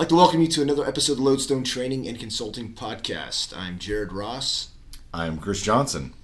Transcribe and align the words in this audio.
like 0.00 0.08
to 0.08 0.14
welcome 0.14 0.40
you 0.40 0.46
to 0.46 0.62
another 0.62 0.86
episode 0.86 1.12
of 1.12 1.18
Lodestone 1.18 1.62
Training 1.62 2.08
and 2.08 2.18
Consulting 2.18 2.72
Podcast. 2.72 3.54
I'm 3.54 3.78
Jared 3.78 4.14
Ross. 4.14 4.70
I'm 5.12 5.36
Chris 5.36 5.60
Johnson. 5.60 6.14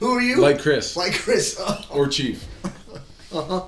Who 0.00 0.10
are 0.10 0.20
you? 0.20 0.38
Like 0.38 0.60
Chris. 0.60 0.96
Like 0.96 1.14
Chris. 1.14 1.56
Oh. 1.60 1.86
or 1.92 2.08
Chief. 2.08 2.44
I, 3.32 3.62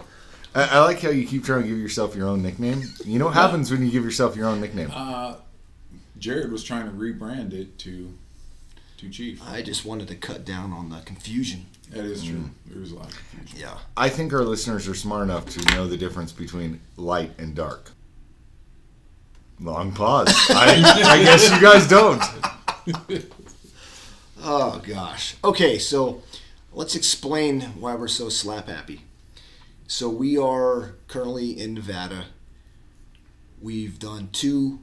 I 0.57 0.81
like 0.81 1.01
how 1.01 1.11
you 1.11 1.25
keep 1.25 1.45
trying 1.45 1.63
to 1.63 1.69
give 1.69 1.79
yourself 1.79 2.17
your 2.17 2.27
own 2.27 2.43
nickname. 2.43 2.83
You 3.05 3.21
know 3.21 3.27
what 3.27 3.35
happens 3.35 3.71
when 3.71 3.85
you 3.85 3.93
give 3.93 4.03
yourself 4.03 4.35
your 4.35 4.49
own 4.49 4.61
nickname? 4.61 4.91
Uh, 4.93 5.37
Jared 6.19 6.51
was 6.51 6.65
trying 6.65 6.87
to 6.87 6.93
rebrand 6.93 7.53
it 7.53 7.79
to 7.79 8.13
to 9.05 9.11
Chief. 9.11 9.43
I 9.47 9.63
just 9.63 9.85
wanted 9.85 10.09
to 10.09 10.17
cut 10.17 10.45
down 10.45 10.73
on 10.73 10.91
the 10.91 11.01
confusion. 11.01 11.67
That 11.91 12.05
is 12.05 12.25
true. 12.25 12.37
Mm. 12.37 12.51
There 12.67 12.81
was 12.81 12.93
a 12.93 12.97
lot 12.97 13.09
of 13.09 13.17
confusion. 13.31 13.59
Yeah. 13.61 13.79
I 13.97 14.09
think 14.09 14.33
our 14.33 14.45
listeners 14.45 14.89
are 14.89 14.95
smart 14.95 15.25
enough 15.25 15.47
to 15.51 15.75
know 15.75 15.87
the 15.87 15.97
difference 15.97 16.33
between 16.33 16.81
light 16.97 17.33
and 17.39 17.55
dark. 17.55 17.93
Long 19.61 19.93
pause. 19.93 20.29
I, 20.51 20.83
I 21.05 21.23
guess 21.23 21.51
you 21.51 21.61
guys 21.61 21.87
don't. 21.87 22.23
Oh 24.47 24.83
gosh. 24.87 25.37
Okay, 25.43 25.79
so 25.79 26.23
let's 26.71 26.95
explain 26.95 27.63
why 27.81 27.95
we're 27.95 28.09
so 28.09 28.29
slap 28.29 28.69
happy. 28.69 29.01
So 29.87 30.11
we 30.11 30.37
are 30.37 30.97
currently 31.09 31.59
in 31.59 31.73
Nevada. 31.73 32.27
We've 33.63 33.99
done 33.99 34.29
two 34.33 34.81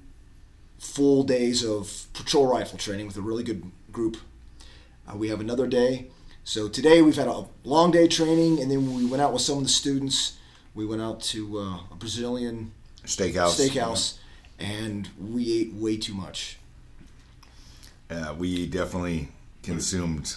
full 0.79 1.21
days 1.23 1.63
of 1.63 2.07
patrol 2.13 2.47
rifle 2.47 2.79
training 2.79 3.05
with 3.05 3.17
a 3.17 3.21
really 3.21 3.43
good 3.43 3.71
group. 3.91 4.17
Uh, 5.07 5.15
we 5.17 5.29
have 5.29 5.39
another 5.39 5.67
day. 5.67 6.07
So 6.43 6.67
today 6.67 7.01
we've 7.01 7.15
had 7.15 7.27
a 7.27 7.45
long 7.63 7.91
day 7.91 8.07
training, 8.07 8.59
and 8.61 8.69
then 8.71 8.93
we 8.95 9.05
went 9.05 9.21
out 9.21 9.33
with 9.33 9.41
some 9.41 9.57
of 9.59 9.63
the 9.63 9.69
students. 9.69 10.37
We 10.73 10.85
went 10.85 11.01
out 11.01 11.21
to 11.21 11.59
uh, 11.59 11.79
a 11.91 11.95
Brazilian 11.97 12.71
Steakhouse. 13.05 13.59
steakhouse, 13.59 14.17
and 14.59 15.09
we 15.19 15.53
ate 15.59 15.73
way 15.73 15.97
too 15.97 16.13
much. 16.13 16.57
Uh, 18.09 18.33
we 18.37 18.65
definitely 18.65 19.29
consumed. 19.63 20.35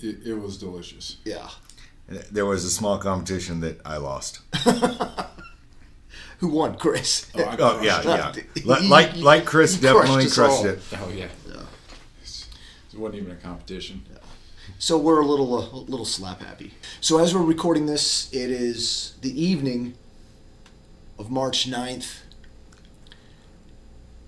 It, 0.00 0.26
it 0.26 0.34
was 0.34 0.58
delicious. 0.58 1.16
Yeah. 1.24 1.48
There 2.30 2.46
was 2.46 2.64
a 2.64 2.70
small 2.70 2.98
competition 2.98 3.60
that 3.60 3.80
I 3.84 3.96
lost. 3.98 4.40
Who 6.38 6.48
won, 6.48 6.76
Chris? 6.76 7.30
Oh, 7.34 7.56
Oh 7.58 7.82
yeah, 7.82 8.00
yeah. 8.02 8.32
Like 8.64 8.84
like, 8.88 9.16
like 9.16 9.44
Chris 9.44 9.74
He 9.80 9.80
crushed 9.80 10.00
definitely 10.00 10.24
us 10.26 10.34
crushed 10.34 10.64
it. 10.64 10.78
it. 10.78 10.98
Oh 11.02 11.10
yeah. 11.10 11.26
It 12.98 13.00
wasn't 13.00 13.22
even 13.22 13.30
a 13.32 13.36
competition. 13.36 14.02
So 14.80 14.98
we're 14.98 15.20
a 15.20 15.24
little 15.24 15.54
uh, 15.56 15.68
a 15.72 15.86
little 15.88 16.04
slap 16.04 16.40
happy. 16.42 16.74
So 17.00 17.18
as 17.18 17.32
we're 17.32 17.42
recording 17.42 17.86
this, 17.86 18.28
it 18.34 18.50
is 18.50 19.14
the 19.20 19.40
evening 19.40 19.94
of 21.16 21.30
March 21.30 21.70
9th. 21.70 22.22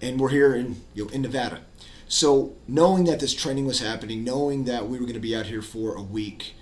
And 0.00 0.20
we're 0.20 0.28
here 0.28 0.54
in 0.54 0.82
you 0.94 1.06
know, 1.06 1.10
in 1.10 1.22
Nevada. 1.22 1.62
So 2.06 2.54
knowing 2.68 3.04
that 3.04 3.18
this 3.18 3.34
training 3.34 3.66
was 3.66 3.80
happening, 3.80 4.22
knowing 4.22 4.64
that 4.64 4.88
we 4.88 4.98
were 4.98 5.05
going 5.05 5.14
to 5.14 5.20
be 5.20 5.34
out 5.34 5.46
here 5.46 5.62
for 5.62 5.96
a 5.96 6.02
week, 6.02 6.55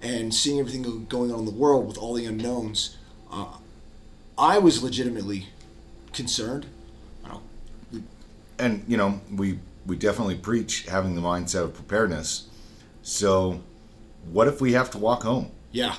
and 0.00 0.32
seeing 0.32 0.60
everything 0.60 1.06
going 1.06 1.32
on 1.32 1.40
in 1.40 1.46
the 1.46 1.50
world 1.50 1.88
with 1.88 1.98
all 1.98 2.14
the 2.14 2.26
unknowns, 2.26 2.96
uh, 3.32 3.56
I 4.38 4.58
was 4.58 4.84
legitimately 4.84 5.48
concerned. 6.12 6.66
I 7.24 7.28
don't, 7.28 8.04
and 8.56 8.84
you 8.86 8.96
know 8.96 9.20
we 9.34 9.58
we 9.86 9.96
definitely 9.96 10.34
preach 10.36 10.86
having 10.86 11.14
the 11.14 11.20
mindset 11.20 11.62
of 11.64 11.74
preparedness 11.74 12.48
so 13.02 13.60
what 14.30 14.48
if 14.48 14.60
we 14.60 14.72
have 14.72 14.90
to 14.90 14.98
walk 14.98 15.22
home 15.22 15.50
Yeah. 15.72 15.96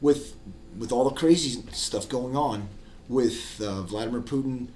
With 0.00 0.36
with 0.78 0.92
all 0.92 1.08
the 1.08 1.14
crazy 1.14 1.62
stuff 1.72 2.08
going 2.08 2.36
on, 2.36 2.68
with 3.08 3.60
uh, 3.60 3.82
Vladimir 3.82 4.20
Putin 4.20 4.68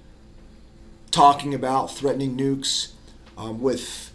talking 1.11 1.53
about 1.53 1.95
threatening 1.95 2.35
nukes, 2.37 2.91
um, 3.37 3.61
with 3.61 4.11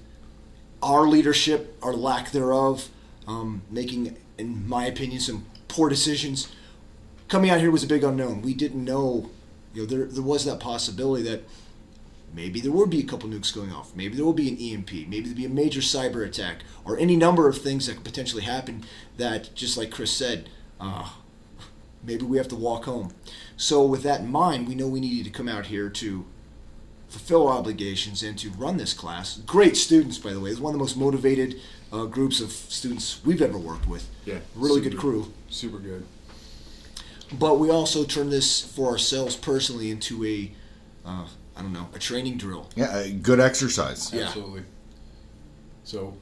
our 0.83 1.07
leadership, 1.07 1.77
our 1.83 1.95
lack 1.95 2.31
thereof, 2.33 2.89
um, 3.27 3.63
making, 3.71 4.17
in 4.37 4.69
my 4.69 4.85
opinion, 4.87 5.21
some 5.21 5.47
poor 5.69 5.89
decisions. 5.89 6.49
Coming 7.29 7.51
out 7.51 7.61
here 7.61 7.71
was 7.71 7.85
a 7.85 7.87
big 7.87 8.05
unknown. 8.05 8.43
We 8.43 8.55
didn't 8.55 8.85
know, 8.85 9.31
you 9.73 9.83
know, 9.83 9.87
there 9.87 10.05
there 10.07 10.23
was 10.23 10.45
that 10.45 10.61
possibility 10.61 11.23
that 11.25 11.43
maybe 12.35 12.61
there 12.61 12.73
would 12.73 12.91
be 12.91 13.01
a 13.01 13.07
couple 13.07 13.29
nukes 13.29 13.55
going 13.55 13.73
off. 13.73 13.95
Maybe 13.95 14.17
there 14.17 14.25
will 14.25 14.33
be 14.33 14.49
an 14.49 14.59
EMP. 14.59 14.93
Maybe 15.09 15.21
there'll 15.23 15.37
be 15.37 15.45
a 15.45 15.49
major 15.49 15.81
cyber 15.81 16.27
attack, 16.27 16.63
or 16.85 16.99
any 16.99 17.17
number 17.17 17.49
of 17.49 17.59
things 17.59 17.87
that 17.87 17.95
could 17.95 18.05
potentially 18.05 18.43
happen. 18.43 18.85
That, 19.17 19.55
just 19.55 19.77
like 19.77 19.91
Chris 19.91 20.11
said, 20.11 20.49
uh, 20.81 21.11
maybe 22.03 22.25
we 22.25 22.39
have 22.39 22.49
to 22.49 22.57
walk 22.57 22.85
home. 22.85 23.13
So, 23.57 23.85
with 23.85 24.03
that 24.05 24.21
in 24.21 24.31
mind, 24.31 24.69
we 24.69 24.75
know 24.75 24.89
we 24.89 25.01
needed 25.01 25.25
to 25.25 25.37
come 25.37 25.49
out 25.49 25.67
here 25.67 25.89
to 25.91 26.25
fulfill 27.09 27.49
our 27.49 27.59
obligations 27.59 28.23
and 28.23 28.39
to 28.39 28.51
run 28.51 28.77
this 28.77 28.93
class. 28.93 29.39
Great 29.39 29.77
students, 29.77 30.19
by 30.19 30.33
the 30.33 30.41
way. 30.41 30.51
It's 30.51 30.61
one 30.61 30.75
of 30.75 30.79
the 30.79 30.83
most 30.83 30.97
motivated 30.97 31.61
uh, 31.93 32.05
groups 32.05 32.41
of 32.41 32.51
students 32.51 33.21
we've 33.25 33.43
ever 33.43 33.59
worked 33.59 33.89
with. 33.89 34.09
Yeah. 34.25 34.39
Really 34.55 34.81
good 34.81 34.99
crew. 34.99 35.33
Super 35.49 35.79
good. 35.79 36.07
But 37.33 37.59
we 37.59 37.71
also 37.71 38.05
turn 38.05 38.31
this 38.31 38.63
for 38.63 38.91
ourselves 38.91 39.37
personally 39.37 39.91
into 39.91 40.25
a, 40.25 40.53
uh, 41.05 41.27
I 41.59 41.63
don't 41.63 41.73
know, 41.73 41.89
a 41.95 41.99
training 41.99 42.37
drill. 42.39 42.69
yeah 42.77 42.87
uh, 42.87 43.07
good 43.23 43.41
exercise 43.41 44.13
Yeah. 44.13 44.27
Absolutely. 44.27 44.63
So, 45.85 46.15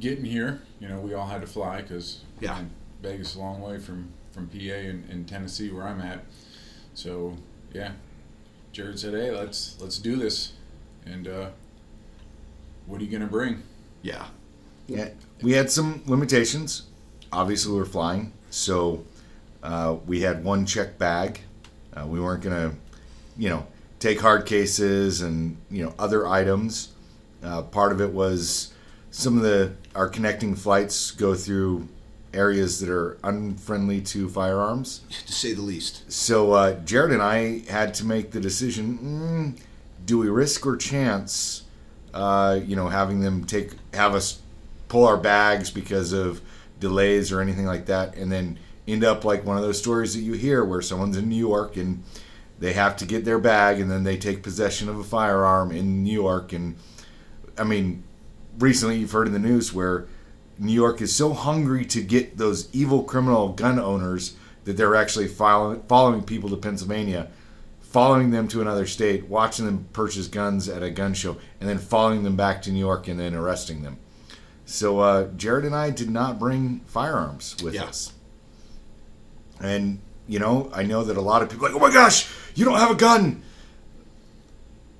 getting 0.00 0.24
here, 0.24 0.60
you 0.80 0.88
know, 0.88 0.98
we 0.98 1.14
all 1.14 1.26
had 1.26 1.40
to 1.40 1.46
fly 1.46 1.80
because 1.82 2.20
Yeah. 2.40 2.60
Vegas 3.02 3.30
is 3.30 3.36
a 3.36 3.38
long 3.40 3.60
way 3.62 3.78
from 3.78 4.12
from 4.32 4.48
PA 4.48 4.58
and, 4.58 5.08
and 5.08 5.26
Tennessee 5.26 5.70
where 5.70 5.84
I'm 5.86 6.00
at. 6.00 6.24
So, 6.94 7.36
yeah, 7.72 7.92
Jared 8.72 8.98
said, 8.98 9.14
"Hey, 9.14 9.30
let's 9.30 9.80
let's 9.80 9.98
do 9.98 10.16
this." 10.16 10.52
And 11.06 11.26
uh, 11.28 11.50
what 12.86 13.00
are 13.00 13.04
you 13.04 13.10
gonna 13.10 13.30
bring? 13.30 13.62
Yeah. 14.02 14.26
yeah 14.86 15.08
we 15.42 15.52
had 15.52 15.68
some 15.70 16.02
limitations 16.06 16.82
obviously 17.32 17.72
we 17.72 17.78
were 17.78 17.84
flying 17.84 18.32
so 18.50 19.04
uh, 19.64 19.96
we 20.06 20.20
had 20.20 20.44
one 20.44 20.64
check 20.64 20.96
bag 20.96 21.40
uh, 21.96 22.06
we 22.06 22.20
weren't 22.20 22.42
gonna 22.42 22.72
you 23.36 23.48
know 23.48 23.66
take 23.98 24.20
hard 24.20 24.46
cases 24.46 25.20
and 25.20 25.56
you 25.70 25.84
know 25.84 25.94
other 25.98 26.26
items 26.26 26.92
uh, 27.42 27.62
part 27.62 27.92
of 27.92 28.00
it 28.00 28.12
was 28.12 28.72
some 29.10 29.36
of 29.36 29.42
the 29.42 29.72
our 29.94 30.08
connecting 30.08 30.54
flights 30.54 31.10
go 31.10 31.34
through 31.34 31.88
areas 32.34 32.80
that 32.80 32.90
are 32.90 33.18
unfriendly 33.24 34.00
to 34.00 34.28
firearms 34.28 35.00
To 35.26 35.32
say 35.32 35.54
the 35.54 35.62
least. 35.62 36.10
So 36.12 36.52
uh, 36.52 36.74
Jared 36.80 37.12
and 37.12 37.22
I 37.22 37.62
had 37.70 37.94
to 37.94 38.04
make 38.04 38.32
the 38.32 38.40
decision: 38.40 38.98
mm, 38.98 39.60
do 40.04 40.18
we 40.18 40.28
risk 40.28 40.66
or 40.66 40.76
chance, 40.76 41.62
uh, 42.12 42.60
you 42.64 42.76
know, 42.76 42.88
having 42.88 43.20
them 43.20 43.44
take 43.44 43.72
have 43.94 44.14
us 44.14 44.40
pull 44.88 45.04
our 45.06 45.16
bags 45.16 45.70
because 45.70 46.12
of 46.12 46.40
delays 46.78 47.32
or 47.32 47.40
anything 47.40 47.64
like 47.66 47.86
that, 47.86 48.14
and 48.16 48.30
then 48.30 48.58
end 48.86 49.02
up 49.02 49.24
like 49.24 49.44
one 49.44 49.56
of 49.56 49.62
those 49.62 49.78
stories 49.78 50.14
that 50.14 50.20
you 50.20 50.34
hear 50.34 50.64
where 50.64 50.82
someone's 50.82 51.16
in 51.16 51.28
New 51.28 51.34
York 51.34 51.76
and 51.76 52.02
they 52.58 52.72
have 52.72 52.96
to 52.96 53.04
get 53.06 53.24
their 53.24 53.38
bag 53.38 53.80
and 53.80 53.90
then 53.90 54.04
they 54.04 54.16
take 54.16 54.42
possession 54.42 54.88
of 54.88 54.98
a 54.98 55.04
firearm 55.04 55.70
in 55.72 56.02
New 56.02 56.12
York, 56.12 56.52
and 56.52 56.76
I 57.58 57.64
mean, 57.64 58.02
recently 58.58 58.98
you've 58.98 59.12
heard 59.12 59.26
in 59.26 59.32
the 59.32 59.38
news 59.38 59.72
where 59.72 60.06
New 60.58 60.72
York 60.72 61.00
is 61.02 61.14
so 61.14 61.32
hungry 61.32 61.84
to 61.86 62.00
get 62.02 62.38
those 62.38 62.68
evil 62.74 63.02
criminal 63.02 63.50
gun 63.50 63.78
owners 63.78 64.36
that 64.64 64.76
they're 64.76 64.94
actually 64.96 65.28
following, 65.28 65.82
following 65.82 66.22
people 66.22 66.48
to 66.50 66.56
Pennsylvania, 66.56 67.28
following 67.80 68.30
them 68.30 68.48
to 68.48 68.60
another 68.60 68.86
state, 68.86 69.26
watching 69.28 69.64
them 69.66 69.86
purchase 69.92 70.26
guns 70.28 70.68
at 70.68 70.82
a 70.82 70.90
gun 70.90 71.14
show, 71.14 71.36
and 71.60 71.68
then 71.68 71.78
following 71.78 72.24
them 72.24 72.36
back 72.36 72.62
to 72.62 72.72
New 72.72 72.78
York 72.80 73.06
and 73.06 73.20
then 73.20 73.34
arresting 73.34 73.82
them. 73.82 73.98
So 74.64 74.98
uh, 75.00 75.28
Jared 75.36 75.64
and 75.64 75.74
I 75.74 75.90
did 75.90 76.10
not 76.10 76.38
bring 76.38 76.80
firearms 76.86 77.56
with 77.62 77.74
Yeah. 77.74 77.84
us. 77.84 78.12
And, 79.60 80.00
you 80.28 80.38
know, 80.38 80.70
I 80.72 80.82
know 80.82 81.04
that 81.04 81.16
a 81.16 81.20
lot 81.20 81.42
of 81.42 81.50
people 81.50 81.66
like, 81.66 81.76
oh 81.76 81.78
my 81.78 81.92
gosh, 81.92 82.28
you 82.54 82.64
don't 82.64 82.78
have 82.78 82.90
a 82.90 82.96
gun. 82.96 83.42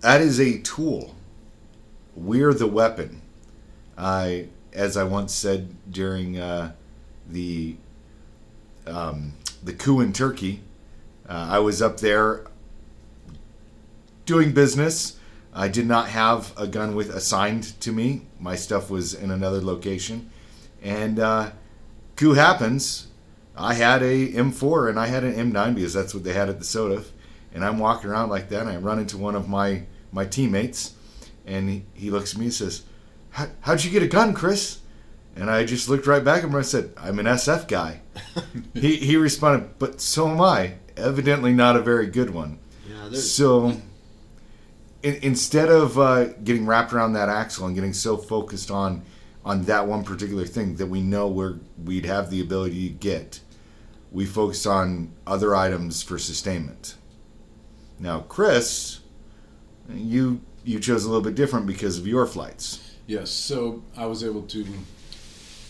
That 0.00 0.20
is 0.20 0.40
a 0.40 0.58
tool. 0.58 1.14
We're 2.14 2.54
the 2.54 2.66
weapon. 2.66 3.22
I, 3.98 4.48
as 4.72 4.96
I 4.96 5.04
once 5.04 5.34
said 5.34 5.74
during 5.90 6.38
uh, 6.38 6.72
the 7.28 7.76
um, 8.86 9.32
the 9.62 9.72
coup 9.72 10.00
in 10.00 10.12
Turkey, 10.12 10.60
uh, 11.28 11.48
I 11.50 11.58
was 11.58 11.82
up 11.82 11.98
there 11.98 12.46
doing 14.26 14.52
business. 14.52 15.18
I 15.52 15.68
did 15.68 15.86
not 15.86 16.08
have 16.10 16.52
a 16.56 16.66
gun 16.66 16.94
with 16.94 17.10
assigned 17.10 17.80
to 17.80 17.90
me. 17.90 18.26
My 18.38 18.54
stuff 18.54 18.90
was 18.90 19.14
in 19.14 19.30
another 19.30 19.60
location, 19.60 20.30
and 20.82 21.18
uh, 21.18 21.50
coup 22.14 22.34
happens. 22.34 23.05
I 23.56 23.74
had 23.74 24.02
a 24.02 24.28
M4 24.32 24.90
and 24.90 24.98
I 25.00 25.06
had 25.06 25.24
an 25.24 25.34
M9 25.52 25.74
because 25.74 25.94
that's 25.94 26.14
what 26.14 26.24
they 26.24 26.32
had 26.32 26.48
at 26.48 26.58
the 26.58 26.64
soda. 26.64 27.02
And 27.54 27.64
I'm 27.64 27.78
walking 27.78 28.10
around 28.10 28.28
like 28.28 28.50
that, 28.50 28.60
and 28.62 28.68
I 28.70 28.76
run 28.76 28.98
into 28.98 29.16
one 29.16 29.34
of 29.34 29.48
my 29.48 29.84
my 30.12 30.24
teammates, 30.26 30.94
and 31.46 31.68
he, 31.70 31.84
he 31.94 32.10
looks 32.10 32.34
at 32.34 32.38
me 32.38 32.46
and 32.46 32.54
says, 32.54 32.82
"How- 33.30 33.48
"How'd 33.60 33.82
you 33.84 33.90
get 33.90 34.02
a 34.02 34.06
gun, 34.08 34.34
Chris?" 34.34 34.78
And 35.34 35.50
I 35.50 35.64
just 35.64 35.88
looked 35.88 36.06
right 36.06 36.24
back 36.24 36.38
at 36.38 36.44
him 36.44 36.50
and 36.50 36.58
I 36.58 36.62
said, 36.62 36.92
I'm 36.96 37.18
an 37.18 37.26
SF 37.26 37.68
guy. 37.68 38.00
he, 38.74 38.96
he 38.96 39.16
responded, 39.18 39.78
But 39.78 40.00
so 40.00 40.28
am 40.28 40.40
I. 40.40 40.76
Evidently 40.96 41.52
not 41.52 41.76
a 41.76 41.82
very 41.82 42.06
good 42.06 42.30
one. 42.30 42.58
Yeah, 42.88 43.10
So 43.18 43.76
in, 45.02 45.16
instead 45.16 45.68
of 45.68 45.98
uh, 45.98 46.24
getting 46.42 46.64
wrapped 46.66 46.94
around 46.94 47.12
that 47.12 47.28
axle 47.28 47.66
and 47.66 47.74
getting 47.74 47.92
so 47.92 48.16
focused 48.16 48.70
on 48.70 49.02
on 49.44 49.62
that 49.64 49.86
one 49.86 50.02
particular 50.04 50.44
thing 50.46 50.76
that 50.76 50.86
we 50.86 51.00
know 51.02 51.28
where 51.28 51.56
we'd 51.84 52.06
have 52.06 52.30
the 52.30 52.40
ability 52.40 52.88
to 52.88 52.94
get, 52.94 53.38
we 54.10 54.26
focus 54.26 54.66
on 54.66 55.12
other 55.26 55.54
items 55.54 56.02
for 56.02 56.18
sustainment. 56.18 56.94
Now, 57.98 58.20
Chris, 58.20 59.00
you 59.88 60.40
you 60.64 60.80
chose 60.80 61.04
a 61.04 61.08
little 61.08 61.22
bit 61.22 61.34
different 61.34 61.66
because 61.66 61.98
of 61.98 62.06
your 62.06 62.26
flights. 62.26 62.96
Yes, 63.06 63.30
so 63.30 63.82
I 63.96 64.06
was 64.06 64.24
able 64.24 64.42
to 64.42 64.66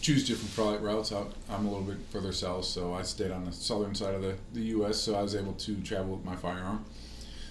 choose 0.00 0.26
different 0.26 0.50
flight 0.50 0.80
routes. 0.80 1.12
I'm 1.12 1.66
a 1.66 1.70
little 1.70 1.82
bit 1.82 1.98
further 2.10 2.32
south, 2.32 2.64
so 2.64 2.94
I 2.94 3.02
stayed 3.02 3.30
on 3.30 3.44
the 3.44 3.52
southern 3.52 3.94
side 3.94 4.14
of 4.14 4.22
the, 4.22 4.36
the 4.54 4.62
U.S., 4.62 4.98
so 4.98 5.16
I 5.16 5.22
was 5.22 5.34
able 5.34 5.52
to 5.52 5.76
travel 5.82 6.16
with 6.16 6.24
my 6.24 6.36
firearm. 6.36 6.84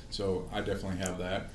So 0.09 0.49
I 0.51 0.61
definitely 0.61 0.97
have 1.05 1.19
that. 1.19 1.49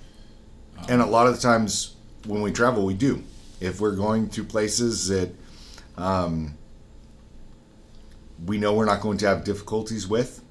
And 0.88 1.00
a 1.02 1.06
lot 1.06 1.26
of 1.26 1.34
the 1.34 1.40
times 1.40 1.96
when 2.26 2.42
we 2.42 2.52
travel, 2.52 2.84
we 2.84 2.94
do. 2.94 3.24
If 3.60 3.80
we're 3.80 3.96
going 3.96 4.28
to 4.30 4.44
places 4.44 5.08
that 5.08 5.34
um, 5.96 6.56
we 8.44 8.58
know 8.58 8.74
we're 8.74 8.84
not 8.84 9.00
going 9.00 9.18
to 9.18 9.26
have 9.26 9.44
difficulties 9.44 10.08
with, 10.08 10.42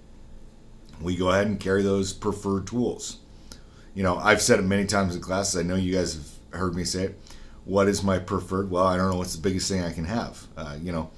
we 1.02 1.16
go 1.16 1.30
ahead 1.32 1.48
and 1.48 1.60
carry 1.60 1.82
those 1.82 2.14
preferred 2.14 2.68
tools. 2.68 3.20
You 3.94 4.04
know, 4.04 4.18
I've 4.18 4.42
said 4.42 4.60
it 4.60 4.64
many 4.64 4.86
times 4.86 5.16
in 5.16 5.22
classes. 5.22 5.60
I 5.60 5.64
know 5.64 5.76
you 5.76 5.94
guys 5.94 6.14
have 6.14 6.60
heard 6.60 6.76
me 6.76 6.84
say 6.84 7.06
it. 7.06 7.22
What 7.66 7.88
is 7.88 8.04
my 8.04 8.20
preferred? 8.20 8.70
Well, 8.70 8.86
I 8.86 8.98
don't 8.98 9.12
know 9.12 9.18
what's 9.18 9.36
the 9.36 9.42
biggest 9.42 9.70
thing 9.70 9.84
I 9.84 9.92
can 9.92 10.06
have. 10.06 10.48
Uh, 10.58 10.78
you 10.82 10.92
know, 10.92 11.12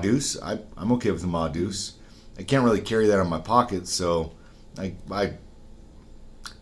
Deuce, 0.00 0.40
I, 0.40 0.58
I'm 0.76 0.92
okay 0.92 1.10
with 1.10 1.22
the 1.22 1.48
Deuce. 1.48 1.94
I 2.38 2.42
can't 2.42 2.64
really 2.64 2.80
carry 2.80 3.06
that 3.06 3.20
in 3.20 3.28
my 3.28 3.40
pocket, 3.40 3.86
so 3.86 4.32
I, 4.78 4.94
I, 5.10 5.34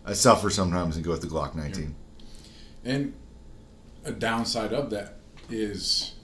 I 0.04 0.12
suffer 0.12 0.50
sometimes 0.50 0.96
and 0.96 1.04
go 1.04 1.12
with 1.12 1.20
the 1.20 1.28
Glock 1.28 1.54
19. 1.54 1.94
And 2.84 3.14
a 4.04 4.12
downside 4.12 4.72
of 4.72 4.90
that 4.90 5.16
is 5.48 6.14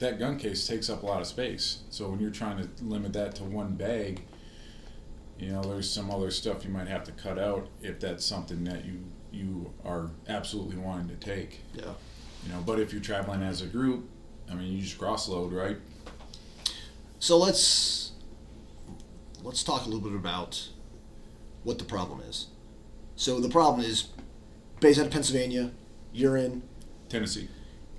that 0.00 0.18
gun 0.18 0.38
case 0.38 0.66
takes 0.66 0.90
up 0.90 1.02
a 1.02 1.06
lot 1.06 1.20
of 1.20 1.26
space. 1.26 1.82
So 1.90 2.08
when 2.08 2.20
you're 2.20 2.30
trying 2.30 2.58
to 2.58 2.68
limit 2.84 3.12
that 3.12 3.34
to 3.36 3.44
one 3.44 3.74
bag, 3.76 4.22
you 5.38 5.50
know, 5.50 5.62
there's 5.62 5.90
some 5.90 6.10
other 6.10 6.30
stuff 6.30 6.64
you 6.64 6.70
might 6.70 6.88
have 6.88 7.04
to 7.04 7.12
cut 7.12 7.38
out 7.38 7.68
if 7.80 8.00
that's 8.00 8.24
something 8.24 8.64
that 8.64 8.84
you 8.84 9.04
you 9.32 9.72
are 9.84 10.10
absolutely 10.28 10.76
wanting 10.76 11.08
to 11.08 11.14
take. 11.14 11.60
yeah. 11.72 11.92
You 12.44 12.52
know, 12.52 12.62
but 12.66 12.80
if 12.80 12.92
you're 12.92 13.02
traveling 13.02 13.42
as 13.42 13.62
a 13.62 13.66
group, 13.66 14.08
I 14.50 14.54
mean, 14.54 14.72
you 14.72 14.82
just 14.82 14.98
cross 14.98 15.28
load, 15.28 15.52
right? 15.52 15.76
So 17.18 17.36
let's 17.36 18.12
let's 19.42 19.62
talk 19.62 19.82
a 19.82 19.84
little 19.84 20.00
bit 20.00 20.14
about 20.14 20.68
what 21.62 21.78
the 21.78 21.84
problem 21.84 22.20
is. 22.20 22.46
So 23.14 23.40
the 23.40 23.48
problem 23.50 23.84
is 23.84 24.08
based 24.80 24.98
out 24.98 25.06
of 25.06 25.12
Pennsylvania. 25.12 25.72
You're 26.12 26.36
in. 26.36 26.62
Tennessee. 27.08 27.48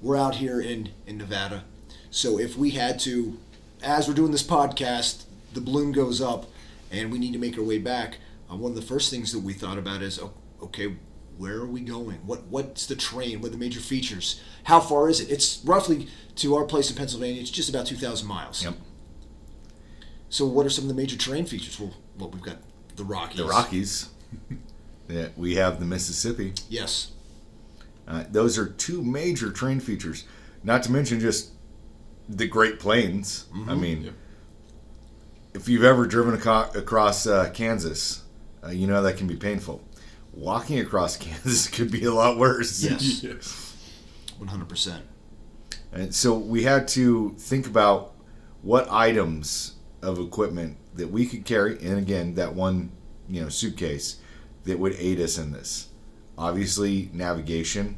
We're 0.02 0.18
out 0.18 0.36
here 0.36 0.60
in 0.60 0.90
in 1.06 1.18
Nevada. 1.18 1.64
So 2.12 2.38
if 2.38 2.58
we 2.58 2.72
had 2.72 3.00
to, 3.00 3.40
as 3.82 4.08
we're 4.08 4.14
doing 4.14 4.34
this 4.34 4.44
podcast, 4.44 5.24
the 5.54 5.62
balloon 5.62 5.94
goes 5.94 6.22
up, 6.22 6.46
and 6.92 7.12
we 7.12 7.18
need 7.18 7.34
to 7.34 7.40
make 7.40 7.58
our 7.58 7.64
way 7.64 7.78
back. 7.78 8.18
Uh, 8.52 8.58
one 8.58 8.72
of 8.72 8.76
the 8.76 8.82
first 8.82 9.10
things 9.10 9.32
that 9.32 9.40
we 9.40 9.54
thought 9.54 9.78
about 9.78 10.02
is, 10.02 10.20
okay, 10.62 10.96
where 11.38 11.56
are 11.56 11.66
we 11.66 11.80
going? 11.82 12.18
What 12.18 12.44
what's 12.48 12.86
the 12.86 12.96
train? 12.96 13.42
What 13.42 13.48
are 13.48 13.52
the 13.52 13.58
major 13.58 13.80
features? 13.80 14.42
How 14.66 14.82
far 14.82 15.10
is 15.10 15.22
it? 15.22 15.32
It's 15.32 15.62
roughly 15.64 16.08
to 16.36 16.56
our 16.56 16.66
place 16.66 16.90
in 16.92 16.98
Pennsylvania. 16.98 17.42
It's 17.42 17.50
just 17.50 17.70
about 17.70 17.86
two 17.86 17.96
thousand 17.96 18.28
miles. 18.28 18.64
Yep. 18.64 18.76
So, 20.30 20.46
what 20.46 20.66
are 20.66 20.70
some 20.70 20.84
of 20.84 20.90
the 20.90 20.94
major 20.94 21.18
terrain 21.18 21.46
features? 21.46 21.80
Well, 21.80 21.94
well 22.20 22.30
we've 22.30 22.44
got 22.44 22.58
the 22.98 23.06
Rockies. 23.06 23.38
The 23.38 23.46
Rockies. 23.46 24.10
yeah, 25.08 25.30
we 25.38 25.56
have 25.56 25.80
the 25.80 25.86
Mississippi. 25.86 26.54
Yes. 26.70 27.12
Uh, 28.08 28.26
those 28.30 28.58
are 28.58 28.68
two 28.68 29.02
major 29.02 29.52
train 29.52 29.80
features. 29.80 30.26
Not 30.64 30.84
to 30.84 30.92
mention 30.92 31.20
just 31.20 31.51
the 32.38 32.48
Great 32.48 32.80
Plains. 32.80 33.46
I 33.68 33.76
mean, 33.76 34.04
Yep. 34.04 34.14
if 35.54 35.68
you've 35.70 35.84
ever 35.84 36.06
driven 36.06 36.34
aco- 36.36 36.72
across 36.78 37.28
uh, 37.28 37.50
Kansas, 37.54 38.24
uh, 38.64 38.70
you 38.70 38.88
know 38.88 39.02
that 39.04 39.18
can 39.18 39.28
be 39.28 39.36
painful. 39.36 39.82
Walking 40.34 40.80
across 40.80 41.18
Kansas 41.26 41.68
could 41.68 41.92
be 41.92 42.06
a 42.06 42.14
lot 42.14 42.38
worse. 42.38 42.82
Yes. 42.84 43.24
Yes. 43.24 43.76
One 44.38 44.48
hundred 44.48 44.70
percent. 44.70 45.04
And 45.92 46.16
so 46.16 46.38
we 46.38 46.64
had 46.64 46.88
to 46.90 47.36
think 47.38 47.68
about 47.68 48.14
what 48.62 48.90
items 48.90 49.76
of 50.02 50.20
equipment 50.20 50.78
that 50.96 51.10
we 51.12 51.26
could 51.26 51.44
carry, 51.46 51.78
and 51.86 51.98
again, 51.98 52.36
that 52.36 52.56
one, 52.56 52.92
you 53.30 53.42
know, 53.42 53.50
suitcase 53.50 54.18
that 54.64 54.80
would 54.80 54.94
aid 54.98 55.20
us 55.20 55.38
in 55.38 55.52
this. 55.52 55.90
Obviously, 56.38 57.10
navigation. 57.14 57.98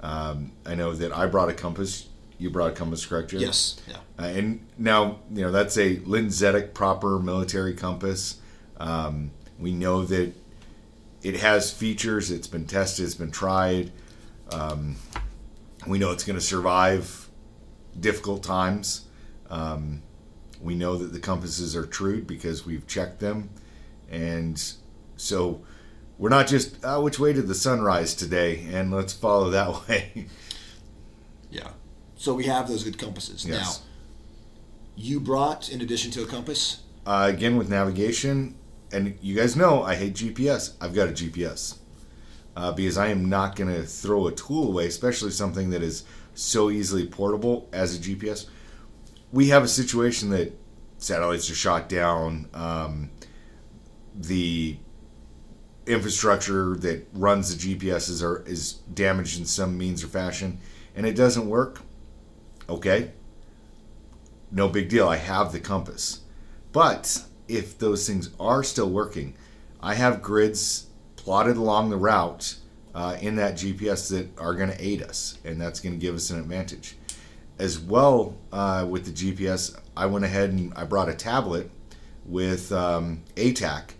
Um, 0.00 0.52
I 0.66 0.74
know 0.74 0.92
that 0.94 1.12
I 1.16 1.26
brought 1.26 1.48
a 1.50 1.52
compass. 1.54 2.08
You 2.40 2.48
brought 2.48 2.70
a 2.70 2.74
compass, 2.74 3.04
correct, 3.04 3.30
Jared? 3.30 3.44
Yes. 3.46 3.80
Yeah. 3.86 3.96
Uh, 4.18 4.28
and 4.28 4.66
now, 4.78 5.20
you 5.30 5.42
know, 5.42 5.52
that's 5.52 5.76
a 5.76 5.98
lensatic 5.98 6.72
proper 6.72 7.18
military 7.18 7.74
compass. 7.74 8.40
Um, 8.78 9.30
we 9.58 9.72
know 9.72 10.06
that 10.06 10.32
it 11.22 11.36
has 11.36 11.70
features. 11.70 12.30
It's 12.30 12.46
been 12.46 12.64
tested. 12.64 13.04
It's 13.04 13.14
been 13.14 13.30
tried. 13.30 13.92
Um, 14.52 14.96
we 15.86 15.98
know 15.98 16.12
it's 16.12 16.24
going 16.24 16.38
to 16.38 16.44
survive 16.44 17.28
difficult 17.98 18.42
times. 18.42 19.04
Um, 19.50 20.02
we 20.62 20.74
know 20.74 20.96
that 20.96 21.12
the 21.12 21.20
compasses 21.20 21.76
are 21.76 21.84
true 21.84 22.22
because 22.22 22.64
we've 22.64 22.86
checked 22.86 23.20
them, 23.20 23.50
and 24.10 24.62
so 25.16 25.62
we're 26.16 26.30
not 26.30 26.46
just 26.46 26.78
oh, 26.84 27.02
which 27.02 27.18
way 27.18 27.34
did 27.34 27.48
the 27.48 27.54
sun 27.54 27.82
rise 27.82 28.14
today, 28.14 28.66
and 28.72 28.90
let's 28.90 29.12
follow 29.12 29.50
that 29.50 29.88
way. 29.88 30.26
Yeah. 31.50 31.72
So 32.20 32.34
we 32.34 32.44
have 32.44 32.68
those 32.68 32.84
good 32.84 32.98
compasses. 32.98 33.46
Yes. 33.46 33.80
Now, 33.80 33.86
you 34.94 35.20
brought, 35.20 35.70
in 35.70 35.80
addition 35.80 36.10
to 36.10 36.22
a 36.22 36.26
compass, 36.26 36.82
Uh, 37.06 37.30
again 37.32 37.56
with 37.56 37.70
navigation, 37.70 38.56
and 38.92 39.16
you 39.22 39.34
guys 39.34 39.56
know 39.56 39.82
I 39.82 39.94
hate 39.94 40.16
GPS. 40.16 40.72
I've 40.82 40.92
got 40.94 41.08
a 41.08 41.12
GPS 41.12 41.78
uh, 42.54 42.72
because 42.72 42.98
I 42.98 43.08
am 43.08 43.30
not 43.30 43.56
going 43.56 43.74
to 43.74 43.84
throw 43.84 44.26
a 44.26 44.32
tool 44.32 44.68
away, 44.68 44.86
especially 44.86 45.30
something 45.30 45.70
that 45.70 45.82
is 45.82 46.04
so 46.34 46.68
easily 46.68 47.06
portable 47.06 47.70
as 47.72 47.96
a 47.96 47.98
GPS. 47.98 48.46
We 49.32 49.48
have 49.48 49.64
a 49.64 49.68
situation 49.68 50.28
that 50.28 50.52
satellites 50.98 51.48
are 51.48 51.54
shot 51.54 51.88
down. 51.88 52.50
Um, 52.52 53.10
the 54.14 54.76
infrastructure 55.86 56.76
that 56.76 57.06
runs 57.14 57.56
the 57.56 57.76
GPSs 57.76 58.22
are 58.22 58.44
is 58.46 58.74
damaged 58.92 59.38
in 59.38 59.46
some 59.46 59.78
means 59.78 60.04
or 60.04 60.08
fashion, 60.08 60.58
and 60.94 61.06
it 61.06 61.16
doesn't 61.16 61.48
work. 61.48 61.80
Okay, 62.70 63.10
no 64.52 64.68
big 64.68 64.88
deal. 64.88 65.08
I 65.08 65.16
have 65.16 65.50
the 65.50 65.58
compass. 65.58 66.20
But 66.70 67.24
if 67.48 67.76
those 67.76 68.06
things 68.06 68.30
are 68.38 68.62
still 68.62 68.88
working, 68.88 69.34
I 69.82 69.94
have 69.94 70.22
grids 70.22 70.86
plotted 71.16 71.56
along 71.56 71.90
the 71.90 71.96
route 71.96 72.54
uh, 72.94 73.16
in 73.20 73.34
that 73.36 73.54
GPS 73.54 74.08
that 74.10 74.38
are 74.38 74.54
going 74.54 74.70
to 74.70 74.84
aid 74.84 75.02
us, 75.02 75.38
and 75.44 75.60
that's 75.60 75.80
going 75.80 75.94
to 75.94 75.98
give 75.98 76.14
us 76.14 76.30
an 76.30 76.38
advantage. 76.38 76.96
As 77.58 77.76
well, 77.76 78.36
uh, 78.52 78.86
with 78.88 79.04
the 79.04 79.10
GPS, 79.10 79.76
I 79.96 80.06
went 80.06 80.24
ahead 80.24 80.50
and 80.50 80.72
I 80.74 80.84
brought 80.84 81.08
a 81.08 81.14
tablet 81.14 81.68
with 82.24 82.70
um, 82.70 83.22
ATAK. 83.34 83.94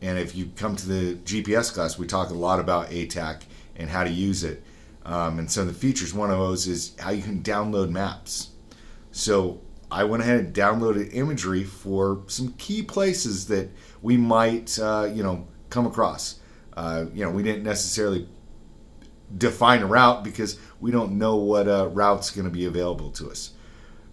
And 0.00 0.18
if 0.18 0.34
you 0.34 0.50
come 0.56 0.74
to 0.74 0.88
the 0.88 1.14
GPS 1.16 1.72
class, 1.72 1.98
we 1.98 2.06
talk 2.06 2.30
a 2.30 2.34
lot 2.34 2.60
about 2.60 2.88
ATAK 2.88 3.42
and 3.76 3.90
how 3.90 4.04
to 4.04 4.10
use 4.10 4.42
it. 4.42 4.62
Um, 5.06 5.38
and 5.38 5.48
some 5.48 5.68
of 5.68 5.72
the 5.72 5.78
features, 5.78 6.12
one 6.12 6.32
of 6.32 6.38
those 6.38 6.66
is 6.66 6.94
how 6.98 7.10
you 7.10 7.22
can 7.22 7.40
download 7.40 7.90
maps. 7.90 8.50
So 9.12 9.60
I 9.90 10.02
went 10.02 10.24
ahead 10.24 10.40
and 10.40 10.54
downloaded 10.54 11.14
imagery 11.14 11.62
for 11.62 12.24
some 12.26 12.54
key 12.54 12.82
places 12.82 13.46
that 13.46 13.70
we 14.02 14.16
might, 14.16 14.76
uh, 14.80 15.08
you 15.12 15.22
know, 15.22 15.46
come 15.70 15.86
across. 15.86 16.40
Uh, 16.76 17.06
you 17.14 17.24
know, 17.24 17.30
we 17.30 17.44
didn't 17.44 17.62
necessarily 17.62 18.28
define 19.38 19.82
a 19.82 19.86
route 19.86 20.24
because 20.24 20.58
we 20.80 20.90
don't 20.90 21.16
know 21.16 21.36
what 21.36 21.68
uh, 21.68 21.88
route's 21.88 22.30
going 22.30 22.44
to 22.44 22.50
be 22.50 22.66
available 22.66 23.10
to 23.12 23.30
us. 23.30 23.52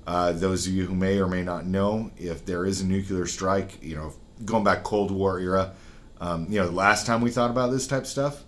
Uh, 0.05 0.31
those 0.31 0.67
of 0.67 0.73
you 0.73 0.85
who 0.85 0.93
may 0.93 1.19
or 1.19 1.27
may 1.27 1.41
not 1.41 1.65
know, 1.65 2.11
if 2.17 2.45
there 2.45 2.65
is 2.65 2.81
a 2.81 2.85
nuclear 2.85 3.25
strike, 3.25 3.81
you 3.81 3.95
know, 3.95 4.13
going 4.45 4.63
back 4.63 4.83
Cold 4.83 5.09
War 5.09 5.39
era, 5.39 5.73
um, 6.21 6.45
you 6.49 6.59
know, 6.59 6.67
the 6.67 6.71
last 6.71 7.07
time 7.07 7.21
we 7.21 7.31
thought 7.31 7.49
about 7.49 7.71
this 7.71 7.87
type 7.87 8.03
of 8.03 8.07
stuff, 8.07 8.43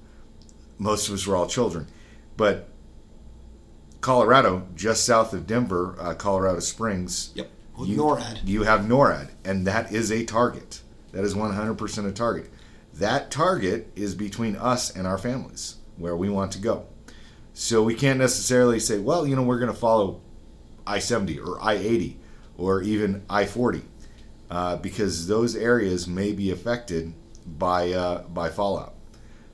most 0.77 1.07
of 1.07 1.15
us 1.15 1.25
were 1.25 1.35
all 1.35 1.47
children. 1.47 1.87
But 2.37 2.69
Colorado, 4.01 4.67
just 4.75 5.05
south 5.05 5.33
of 5.33 5.47
Denver, 5.47 5.95
uh, 5.99 6.13
Colorado 6.13 6.59
Springs, 6.59 7.31
Yep. 7.35 7.51
Well, 7.77 7.87
you, 7.87 7.97
NORAD. 7.97 8.41
You 8.45 8.63
have 8.63 8.81
NORAD, 8.81 9.29
and 9.43 9.67
that 9.67 9.91
is 9.91 10.11
a 10.11 10.23
target. 10.23 10.81
That 11.11 11.23
is 11.23 11.33
100% 11.33 12.07
a 12.07 12.11
target. 12.11 12.49
That 12.93 13.31
target 13.31 13.91
is 13.95 14.15
between 14.15 14.55
us 14.55 14.95
and 14.95 15.05
our 15.05 15.17
families, 15.17 15.75
where 15.97 16.15
we 16.15 16.29
want 16.29 16.53
to 16.53 16.59
go. 16.59 16.85
So 17.53 17.83
we 17.83 17.95
can't 17.95 18.19
necessarily 18.19 18.79
say, 18.79 18.99
well, 18.99 19.27
you 19.27 19.35
know, 19.35 19.43
we're 19.43 19.59
going 19.59 19.71
to 19.71 19.77
follow 19.77 20.21
I 20.87 20.99
70 20.99 21.39
or 21.39 21.61
I 21.61 21.73
80 21.73 22.19
or 22.57 22.81
even 22.81 23.23
I 23.29 23.45
40 23.45 23.81
uh, 24.49 24.77
because 24.77 25.27
those 25.27 25.55
areas 25.55 26.07
may 26.07 26.31
be 26.31 26.51
affected 26.51 27.13
by, 27.45 27.91
uh, 27.91 28.23
by 28.23 28.49
fallout. 28.49 28.93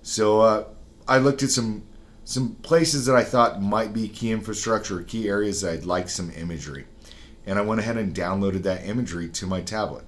So 0.02 0.42
uh, 0.42 0.66
I 1.08 1.18
looked 1.20 1.42
at 1.44 1.50
some, 1.50 1.84
some 2.24 2.56
places 2.56 3.06
that 3.06 3.16
I 3.16 3.24
thought 3.24 3.62
might 3.62 3.94
be 3.94 4.08
key 4.08 4.32
infrastructure, 4.32 5.02
key 5.04 5.28
areas 5.28 5.62
that 5.62 5.74
I'd 5.74 5.86
like 5.86 6.10
some 6.10 6.32
imagery. 6.32 6.86
And 7.46 7.58
I 7.58 7.62
went 7.62 7.82
ahead 7.82 7.98
and 7.98 8.14
downloaded 8.14 8.64
that 8.64 8.86
imagery 8.86 9.28
to 9.30 9.48
my 9.48 9.62
tablet. 9.62 10.06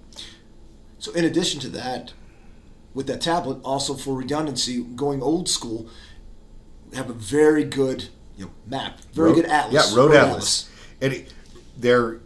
So, 1.00 1.12
in 1.14 1.26
addition 1.26 1.60
to 1.62 1.70
that, 1.70 2.14
with 2.94 3.08
that 3.08 3.22
tablet, 3.22 3.60
also 3.64 3.96
for 3.96 4.16
redundancy, 4.16 4.82
going 4.84 5.22
old 5.22 5.50
school, 5.50 5.90
have 6.94 7.10
a 7.10 7.14
very 7.14 7.64
good 7.64 8.10
you 8.38 8.46
know, 8.46 8.52
map, 8.68 9.00
very 9.14 9.30
Road- 9.30 9.36
good 9.36 9.46
atlas. 9.46 9.92
Yeah, 9.92 9.98
Road, 9.98 10.14
Atlas. 10.16 10.70
And 11.02 11.14
it, 11.14 11.34
they're 11.78 12.20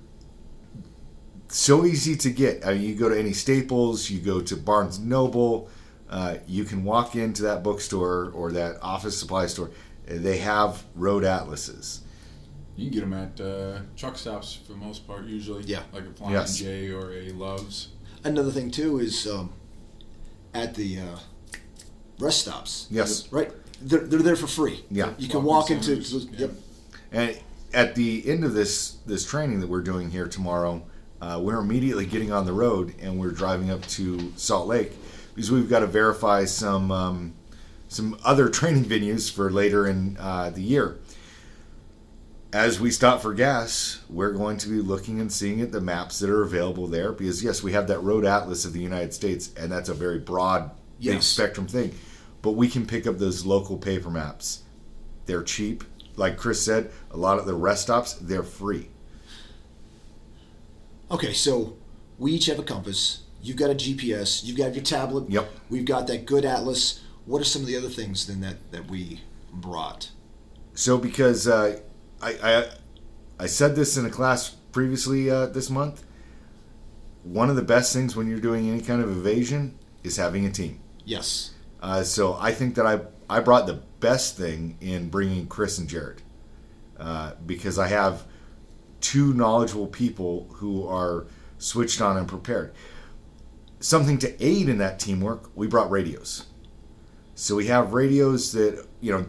so 1.47 1.85
easy 1.85 2.15
to 2.17 2.29
get. 2.29 2.65
I 2.65 2.73
mean, 2.73 2.83
you 2.83 2.95
go 2.95 3.09
to 3.09 3.17
any 3.17 3.33
Staples, 3.33 4.09
you 4.09 4.19
go 4.19 4.41
to 4.41 4.55
Barnes 4.55 4.99
Noble, 4.99 5.69
uh, 6.09 6.35
you 6.47 6.63
can 6.63 6.83
walk 6.83 7.15
into 7.15 7.43
that 7.43 7.63
bookstore 7.63 8.31
or 8.33 8.51
that 8.53 8.77
office 8.81 9.17
supply 9.17 9.45
store. 9.47 9.71
They 10.05 10.37
have 10.37 10.83
road 10.95 11.23
atlases. 11.23 12.01
You 12.75 12.85
can 12.89 12.93
get 12.93 13.01
them 13.01 13.13
at 13.13 13.41
uh, 13.41 13.79
truck 13.97 14.17
stops 14.17 14.53
for 14.55 14.73
the 14.73 14.77
most 14.77 15.07
part, 15.07 15.25
usually. 15.25 15.63
Yeah. 15.63 15.81
Like 15.91 16.03
a 16.05 16.11
Flying 16.13 16.33
Yes. 16.33 16.57
J 16.57 16.91
or 16.91 17.11
a 17.11 17.31
Love's. 17.31 17.89
Another 18.23 18.51
thing 18.51 18.71
too 18.71 18.99
is 18.99 19.27
um, 19.27 19.51
at 20.53 20.75
the 20.75 20.99
uh, 20.99 21.17
rest 22.19 22.41
stops. 22.41 22.87
Yes. 22.89 23.31
Right. 23.31 23.51
They're, 23.81 24.01
they're 24.01 24.21
there 24.21 24.35
for 24.35 24.47
free. 24.47 24.83
Yeah. 24.89 25.13
You 25.17 25.27
can 25.27 25.43
Walking 25.43 25.77
walk 25.77 25.85
into. 25.87 26.03
centers, 26.03 26.27
yeah. 26.31 26.39
Yep. 26.39 26.51
And 27.11 27.39
at 27.73 27.95
the 27.95 28.23
end 28.29 28.43
of 28.43 28.53
this 28.53 28.97
this 29.05 29.25
training 29.25 29.59
that 29.59 29.67
we're 29.67 29.81
doing 29.81 30.09
here 30.11 30.27
tomorrow, 30.27 30.83
uh, 31.21 31.39
we're 31.43 31.59
immediately 31.59 32.05
getting 32.05 32.31
on 32.31 32.45
the 32.45 32.53
road 32.53 32.93
and 33.01 33.19
we're 33.19 33.31
driving 33.31 33.69
up 33.71 33.85
to 33.87 34.31
Salt 34.35 34.67
Lake 34.67 34.93
because 35.37 35.51
we've 35.51 35.69
got 35.69 35.81
to 35.81 35.85
verify 35.87 36.45
some 36.45 36.91
um, 36.91 37.35
some 37.87 38.17
other 38.25 38.49
training 38.49 38.83
venues 38.85 39.31
for 39.31 39.51
later 39.51 39.85
in 39.85 40.17
uh, 40.19 40.49
the 40.49 40.63
year. 40.63 40.97
As 42.51 42.79
we 42.79 42.89
stop 42.89 43.21
for 43.21 43.35
gas, 43.35 44.03
we're 44.09 44.31
going 44.31 44.57
to 44.57 44.67
be 44.67 44.81
looking 44.81 45.21
and 45.21 45.31
seeing 45.31 45.61
at 45.61 45.71
the 45.71 45.79
maps 45.79 46.17
that 46.19 46.29
are 46.31 46.41
available 46.41 46.87
there 46.87 47.11
because 47.11 47.43
yes, 47.43 47.61
we 47.61 47.73
have 47.73 47.87
that 47.87 47.99
road 47.99 48.25
atlas 48.25 48.65
of 48.65 48.73
the 48.73 48.79
United 48.79 49.13
States, 49.13 49.53
and 49.55 49.71
that's 49.71 49.89
a 49.89 49.93
very 49.93 50.17
broad, 50.17 50.71
big 50.99 51.21
spectrum 51.21 51.67
thing. 51.67 51.93
But 52.41 52.53
we 52.53 52.67
can 52.67 52.87
pick 52.87 53.05
up 53.05 53.19
those 53.19 53.45
local 53.45 53.77
paper 53.77 54.09
maps. 54.09 54.63
They're 55.27 55.43
cheap. 55.43 55.83
Like 56.15 56.37
Chris 56.37 56.63
said, 56.63 56.89
a 57.11 57.17
lot 57.17 57.37
of 57.37 57.45
the 57.45 57.53
rest 57.53 57.83
stops, 57.83 58.13
they're 58.13 58.41
free. 58.41 58.89
Okay, 61.11 61.33
so 61.33 61.77
we 62.17 62.31
each 62.31 62.47
have 62.47 62.57
a 62.57 62.63
compass. 62.63 63.21
You've 63.41 63.57
got 63.57 63.69
a 63.69 63.75
GPS. 63.75 64.43
You've 64.43 64.57
got 64.57 64.73
your 64.73 64.83
tablet. 64.83 65.29
Yep. 65.29 65.49
We've 65.69 65.85
got 65.85 66.07
that 66.07 66.25
good 66.25 66.45
atlas. 66.45 67.03
What 67.25 67.41
are 67.41 67.45
some 67.45 67.61
of 67.61 67.67
the 67.67 67.77
other 67.77 67.89
things 67.89 68.25
then 68.27 68.41
that, 68.41 68.71
that 68.71 68.89
we 68.89 69.21
brought? 69.53 70.11
So 70.73 70.97
because 70.97 71.47
uh, 71.47 71.79
I, 72.21 72.29
I 72.41 72.69
I 73.39 73.45
said 73.47 73.75
this 73.75 73.97
in 73.97 74.05
a 74.05 74.09
class 74.09 74.49
previously 74.71 75.29
uh, 75.29 75.47
this 75.47 75.69
month, 75.69 76.03
one 77.23 77.49
of 77.49 77.55
the 77.55 77.61
best 77.61 77.93
things 77.93 78.15
when 78.15 78.27
you're 78.27 78.39
doing 78.39 78.69
any 78.69 78.81
kind 78.81 79.01
of 79.01 79.09
evasion 79.09 79.77
is 80.03 80.17
having 80.17 80.45
a 80.45 80.51
team. 80.51 80.79
Yes. 81.05 81.51
Uh, 81.81 82.03
so 82.03 82.37
I 82.39 82.51
think 82.51 82.75
that 82.75 82.85
I 82.85 83.01
I 83.29 83.39
brought 83.41 83.67
the 83.67 83.81
best 83.99 84.37
thing 84.37 84.77
in 84.81 85.09
bringing 85.09 85.47
Chris 85.47 85.77
and 85.77 85.87
Jared 85.87 86.21
uh, 86.99 87.33
because 87.45 87.77
I 87.77 87.87
have 87.87 88.25
two 89.01 89.33
knowledgeable 89.33 89.87
people 89.87 90.47
who 90.53 90.87
are 90.87 91.27
switched 91.57 92.01
on 92.01 92.17
and 92.17 92.27
prepared. 92.27 92.73
Something 93.79 94.17
to 94.19 94.43
aid 94.43 94.69
in 94.69 94.79
that 94.79 94.99
teamwork, 94.99 95.51
we 95.55 95.67
brought 95.67 95.91
radios. 95.91 96.45
So 97.35 97.55
we 97.55 97.67
have 97.67 97.93
radios 97.93 98.51
that 98.53 98.85
you 99.01 99.11
know. 99.11 99.25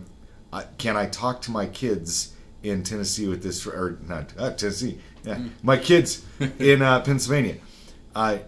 Uh, 0.50 0.64
can 0.78 0.96
I 0.96 1.06
talk 1.06 1.42
to 1.42 1.50
my 1.50 1.66
kids 1.66 2.32
in 2.62 2.82
Tennessee 2.82 3.28
with 3.28 3.42
this 3.42 3.66
or 3.66 3.98
not 4.06 4.32
uh, 4.38 4.50
Tennessee? 4.52 4.98
Yeah, 5.24 5.40
my 5.62 5.76
kids 5.76 6.24
in 6.58 6.80
uh, 6.80 7.00
Pennsylvania. 7.02 7.56
Uh, 8.14 8.38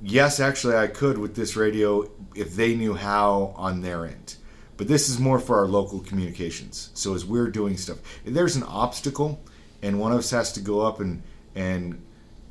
yes, 0.00 0.38
actually, 0.38 0.76
I 0.76 0.86
could 0.86 1.18
with 1.18 1.34
this 1.34 1.56
radio 1.56 2.08
if 2.36 2.54
they 2.54 2.76
knew 2.76 2.94
how 2.94 3.52
on 3.56 3.80
their 3.80 4.06
end. 4.06 4.36
But 4.76 4.88
this 4.88 5.08
is 5.08 5.18
more 5.18 5.38
for 5.38 5.58
our 5.58 5.66
local 5.66 6.00
communications. 6.00 6.90
So 6.94 7.14
as 7.14 7.26
we're 7.26 7.50
doing 7.50 7.76
stuff, 7.76 7.98
if 8.24 8.32
there's 8.32 8.56
an 8.56 8.62
obstacle, 8.62 9.42
and 9.82 9.98
one 9.98 10.12
of 10.12 10.18
us 10.18 10.30
has 10.30 10.52
to 10.52 10.60
go 10.60 10.80
up 10.82 11.00
and 11.00 11.22
and 11.54 12.00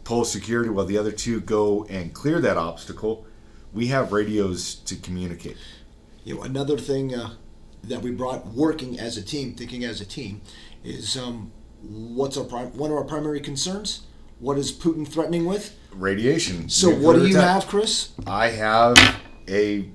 pull 0.09 0.25
security 0.25 0.71
while 0.71 0.87
the 0.87 0.97
other 0.97 1.11
two 1.11 1.39
go 1.39 1.85
and 1.87 2.15
clear 2.15 2.41
that 2.41 2.57
obstacle, 2.57 3.27
we 3.71 3.85
have 3.87 4.11
radios 4.11 4.73
to 4.73 4.95
communicate. 4.95 5.55
You 6.23 6.33
know, 6.33 6.41
another 6.41 6.79
thing 6.79 7.13
uh, 7.13 7.35
that 7.83 8.01
we 8.01 8.09
brought 8.09 8.47
working 8.47 8.99
as 8.99 9.17
a 9.17 9.21
team, 9.21 9.53
thinking 9.53 9.85
as 9.85 10.01
a 10.01 10.05
team, 10.05 10.41
is 10.83 11.15
um, 11.15 11.51
what's 11.83 12.37
our 12.37 12.43
prim- 12.43 12.75
one 12.75 12.89
of 12.89 12.97
our 12.97 13.03
primary 13.03 13.39
concerns? 13.39 14.07
What 14.39 14.57
is 14.57 14.71
Putin 14.71 15.07
threatening 15.07 15.45
with? 15.45 15.77
Radiation. 15.93 16.69
So, 16.69 16.89
what 16.89 17.15
do 17.15 17.27
you 17.27 17.37
attack. 17.37 17.61
have, 17.61 17.67
Chris? 17.67 18.13
I 18.25 18.47
have 18.47 18.97
a. 19.47 19.91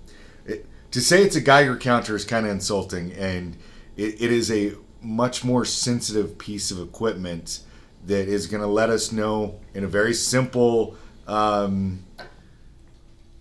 It, 0.47 0.67
to 0.93 1.01
say 1.01 1.25
it's 1.25 1.35
a 1.35 1.41
Geiger 1.41 1.77
counter 1.77 2.15
is 2.15 2.25
kind 2.25 2.47
of 2.47 2.53
insulting, 2.53 3.13
and 3.15 3.57
it, 3.97 4.23
it 4.23 4.31
is 4.31 4.49
a 4.53 4.75
much 5.03 5.43
more 5.43 5.65
sensitive 5.65 6.39
piece 6.39 6.71
of 6.71 6.79
equipment 6.79 7.65
that 8.07 8.29
is 8.29 8.47
going 8.47 8.63
to 8.63 8.69
let 8.69 8.91
us 8.91 9.13
know 9.13 9.61
in 9.73 9.85
a 9.85 9.89
very 9.89 10.15
simple 10.15 10.97
um, 11.27 12.05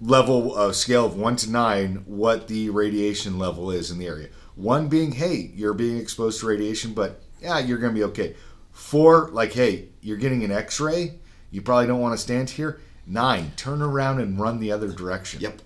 level 0.02 0.56
of 0.56 0.76
scale 0.76 1.06
of 1.06 1.16
one 1.18 1.36
to 1.38 1.50
nine 1.50 2.04
what 2.06 2.48
the 2.48 2.70
radiation 2.70 3.40
level 3.40 3.72
is 3.72 3.92
in 3.92 4.00
the 4.00 4.08
area. 4.08 4.30
One 4.56 4.88
being, 4.88 5.14
hey, 5.14 5.52
you're 5.56 5.74
being 5.74 5.98
exposed 5.98 6.40
to 6.42 6.48
radiation, 6.48 6.94
but 6.94 7.22
yeah, 7.42 7.60
you're 7.60 7.78
going 7.78 7.94
to 7.94 8.00
be 8.00 8.06
okay. 8.06 8.36
Four, 8.72 9.30
like, 9.32 9.54
hey, 9.54 9.90
you're 10.02 10.18
getting 10.18 10.44
an 10.44 10.52
x 10.52 10.80
ray, 10.80 11.20
you 11.52 11.62
probably 11.62 11.88
don't 11.88 12.02
want 12.02 12.14
to 12.14 12.22
stand 12.22 12.50
here. 12.50 12.80
Nine, 13.06 13.52
turn 13.56 13.82
around 13.82 14.20
and 14.20 14.40
run 14.40 14.60
the 14.60 14.72
other 14.72 14.90
direction. 14.90 15.42
Yep. 15.42 15.62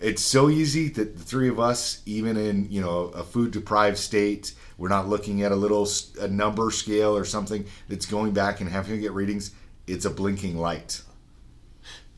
It's 0.00 0.22
so 0.22 0.48
easy 0.48 0.88
that 0.88 1.16
the 1.16 1.22
three 1.22 1.48
of 1.48 1.60
us, 1.60 2.00
even 2.06 2.36
in 2.36 2.70
you 2.70 2.80
know 2.80 3.12
a 3.14 3.22
food 3.22 3.50
deprived 3.50 3.98
state, 3.98 4.54
we're 4.80 4.88
not 4.88 5.08
looking 5.08 5.42
at 5.42 5.52
a 5.52 5.56
little 5.56 5.86
a 6.20 6.26
number 6.26 6.70
scale 6.70 7.14
or 7.14 7.26
something 7.26 7.66
that's 7.88 8.06
going 8.06 8.32
back 8.32 8.62
and 8.62 8.70
having 8.70 8.96
to 8.96 9.00
get 9.00 9.12
readings. 9.12 9.50
It's 9.86 10.06
a 10.06 10.10
blinking 10.10 10.56
light. 10.56 11.02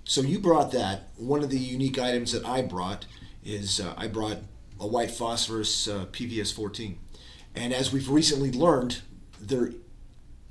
So 0.04 0.20
you 0.20 0.38
brought 0.38 0.70
that. 0.70 1.08
One 1.16 1.42
of 1.42 1.50
the 1.50 1.58
unique 1.58 1.98
items 1.98 2.30
that 2.30 2.46
I 2.46 2.62
brought 2.62 3.06
is 3.44 3.80
uh, 3.80 3.94
I 3.96 4.06
brought 4.06 4.38
a 4.78 4.86
white 4.86 5.10
phosphorus 5.10 5.88
uh, 5.88 6.06
PVS 6.12 6.54
14, 6.54 7.00
and 7.56 7.74
as 7.74 7.92
we've 7.92 8.08
recently 8.08 8.52
learned, 8.52 9.02
they're 9.40 9.72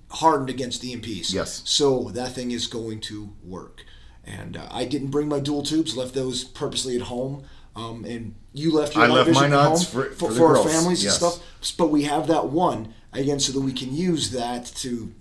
hardened 0.10 0.50
against 0.50 0.82
the 0.82 0.94
EMPs. 0.94 1.34
Yes. 1.34 1.62
So 1.64 2.10
that 2.10 2.34
thing 2.34 2.52
is 2.52 2.68
going 2.68 3.00
to 3.02 3.34
work. 3.42 3.86
And 4.26 4.58
uh, 4.58 4.68
I 4.70 4.84
didn't 4.84 5.12
bring 5.12 5.30
my 5.30 5.40
dual 5.40 5.64
tubes; 5.64 5.96
left 5.96 6.14
those 6.14 6.44
purposely 6.44 6.98
at 6.98 7.04
home. 7.04 7.46
Um, 7.76 8.04
and 8.06 8.36
you 8.54 8.72
left 8.74 8.96
your 8.96 9.06
I 9.06 9.08
left 9.08 9.32
my 9.32 9.48
NODs 9.48 9.92
home 9.92 10.04
for- 10.04 10.12
for 10.12 10.30
the 10.30 10.36
for 10.36 10.58
our 10.58 10.68
families 10.68 11.04
yes. 11.04 11.22
and 11.22 11.32
stuff. 11.32 11.78
But 11.78 11.90
we 11.90 12.04
have 12.04 12.28
that 12.28 12.50
one 12.50 12.94
again, 13.14 13.40
so 13.40 13.54
that 13.54 13.62
we 13.62 13.74
can 13.74 13.94
use 13.94 14.32
that 14.32 14.66
to 14.78 15.14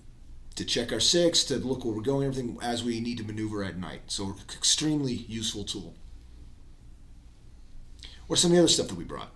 to 0.57 0.65
check 0.65 0.93
our 0.93 1.01
six, 1.01 1.45
to 1.45 1.57
look 1.57 1.85
where 1.85 1.95
we're 1.95 2.03
going, 2.03 2.27
everything 2.27 2.59
as 2.61 2.83
we 2.85 3.01
need 3.01 3.19
to 3.19 3.25
maneuver 3.25 3.63
at 3.63 3.79
night. 3.79 4.03
So 4.09 4.37
extremely 4.53 5.13
useful 5.13 5.65
tool. 5.65 5.95
What's 8.27 8.43
some 8.43 8.51
of 8.51 8.57
the 8.57 8.63
other 8.63 8.69
stuff 8.69 8.89
that 8.89 8.97
we 8.97 9.05
brought? 9.05 9.31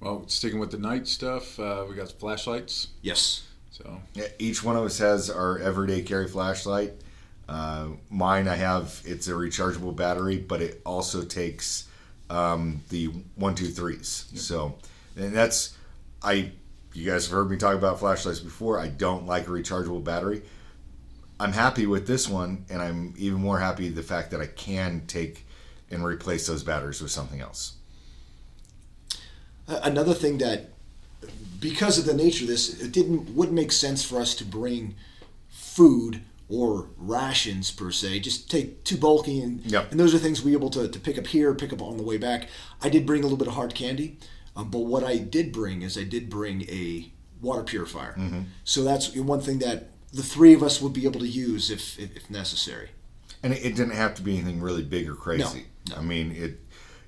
Well, 0.00 0.24
sticking 0.28 0.60
with 0.60 0.70
the 0.70 0.78
night 0.78 1.08
stuff, 1.08 1.58
uh, 1.58 1.84
we 1.88 1.94
got 1.94 2.12
flashlights. 2.12 2.88
Yes. 3.02 3.46
So 3.70 4.00
Yeah, 4.14 4.26
Each 4.38 4.62
one 4.62 4.76
of 4.76 4.84
us 4.84 4.98
has 4.98 5.30
our 5.30 5.58
everyday 5.58 6.02
carry 6.02 6.28
flashlight. 6.28 6.92
Uh, 7.48 7.88
mine, 8.10 8.46
I 8.46 8.56
have 8.56 9.00
it's 9.04 9.26
a 9.26 9.32
rechargeable 9.32 9.96
battery, 9.96 10.38
but 10.38 10.60
it 10.60 10.82
also 10.84 11.24
takes 11.24 11.87
um, 12.30 12.82
the 12.88 13.06
one 13.36 13.54
two 13.54 13.68
threes. 13.68 14.26
So, 14.34 14.76
and 15.16 15.34
that's 15.34 15.76
I. 16.22 16.52
You 16.94 17.08
guys 17.08 17.26
have 17.26 17.32
heard 17.32 17.50
me 17.50 17.56
talk 17.56 17.74
about 17.74 18.00
flashlights 18.00 18.40
before. 18.40 18.80
I 18.80 18.88
don't 18.88 19.26
like 19.26 19.46
a 19.46 19.50
rechargeable 19.50 20.02
battery. 20.02 20.42
I'm 21.38 21.52
happy 21.52 21.86
with 21.86 22.06
this 22.06 22.28
one, 22.28 22.64
and 22.68 22.82
I'm 22.82 23.14
even 23.16 23.40
more 23.40 23.60
happy 23.60 23.88
the 23.88 24.02
fact 24.02 24.32
that 24.32 24.40
I 24.40 24.46
can 24.46 25.06
take 25.06 25.46
and 25.90 26.04
replace 26.04 26.46
those 26.46 26.64
batteries 26.64 27.00
with 27.00 27.10
something 27.10 27.40
else. 27.40 27.74
Another 29.68 30.14
thing 30.14 30.38
that, 30.38 30.70
because 31.60 31.98
of 31.98 32.06
the 32.06 32.14
nature 32.14 32.44
of 32.44 32.48
this, 32.48 32.80
it 32.82 32.90
didn't 32.90 33.34
wouldn't 33.36 33.54
make 33.54 33.70
sense 33.70 34.02
for 34.02 34.18
us 34.18 34.34
to 34.36 34.44
bring 34.44 34.94
food 35.50 36.22
or 36.48 36.88
rations 36.96 37.70
per 37.70 37.90
se. 37.90 38.20
Just 38.20 38.50
take 38.50 38.84
too 38.84 38.96
bulky, 38.96 39.40
and 39.40 39.64
Yep. 39.66 39.90
and 39.90 40.00
those 40.00 40.14
are 40.14 40.18
things 40.18 40.42
we 40.42 40.52
were 40.52 40.58
able 40.58 40.70
to, 40.70 40.88
to 40.88 40.98
pick 41.00 41.18
up 41.18 41.26
here, 41.26 41.54
pick 41.54 41.72
up 41.72 41.82
on 41.82 41.96
the 41.96 42.02
way 42.02 42.16
back. 42.16 42.48
I 42.82 42.88
did 42.88 43.06
bring 43.06 43.20
a 43.20 43.24
little 43.24 43.38
bit 43.38 43.48
of 43.48 43.54
hard 43.54 43.74
candy, 43.74 44.18
um, 44.56 44.70
but 44.70 44.80
what 44.80 45.04
I 45.04 45.18
did 45.18 45.52
bring 45.52 45.82
is 45.82 45.98
I 45.98 46.04
did 46.04 46.30
bring 46.30 46.62
a 46.62 47.10
water 47.40 47.62
purifier. 47.62 48.14
Mm-hmm. 48.18 48.40
So 48.64 48.82
that's 48.82 49.14
one 49.14 49.40
thing 49.40 49.58
that 49.60 49.90
the 50.12 50.22
three 50.22 50.54
of 50.54 50.62
us 50.62 50.80
would 50.80 50.92
be 50.92 51.04
able 51.04 51.20
to 51.20 51.28
use 51.28 51.70
if 51.70 51.98
if, 51.98 52.16
if 52.16 52.30
necessary. 52.30 52.90
And 53.42 53.52
it, 53.52 53.76
didn't 53.76 53.90
have 53.90 54.14
to 54.16 54.22
be 54.22 54.36
anything 54.36 54.60
really 54.60 54.82
big 54.82 55.08
or 55.08 55.14
crazy. 55.14 55.66
No, 55.88 55.94
no. 55.94 56.00
I 56.00 56.04
mean, 56.04 56.32
it. 56.32 56.60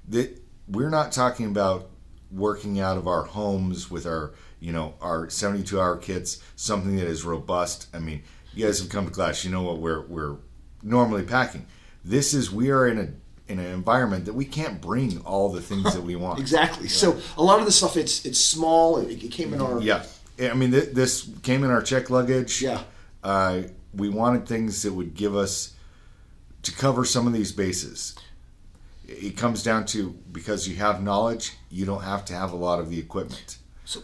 That 0.08 0.40
we're 0.68 0.90
not 0.90 1.10
talking 1.10 1.46
about 1.46 1.90
working 2.30 2.78
out 2.78 2.96
of 2.96 3.08
our 3.08 3.24
homes 3.24 3.90
with 3.90 4.06
our, 4.06 4.32
you 4.60 4.72
know, 4.72 4.94
our 5.00 5.28
72 5.28 5.80
hour 5.80 5.96
kits, 5.96 6.40
something 6.54 6.96
that 6.96 7.06
is 7.06 7.24
robust. 7.24 7.88
I 7.92 7.98
mean, 7.98 8.22
you 8.54 8.64
guys 8.66 8.80
have 8.80 8.88
come 8.88 9.06
to 9.06 9.12
class, 9.12 9.44
you 9.44 9.50
know 9.50 9.62
what 9.62 9.78
we're 9.78 10.02
we're 10.02 10.36
normally 10.82 11.22
packing. 11.22 11.66
This 12.04 12.34
is 12.34 12.50
we 12.50 12.70
are 12.70 12.86
in 12.88 12.98
a 12.98 13.08
in 13.52 13.58
an 13.58 13.66
environment 13.66 14.24
that 14.26 14.32
we 14.34 14.44
can't 14.44 14.80
bring 14.80 15.20
all 15.22 15.48
the 15.50 15.60
things 15.60 15.92
that 15.94 16.02
we 16.02 16.16
want. 16.24 16.38
Exactly. 16.40 16.88
So 16.88 17.18
a 17.36 17.42
lot 17.42 17.58
of 17.60 17.66
the 17.66 17.72
stuff 17.72 17.96
it's 17.96 18.24
it's 18.24 18.40
small. 18.40 18.98
It, 18.98 19.22
it 19.22 19.30
came 19.30 19.52
in 19.54 19.60
our 19.60 19.80
Yeah. 19.80 20.04
I 20.40 20.54
mean, 20.54 20.70
th- 20.70 20.94
this 20.94 21.28
came 21.42 21.64
in 21.64 21.70
our 21.70 21.82
check 21.82 22.08
luggage. 22.08 22.62
Yeah. 22.62 22.82
Uh, 23.22 23.62
we 23.92 24.08
wanted 24.08 24.46
things 24.46 24.82
that 24.84 24.92
would 24.94 25.14
give 25.14 25.36
us 25.36 25.74
to 26.62 26.72
cover 26.72 27.04
some 27.04 27.26
of 27.26 27.32
these 27.34 27.52
bases. 27.52 28.14
It 29.06 29.36
comes 29.36 29.62
down 29.62 29.84
to 29.86 30.10
because 30.32 30.68
you 30.68 30.76
have 30.76 31.02
knowledge, 31.02 31.56
you 31.68 31.84
don't 31.84 32.02
have 32.04 32.24
to 32.26 32.34
have 32.34 32.52
a 32.52 32.56
lot 32.56 32.78
of 32.78 32.88
the 32.88 32.98
equipment. 32.98 33.58
So 33.84 34.00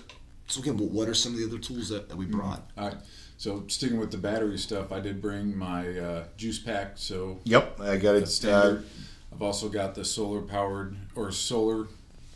so 0.46 0.60
again, 0.60 0.76
what- 0.76 0.90
what 0.90 1.08
are 1.08 1.14
some 1.14 1.32
of 1.32 1.38
the 1.38 1.46
other 1.46 1.58
tools 1.58 1.88
that, 1.88 2.08
that 2.08 2.16
we 2.16 2.26
brought? 2.26 2.68
All 2.76 2.88
right. 2.88 2.96
So 3.38 3.64
sticking 3.68 3.98
with 3.98 4.10
the 4.10 4.16
battery 4.18 4.58
stuff, 4.58 4.92
I 4.92 5.00
did 5.00 5.20
bring 5.20 5.56
my 5.56 5.98
uh, 5.98 6.24
juice 6.36 6.58
pack. 6.58 6.92
So 6.96 7.40
Yep, 7.44 7.80
I 7.80 7.96
got 7.98 8.14
it. 8.16 8.26
standard. 8.28 8.78
Uh, 8.78 9.34
I've 9.34 9.42
also 9.42 9.68
got 9.68 9.94
the 9.94 10.04
solar 10.04 10.40
powered 10.40 10.96
or 11.14 11.30
solar 11.30 11.88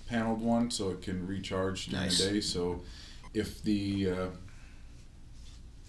paneled 0.09 0.43
one, 0.43 0.71
so 0.71 0.91
it 0.91 1.01
can 1.03 1.27
recharge 1.27 1.87
during 1.87 2.07
Nice. 2.07 2.23
the 2.23 2.31
day. 2.33 2.41
So 2.41 2.83
if 3.33 3.63
the 3.63 4.11
uh, 4.11 4.27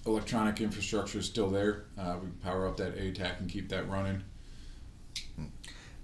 electronic 0.06 0.62
infrastructure 0.62 1.20
is 1.20 1.26
still 1.26 1.50
there, 1.50 1.86
uh, 1.98 2.16
we 2.22 2.28
can 2.30 2.38
power 2.42 2.68
up 2.68 2.78
that 2.78 2.98
ATAK 2.98 3.40
and 3.40 3.50
keep 3.50 3.70
that 3.70 3.90
running. 3.90 4.24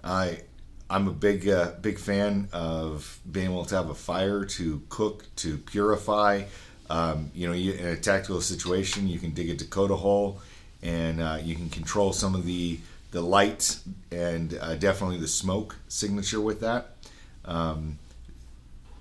I 0.04 0.42
I'm 0.90 1.08
a 1.08 1.12
big 1.12 1.48
uh, 1.48 1.72
big 1.80 1.98
fan 1.98 2.48
of 2.52 3.18
being 3.30 3.46
able 3.50 3.64
to 3.66 3.74
have 3.76 3.90
a 3.90 3.94
fire 3.94 4.44
to 4.44 4.82
cook 4.88 5.24
to 5.36 5.58
purify. 5.58 6.44
Um, 6.90 7.30
you 7.34 7.46
know, 7.46 7.52
you, 7.52 7.72
in 7.72 7.86
a 7.86 7.96
tactical 7.96 8.40
situation, 8.40 9.08
you 9.08 9.18
can 9.18 9.30
dig 9.30 9.50
a 9.50 9.54
Dakota 9.54 9.96
hole, 9.96 10.40
and 10.82 11.20
uh, 11.20 11.38
you 11.42 11.54
can 11.54 11.68
control 11.68 12.12
some 12.12 12.34
of 12.34 12.44
the 12.44 12.78
the 13.10 13.20
light 13.22 13.78
and 14.10 14.58
uh, 14.60 14.74
definitely 14.74 15.16
the 15.18 15.28
smoke 15.28 15.76
signature 15.88 16.40
with 16.40 16.60
that. 16.60 16.96
Um, 17.44 17.98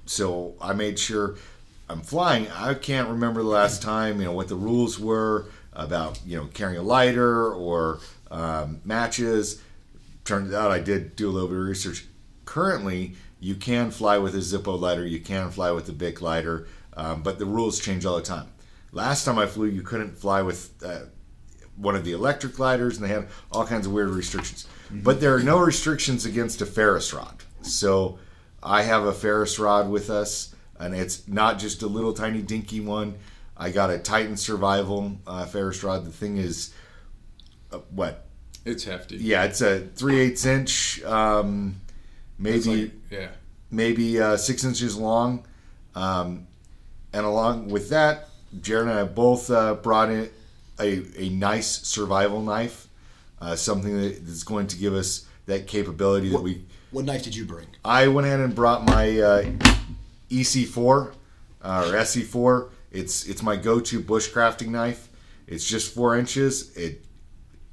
so 0.06 0.56
I 0.62 0.74
made 0.74 0.98
sure 0.98 1.36
I'm 1.90 2.02
flying. 2.02 2.48
I 2.52 2.74
can't 2.74 3.10
remember 3.10 3.42
the 3.42 3.50
last 3.50 3.82
time, 3.82 4.20
you 4.20 4.26
know, 4.26 4.32
what 4.32 4.48
the 4.48 4.56
rules 4.56 5.00
were 5.00 5.46
about, 5.74 6.20
you 6.26 6.38
know, 6.38 6.48
carrying 6.54 6.80
a 6.80 6.84
lighter 6.84 7.54
or 7.54 8.00
um, 8.32 8.82
matches. 8.84 9.62
Turns 10.26 10.54
out 10.54 10.72
I 10.72 10.80
did 10.80 11.16
do 11.16 11.30
a 11.30 11.32
little 11.32 11.50
bit 11.50 11.58
of 11.58 11.64
research. 11.64 12.06
Currently, 12.46 13.16
you 13.40 13.56
can 13.56 13.92
fly 13.92 14.18
with 14.18 14.36
a 14.36 14.40
Zippo 14.40 14.80
lighter, 14.80 15.06
you 15.06 15.20
can 15.20 15.52
fly 15.52 15.72
with 15.72 15.88
a 15.90 15.94
Bic 15.94 16.22
lighter, 16.22 16.68
um, 16.98 17.24
but 17.24 17.40
the 17.40 17.46
rules 17.46 17.80
change 17.80 18.06
all 18.06 18.18
the 18.18 18.22
time. 18.24 18.48
Last 18.92 19.24
time 19.24 19.38
I 19.38 19.46
flew, 19.46 19.68
you 19.68 19.82
couldn't 19.84 20.18
fly 20.18 20.42
with 20.42 20.74
uh, 20.84 21.02
one 21.78 21.96
of 21.96 22.04
the 22.04 22.12
electric 22.12 22.56
gliders, 22.56 22.98
and 22.98 23.06
they 23.06 23.14
had 23.14 23.28
all 23.52 23.66
kinds 23.66 23.86
of 23.88 23.94
weird 23.94 24.10
restrictions. 24.10 24.68
But 24.92 25.20
there 25.22 25.36
are 25.36 25.44
no 25.44 25.60
restrictions 25.60 26.26
against 26.26 26.62
a 26.62 26.66
ferro 26.66 27.00
rod. 27.14 27.44
So 27.62 28.20
I 28.64 28.82
have 28.84 29.04
a 29.06 29.14
ferro 29.14 29.46
rod 29.60 29.90
with 29.90 30.10
us, 30.10 30.56
and 30.80 30.96
it's 30.96 31.28
not 31.28 31.60
just 31.60 31.82
a 31.84 31.88
little 31.88 32.14
tiny 32.14 32.42
dinky 32.42 32.80
one. 32.80 33.16
I 33.56 33.72
got 33.72 33.90
a 33.90 33.98
Titan 34.00 34.38
Survival 34.38 35.18
uh, 35.28 35.46
ferro 35.46 35.74
rod. 35.84 36.06
The 36.06 36.12
thing 36.12 36.38
is, 36.38 36.74
uh, 37.72 37.80
what? 37.90 38.26
It's 38.66 38.84
hefty. 38.86 39.18
Yeah, 39.18 39.44
it's 39.44 39.62
a 39.62 39.82
three 39.96 40.20
eighths 40.20 40.46
inch, 40.46 41.02
um, 41.04 41.76
maybe 42.40 42.84
like- 42.84 42.92
yeah. 43.12 43.28
maybe 43.72 44.20
uh, 44.20 44.38
six 44.38 44.64
inches 44.64 44.96
long. 44.98 45.46
Um, 45.96 46.48
and 47.14 47.26
along 47.26 47.70
with 47.70 47.90
that, 47.90 48.30
Jared 48.62 48.88
and 48.88 49.00
I 49.00 49.04
both 49.04 49.50
uh, 49.50 49.76
brought 49.76 50.10
in 50.10 50.30
a, 50.80 51.04
a 51.18 51.30
nice 51.30 51.68
survival 51.68 52.42
knife, 52.42 52.88
uh, 53.42 53.56
something 53.56 53.96
that 53.96 54.14
is 54.24 54.44
going 54.44 54.68
to 54.68 54.78
give 54.78 54.94
us 54.94 55.26
that 55.46 55.68
capability 55.68 56.30
that 56.30 56.42
we. 56.42 56.66
what 56.92 57.06
knife 57.06 57.24
did 57.24 57.36
you 57.36 57.46
bring? 57.46 57.68
I 57.84 58.08
went 58.08 58.28
ahead 58.28 58.40
and 58.40 58.54
brought 58.54 58.84
my 58.86 59.20
uh, 59.20 59.44
EC4 60.30 61.14
uh, 61.62 61.86
or 61.88 61.94
SC4. 61.94 62.70
It's 62.92 63.26
it's 63.26 63.44
my 63.44 63.56
go-to 63.56 64.02
bushcrafting 64.02 64.70
knife. 64.70 65.10
It's 65.46 65.66
just 65.66 65.94
four 65.94 66.18
inches. 66.18 66.76
It 66.76 67.06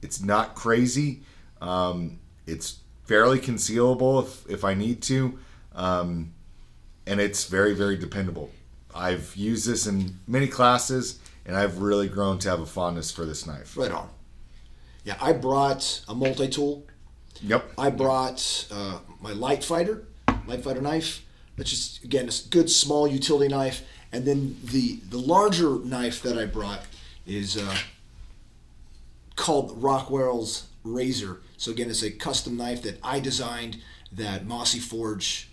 it's 0.03 0.23
not 0.23 0.55
crazy. 0.55 1.23
Um, 1.61 2.19
it's 2.47 2.81
fairly 3.05 3.39
concealable 3.39 4.23
if, 4.23 4.51
if 4.51 4.65
I 4.65 4.75
need 4.75 5.03
to, 5.03 5.39
um, 5.75 6.33
and 7.07 7.21
it's 7.21 7.45
very 7.45 7.75
very 7.75 7.97
dependable. 7.97 8.51
I've 8.95 9.35
used 9.35 9.69
this 9.69 9.87
in 9.87 10.21
many 10.27 10.47
classes, 10.47 11.19
and 11.45 11.57
I've 11.57 11.79
really 11.79 12.09
grown 12.09 12.39
to 12.41 12.49
have 12.49 12.61
a 12.61 12.67
fondness 12.67 13.11
for 13.11 13.25
this 13.25 13.47
knife. 13.47 13.77
Right 13.77 13.91
on. 13.91 14.09
Yeah, 15.05 15.17
I 15.21 15.33
brought 15.33 16.03
a 16.09 16.15
multi 16.15 16.49
tool. 16.49 16.87
Yep. 17.43 17.73
I 17.77 17.91
brought 17.91 18.67
uh, 18.71 19.01
my 19.21 19.33
light 19.33 19.65
fighter, 19.65 20.07
light 20.47 20.63
fighter 20.63 20.81
knife. 20.81 21.25
That's 21.57 21.71
just 21.71 22.05
again 22.05 22.29
a 22.29 22.49
good 22.51 22.71
small 22.71 23.07
utility 23.07 23.49
knife. 23.49 23.83
And 24.13 24.25
then 24.25 24.57
the 24.63 25.01
the 25.11 25.19
larger 25.19 25.79
knife 25.81 26.23
that 26.23 26.39
I 26.39 26.47
brought 26.47 26.85
is 27.27 27.57
uh, 27.57 27.77
called 29.37 29.83
Rockwell's 29.83 30.69
Razor. 30.85 31.41
So 31.57 31.73
again, 31.73 31.91
it's 31.91 32.03
a 32.03 32.11
custom 32.11 32.57
knife 32.57 32.83
that 32.83 32.99
I 33.03 33.21
designed. 33.21 33.79
That 34.13 34.47
Mossy 34.47 34.79
Forge, 34.79 35.51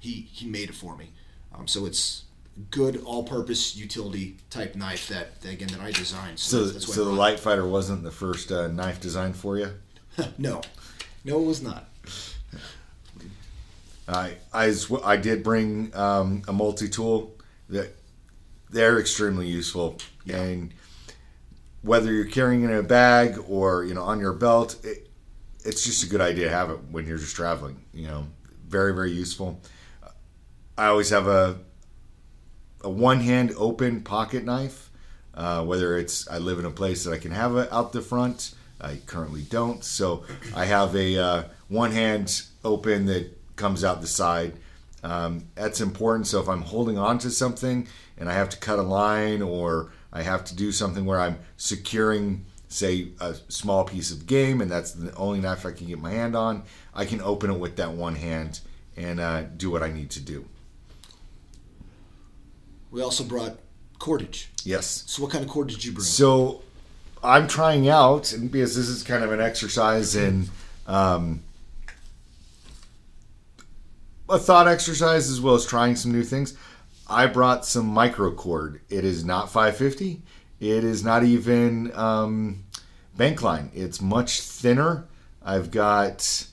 he 0.00 0.28
he 0.32 0.46
made 0.46 0.68
it 0.68 0.74
for 0.74 0.96
me. 0.96 1.12
Um, 1.54 1.68
so 1.68 1.86
it's 1.86 2.24
good 2.70 3.02
all-purpose 3.04 3.76
utility 3.76 4.36
type 4.50 4.74
knife 4.74 5.08
that, 5.08 5.40
that 5.40 5.52
again 5.52 5.68
that 5.68 5.80
I 5.80 5.92
designed. 5.92 6.38
So, 6.38 6.64
that's- 6.64 6.84
that's 6.84 6.94
so 6.94 7.04
the 7.04 7.10
light 7.12 7.40
fighter 7.40 7.66
wasn't 7.66 8.02
the 8.02 8.10
first 8.10 8.50
uh, 8.52 8.68
knife 8.68 9.00
designed 9.00 9.36
for 9.36 9.56
you. 9.58 9.70
no, 10.38 10.60
no, 11.24 11.40
it 11.40 11.44
was 11.46 11.62
not. 11.62 11.88
I 14.08 14.36
I, 14.52 14.74
well- 14.88 15.04
I 15.04 15.16
did 15.16 15.42
bring 15.42 15.94
um, 15.94 16.42
a 16.48 16.52
multi 16.52 16.88
tool 16.88 17.34
that 17.68 17.94
they're 18.70 18.98
extremely 18.98 19.46
useful, 19.46 19.98
and 20.28 20.72
whether 21.82 22.12
you're 22.12 22.24
carrying 22.24 22.62
it 22.64 22.70
in 22.70 22.76
a 22.76 22.82
bag 22.82 23.38
or 23.48 23.84
you 23.84 23.94
know 23.94 24.02
on 24.02 24.18
your 24.20 24.32
belt, 24.32 24.76
it, 24.84 25.08
it's 25.64 25.84
just 25.84 26.02
a 26.04 26.08
good 26.08 26.20
idea 26.20 26.46
to 26.46 26.50
have 26.50 26.70
it 26.70 26.78
when 26.90 27.06
you're 27.06 27.18
just 27.18 27.36
traveling. 27.36 27.84
You 27.94 28.08
know, 28.08 28.26
very 28.66 28.94
very 28.94 29.12
useful. 29.12 29.60
I 30.76 30.86
always 30.86 31.10
have 31.10 31.26
a 31.28 31.58
a 32.82 32.90
one 32.90 33.20
hand 33.20 33.52
open 33.56 34.02
pocket 34.02 34.44
knife. 34.44 34.90
Uh, 35.32 35.64
whether 35.64 35.96
it's 35.96 36.28
I 36.28 36.38
live 36.38 36.58
in 36.58 36.64
a 36.64 36.70
place 36.70 37.04
that 37.04 37.12
I 37.12 37.18
can 37.18 37.30
have 37.30 37.56
it 37.56 37.72
out 37.72 37.92
the 37.92 38.00
front, 38.00 38.54
I 38.80 38.96
currently 39.06 39.42
don't. 39.42 39.82
So 39.84 40.24
I 40.54 40.64
have 40.64 40.94
a 40.96 41.18
uh, 41.18 41.44
one 41.68 41.92
hand 41.92 42.42
open 42.64 43.06
that 43.06 43.38
comes 43.56 43.84
out 43.84 44.00
the 44.00 44.06
side. 44.06 44.54
Um, 45.02 45.46
that's 45.54 45.80
important. 45.80 46.26
So 46.26 46.40
if 46.40 46.48
I'm 46.48 46.62
holding 46.62 46.98
on 46.98 47.18
to 47.18 47.30
something 47.30 47.86
and 48.18 48.28
I 48.28 48.34
have 48.34 48.50
to 48.50 48.58
cut 48.58 48.78
a 48.78 48.82
line 48.82 49.40
or 49.42 49.92
I 50.12 50.22
have 50.22 50.44
to 50.46 50.56
do 50.56 50.72
something 50.72 51.04
where 51.04 51.20
I'm 51.20 51.38
securing, 51.56 52.44
say, 52.68 53.08
a 53.20 53.34
small 53.48 53.84
piece 53.84 54.10
of 54.10 54.26
game 54.26 54.60
and 54.60 54.70
that's 54.70 54.92
the 54.92 55.14
only 55.14 55.40
knife 55.40 55.64
I 55.64 55.72
can 55.72 55.86
get 55.86 55.98
my 55.98 56.10
hand 56.10 56.36
on, 56.36 56.64
I 56.94 57.04
can 57.04 57.20
open 57.20 57.50
it 57.50 57.58
with 57.58 57.76
that 57.76 57.92
one 57.92 58.16
hand 58.16 58.60
and 58.96 59.20
uh, 59.20 59.42
do 59.42 59.70
what 59.70 59.82
I 59.82 59.90
need 59.90 60.10
to 60.10 60.20
do. 60.20 60.44
We 62.90 63.02
also 63.02 63.24
brought 63.24 63.58
cordage. 63.98 64.50
Yes. 64.64 65.04
So 65.06 65.22
what 65.22 65.32
kind 65.32 65.44
of 65.44 65.50
cord 65.50 65.68
did 65.68 65.84
you 65.84 65.92
bring? 65.92 66.04
So 66.04 66.62
I'm 67.22 67.46
trying 67.46 67.88
out, 67.88 68.32
and 68.32 68.50
because 68.50 68.74
this 68.74 68.88
is 68.88 69.02
kind 69.02 69.22
of 69.22 69.32
an 69.32 69.40
exercise 69.40 70.16
in 70.16 70.48
um, 70.86 71.42
a 74.28 74.38
thought 74.38 74.68
exercise 74.68 75.30
as 75.30 75.40
well 75.40 75.54
as 75.54 75.66
trying 75.66 75.96
some 75.96 76.12
new 76.12 76.24
things. 76.24 76.56
I 77.08 77.26
brought 77.26 77.66
some 77.66 77.86
micro 77.86 78.32
cord. 78.32 78.80
It 78.88 79.04
is 79.04 79.24
not 79.24 79.50
550. 79.50 80.22
It 80.60 80.84
is 80.84 81.02
not 81.04 81.24
even 81.24 81.90
um, 81.96 82.64
bank 83.16 83.42
line. 83.42 83.70
It's 83.74 84.00
much 84.00 84.40
thinner. 84.40 85.08
I've 85.42 85.70
got 85.70 86.46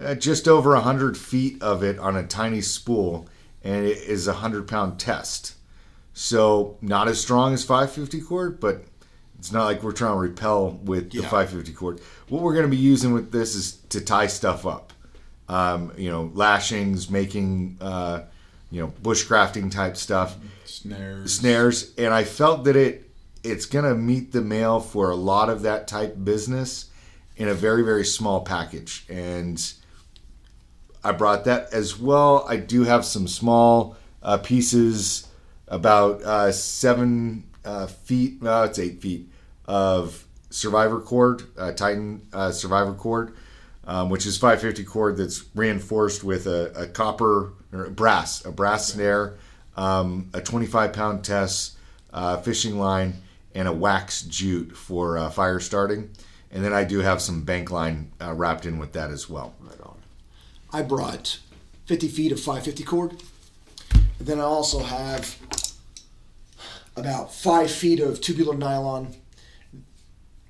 uh, 0.00 0.14
just 0.14 0.46
over 0.46 0.74
100 0.74 1.16
feet 1.16 1.60
of 1.62 1.82
it 1.82 1.98
on 1.98 2.16
a 2.16 2.26
tiny 2.26 2.60
spool, 2.60 3.28
and 3.64 3.84
it 3.84 3.98
is 3.98 4.28
a 4.28 4.32
100 4.32 4.68
pound 4.68 5.00
test. 5.00 5.54
So 6.20 6.76
not 6.82 7.08
as 7.08 7.18
strong 7.18 7.54
as 7.54 7.64
550 7.64 8.20
cord, 8.20 8.60
but 8.60 8.84
it's 9.38 9.52
not 9.52 9.64
like 9.64 9.82
we're 9.82 9.92
trying 9.92 10.12
to 10.12 10.18
repel 10.18 10.78
with 10.84 11.12
the 11.12 11.22
550 11.22 11.72
cord. 11.72 12.00
What 12.28 12.42
we're 12.42 12.52
going 12.52 12.66
to 12.66 12.70
be 12.70 12.76
using 12.76 13.14
with 13.14 13.32
this 13.32 13.54
is 13.54 13.76
to 13.88 14.02
tie 14.02 14.26
stuff 14.26 14.66
up. 14.66 14.92
Um, 15.48 15.92
you 15.96 16.10
know, 16.10 16.30
lashings, 16.34 17.08
making 17.08 17.78
uh, 17.80 18.24
you 18.70 18.82
know, 18.82 18.92
bushcrafting 19.02 19.72
type 19.72 19.96
stuff, 19.96 20.36
Snares. 20.66 21.38
snares, 21.38 21.94
and 21.96 22.12
I 22.12 22.24
felt 22.24 22.64
that 22.64 22.76
it 22.76 23.10
it's 23.42 23.64
gonna 23.64 23.94
meet 23.94 24.30
the 24.30 24.42
mail 24.42 24.78
for 24.78 25.10
a 25.10 25.16
lot 25.16 25.48
of 25.48 25.62
that 25.62 25.88
type 25.88 26.22
business 26.22 26.90
in 27.36 27.48
a 27.48 27.54
very 27.54 27.82
very 27.82 28.04
small 28.04 28.42
package, 28.42 29.06
and 29.08 29.72
I 31.02 31.12
brought 31.12 31.46
that 31.46 31.72
as 31.72 31.98
well. 31.98 32.44
I 32.46 32.56
do 32.58 32.84
have 32.84 33.04
some 33.04 33.26
small 33.26 33.96
uh, 34.22 34.38
pieces, 34.38 35.26
about 35.70 36.22
uh, 36.22 36.52
seven 36.52 37.44
uh, 37.64 37.86
feet. 37.86 38.42
Well, 38.42 38.64
it's 38.64 38.78
eight 38.78 39.00
feet 39.00 39.30
of 39.66 40.26
survivor 40.50 41.00
cord, 41.00 41.44
uh, 41.56 41.72
Titan 41.72 42.26
uh, 42.32 42.50
survivor 42.50 42.92
cord, 42.92 43.34
um, 43.86 44.10
which 44.10 44.26
is 44.26 44.36
550 44.36 44.84
cord 44.84 45.16
that's 45.16 45.44
reinforced 45.54 46.24
with 46.24 46.46
a, 46.46 46.72
a 46.74 46.86
copper 46.88 47.52
or 47.72 47.88
brass, 47.90 48.44
a 48.44 48.52
brass 48.52 48.92
snare, 48.92 49.38
um, 49.76 50.28
a 50.34 50.40
25 50.40 50.92
pound 50.92 51.24
test, 51.24 51.76
uh, 52.12 52.36
fishing 52.38 52.78
line, 52.78 53.14
and 53.54 53.68
a 53.68 53.72
wax 53.72 54.22
jute 54.22 54.76
for 54.76 55.16
uh, 55.16 55.30
fire 55.30 55.60
starting. 55.60 56.10
And 56.50 56.64
then 56.64 56.72
I 56.72 56.82
do 56.82 56.98
have 56.98 57.22
some 57.22 57.42
bank 57.42 57.70
line 57.70 58.10
uh, 58.20 58.34
wrapped 58.34 58.66
in 58.66 58.78
with 58.78 58.92
that 58.94 59.10
as 59.10 59.30
well. 59.30 59.54
Right 59.60 59.80
on. 59.82 59.96
I 60.72 60.82
brought 60.82 61.38
50 61.86 62.08
feet 62.08 62.32
of 62.32 62.38
550 62.38 62.82
cord. 62.84 63.22
And 64.18 64.26
then 64.26 64.40
I 64.40 64.42
also 64.42 64.80
have 64.80 65.36
about 67.00 67.34
five 67.34 67.70
feet 67.70 68.00
of 68.00 68.20
tubular 68.20 68.56
nylon 68.56 69.14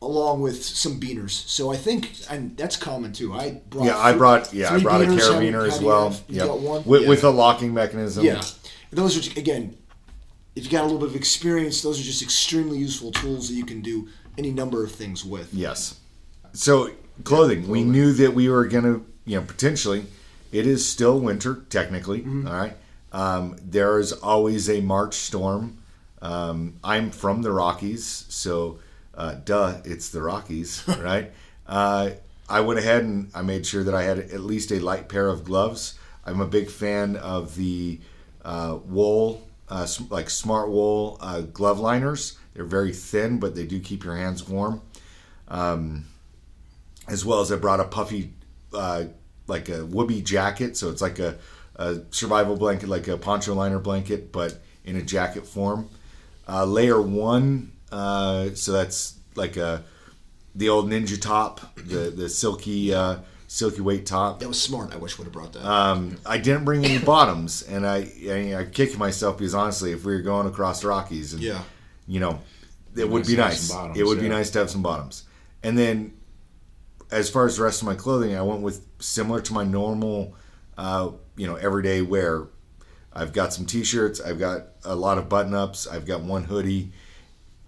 along 0.02 0.40
with 0.40 0.64
some 0.64 0.98
beaners. 0.98 1.30
So 1.46 1.70
I 1.72 1.76
think, 1.76 2.12
and 2.30 2.56
that's 2.56 2.76
common 2.76 3.12
too. 3.12 3.34
I 3.34 3.60
brought 3.68 3.84
Yeah, 3.86 3.98
I 3.98 4.12
brought 4.14 4.52
yeah 4.54 4.72
I 4.74 4.80
brought 4.80 5.02
a 5.02 5.04
carabiner 5.06 5.66
as 5.66 5.80
well. 5.80 6.10
have? 6.10 6.22
Yep. 6.28 6.46
got 6.46 6.60
one? 6.60 6.82
With, 6.84 7.02
Yeah. 7.02 7.08
with 7.08 7.24
a 7.24 7.30
locking 7.30 7.74
mechanism. 7.74 8.24
Yeah. 8.24 8.42
Those 8.90 9.16
are, 9.28 9.38
again, 9.38 9.76
if 10.56 10.64
you 10.64 10.70
got 10.70 10.82
a 10.82 10.84
little 10.86 10.98
bit 10.98 11.08
of 11.08 11.16
experience, 11.16 11.82
those 11.82 12.00
are 12.00 12.02
just 12.02 12.22
extremely 12.22 12.78
useful 12.78 13.12
tools 13.12 13.48
that 13.48 13.54
you 13.54 13.64
can 13.64 13.82
do 13.82 14.08
any 14.38 14.50
number 14.50 14.82
of 14.82 14.90
things 14.90 15.24
with. 15.24 15.52
Yes. 15.52 15.98
So 16.54 16.90
clothing, 17.24 17.68
we 17.68 17.84
knew 17.84 18.12
that 18.14 18.34
we 18.34 18.48
were 18.48 18.66
gonna, 18.66 19.02
you 19.26 19.38
know, 19.38 19.42
potentially. 19.42 20.06
It 20.50 20.66
is 20.66 20.88
still 20.88 21.20
winter 21.20 21.62
technically. 21.68 22.20
Mm-hmm. 22.20 22.48
all 22.48 22.54
right. 22.54 22.76
Um, 23.12 23.56
there 23.62 23.98
is 23.98 24.12
always 24.12 24.68
a 24.70 24.80
March 24.80 25.14
storm. 25.14 25.76
Um, 26.22 26.78
I'm 26.84 27.10
from 27.10 27.42
the 27.42 27.52
Rockies, 27.52 28.26
so 28.28 28.78
uh, 29.14 29.36
duh, 29.44 29.78
it's 29.84 30.10
the 30.10 30.22
Rockies, 30.22 30.84
right? 31.00 31.32
uh, 31.66 32.10
I 32.48 32.60
went 32.62 32.80
ahead 32.80 33.04
and 33.04 33.30
I 33.34 33.42
made 33.42 33.64
sure 33.64 33.84
that 33.84 33.94
I 33.94 34.02
had 34.02 34.18
at 34.18 34.40
least 34.40 34.72
a 34.72 34.80
light 34.80 35.08
pair 35.08 35.28
of 35.28 35.44
gloves. 35.44 35.98
I'm 36.24 36.40
a 36.40 36.46
big 36.46 36.68
fan 36.68 37.14
of 37.16 37.54
the 37.54 38.00
uh, 38.44 38.78
wool, 38.84 39.46
uh, 39.68 39.86
like 40.08 40.28
smart 40.30 40.68
wool 40.68 41.16
uh, 41.20 41.42
glove 41.42 41.78
liners. 41.78 42.36
They're 42.54 42.64
very 42.64 42.92
thin, 42.92 43.38
but 43.38 43.54
they 43.54 43.66
do 43.66 43.78
keep 43.78 44.04
your 44.04 44.16
hands 44.16 44.48
warm 44.48 44.82
as 47.10 47.24
well 47.24 47.40
as 47.40 47.50
I 47.52 47.56
brought 47.56 47.80
a 47.80 47.84
puffy, 47.84 48.32
uh, 48.72 49.04
like 49.46 49.68
a 49.68 49.78
woobie 49.80 50.24
jacket. 50.24 50.76
So 50.76 50.90
it's 50.90 51.02
like 51.02 51.18
a, 51.18 51.36
a 51.76 52.00
survival 52.10 52.56
blanket, 52.56 52.88
like 52.88 53.08
a 53.08 53.16
poncho 53.16 53.54
liner 53.54 53.80
blanket, 53.80 54.32
but 54.32 54.58
in 54.84 54.96
a 54.96 55.02
jacket 55.02 55.46
form. 55.46 55.88
Uh, 56.50 56.64
layer 56.64 57.00
one, 57.00 57.70
uh, 57.92 58.50
so 58.54 58.72
that's 58.72 59.18
like 59.36 59.56
a 59.56 59.84
the 60.56 60.68
old 60.68 60.90
ninja 60.90 61.20
top, 61.20 61.60
the 61.76 62.10
the 62.10 62.28
silky 62.28 62.92
uh, 62.92 63.18
silky 63.46 63.80
weight 63.80 64.04
top. 64.04 64.40
That 64.40 64.48
was 64.48 64.60
smart. 64.60 64.92
I 64.92 64.96
wish 64.96 65.16
would 65.16 65.24
have 65.24 65.32
brought 65.32 65.52
that. 65.52 65.64
Um, 65.64 66.16
I 66.26 66.38
didn't 66.38 66.64
bring 66.64 66.84
any 66.84 66.98
bottoms, 66.98 67.62
and 67.62 67.86
I, 67.86 68.10
I 68.28 68.56
I 68.60 68.64
kick 68.64 68.98
myself 68.98 69.38
because 69.38 69.54
honestly, 69.54 69.92
if 69.92 70.04
we 70.04 70.12
were 70.12 70.22
going 70.22 70.48
across 70.48 70.80
the 70.80 70.88
Rockies, 70.88 71.34
and 71.34 71.42
Yeah. 71.42 71.62
you 72.08 72.18
know, 72.18 72.40
it 72.96 73.08
would 73.08 73.26
be 73.26 73.36
nice. 73.36 73.70
bottoms, 73.70 73.96
it 73.98 74.04
would 74.04 74.18
be 74.20 74.28
nice 74.28 74.50
to 74.50 74.58
have 74.58 74.70
some 74.70 74.82
bottoms. 74.82 75.22
And 75.62 75.78
then, 75.78 76.14
as 77.12 77.30
far 77.30 77.46
as 77.46 77.58
the 77.58 77.62
rest 77.62 77.80
of 77.80 77.86
my 77.86 77.94
clothing, 77.94 78.34
I 78.34 78.42
went 78.42 78.62
with 78.62 78.84
similar 78.98 79.40
to 79.42 79.52
my 79.52 79.62
normal, 79.62 80.34
uh, 80.76 81.10
you 81.36 81.46
know, 81.46 81.54
everyday 81.54 82.02
wear. 82.02 82.48
I've 83.12 83.32
got 83.32 83.52
some 83.52 83.66
t-shirts. 83.66 84.20
I've 84.20 84.38
got 84.38 84.66
a 84.84 84.94
lot 84.94 85.18
of 85.18 85.28
button-ups. 85.28 85.86
I've 85.86 86.06
got 86.06 86.22
one 86.22 86.44
hoodie. 86.44 86.92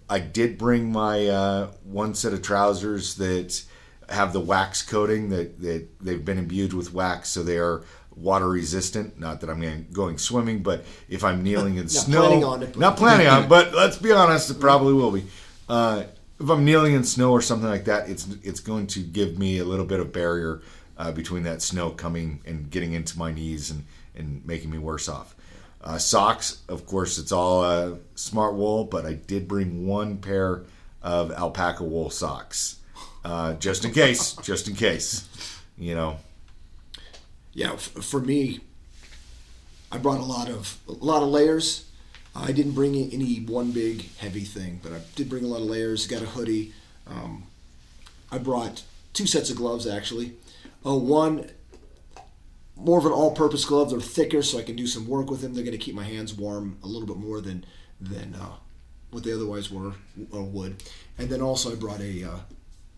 I 0.08 0.18
did 0.18 0.58
bring 0.58 0.92
my 0.92 1.26
uh, 1.26 1.70
one 1.84 2.14
set 2.14 2.32
of 2.32 2.42
trousers 2.42 3.16
that 3.16 3.62
have 4.08 4.32
the 4.32 4.40
wax 4.40 4.82
coating 4.82 5.30
that, 5.30 5.60
that 5.62 5.88
they've 6.00 6.24
been 6.24 6.38
imbued 6.38 6.72
with 6.72 6.92
wax, 6.92 7.30
so 7.30 7.42
they 7.42 7.58
are 7.58 7.82
water 8.14 8.48
resistant. 8.48 9.18
Not 9.18 9.40
that 9.40 9.50
I'm 9.50 9.86
going- 9.92 10.18
swimming, 10.18 10.62
but 10.62 10.84
if 11.08 11.24
I'm 11.24 11.42
kneeling 11.42 11.76
in 11.76 11.82
Not 11.84 11.90
snow, 11.90 12.20
planning 12.20 12.44
on 12.44 12.62
it, 12.62 12.76
not 12.76 12.96
planning 12.96 13.26
on, 13.26 13.44
it, 13.44 13.48
but 13.48 13.74
let's 13.74 13.96
be 13.96 14.12
honest, 14.12 14.50
it 14.50 14.60
probably 14.60 14.92
will 14.92 15.10
be. 15.10 15.24
Uh, 15.68 16.04
if 16.38 16.50
I'm 16.50 16.64
kneeling 16.64 16.94
in 16.94 17.04
snow 17.04 17.30
or 17.32 17.40
something 17.40 17.68
like 17.68 17.84
that, 17.86 18.08
it's 18.08 18.28
it's 18.42 18.60
going 18.60 18.86
to 18.88 19.00
give 19.00 19.38
me 19.38 19.58
a 19.58 19.64
little 19.64 19.86
bit 19.86 20.00
of 20.00 20.12
barrier 20.12 20.60
uh, 20.98 21.12
between 21.12 21.44
that 21.44 21.62
snow 21.62 21.90
coming 21.90 22.40
and 22.44 22.70
getting 22.70 22.92
into 22.92 23.18
my 23.18 23.32
knees 23.32 23.70
and, 23.70 23.84
and 24.14 24.44
making 24.46 24.70
me 24.70 24.78
worse 24.78 25.08
off. 25.08 25.34
Uh, 25.82 25.98
socks, 25.98 26.62
of 26.68 26.86
course, 26.86 27.18
it's 27.18 27.32
all 27.32 27.62
uh, 27.62 27.94
smart 28.14 28.54
wool, 28.54 28.84
but 28.84 29.04
I 29.04 29.14
did 29.14 29.48
bring 29.48 29.86
one 29.86 30.18
pair 30.18 30.62
of 31.02 31.32
alpaca 31.32 31.82
wool 31.82 32.08
socks, 32.10 32.76
uh, 33.24 33.54
just 33.54 33.84
in 33.84 33.92
case, 33.92 34.34
just 34.42 34.68
in 34.68 34.76
case, 34.76 35.26
you 35.76 35.94
know. 35.94 36.18
yeah, 37.52 37.72
f- 37.72 37.80
for 37.90 38.20
me, 38.20 38.60
I 39.90 39.98
brought 39.98 40.20
a 40.20 40.24
lot 40.24 40.48
of 40.48 40.78
a 40.88 40.92
lot 40.92 41.22
of 41.22 41.28
layers. 41.30 41.86
I 42.34 42.52
didn't 42.52 42.72
bring 42.72 42.94
any 43.12 43.38
one 43.40 43.72
big 43.72 44.14
heavy 44.16 44.44
thing, 44.44 44.80
but 44.82 44.92
I 44.92 45.00
did 45.16 45.28
bring 45.28 45.44
a 45.44 45.48
lot 45.48 45.60
of 45.60 45.66
layers. 45.66 46.06
Got 46.06 46.22
a 46.22 46.26
hoodie. 46.26 46.72
Um, 47.06 47.44
I 48.30 48.38
brought 48.38 48.84
two 49.12 49.26
sets 49.26 49.50
of 49.50 49.56
gloves 49.56 49.86
actually. 49.86 50.34
Uh, 50.86 50.96
one 50.96 51.50
more 52.82 52.98
of 52.98 53.06
an 53.06 53.12
all-purpose 53.12 53.64
glove. 53.64 53.90
They're 53.90 54.00
thicker, 54.00 54.42
so 54.42 54.58
I 54.58 54.62
can 54.62 54.76
do 54.76 54.86
some 54.86 55.06
work 55.06 55.30
with 55.30 55.40
them. 55.40 55.54
They're 55.54 55.64
going 55.64 55.78
to 55.78 55.84
keep 55.84 55.94
my 55.94 56.04
hands 56.04 56.34
warm 56.34 56.78
a 56.82 56.86
little 56.86 57.06
bit 57.06 57.16
more 57.16 57.40
than 57.40 57.64
than 58.00 58.34
uh, 58.34 58.56
what 59.10 59.22
they 59.22 59.32
otherwise 59.32 59.70
were 59.70 59.92
or 60.32 60.42
would. 60.42 60.82
And 61.18 61.30
then 61.30 61.40
also 61.40 61.72
I 61.72 61.76
brought 61.76 62.00
a 62.00 62.24
uh, 62.24 62.38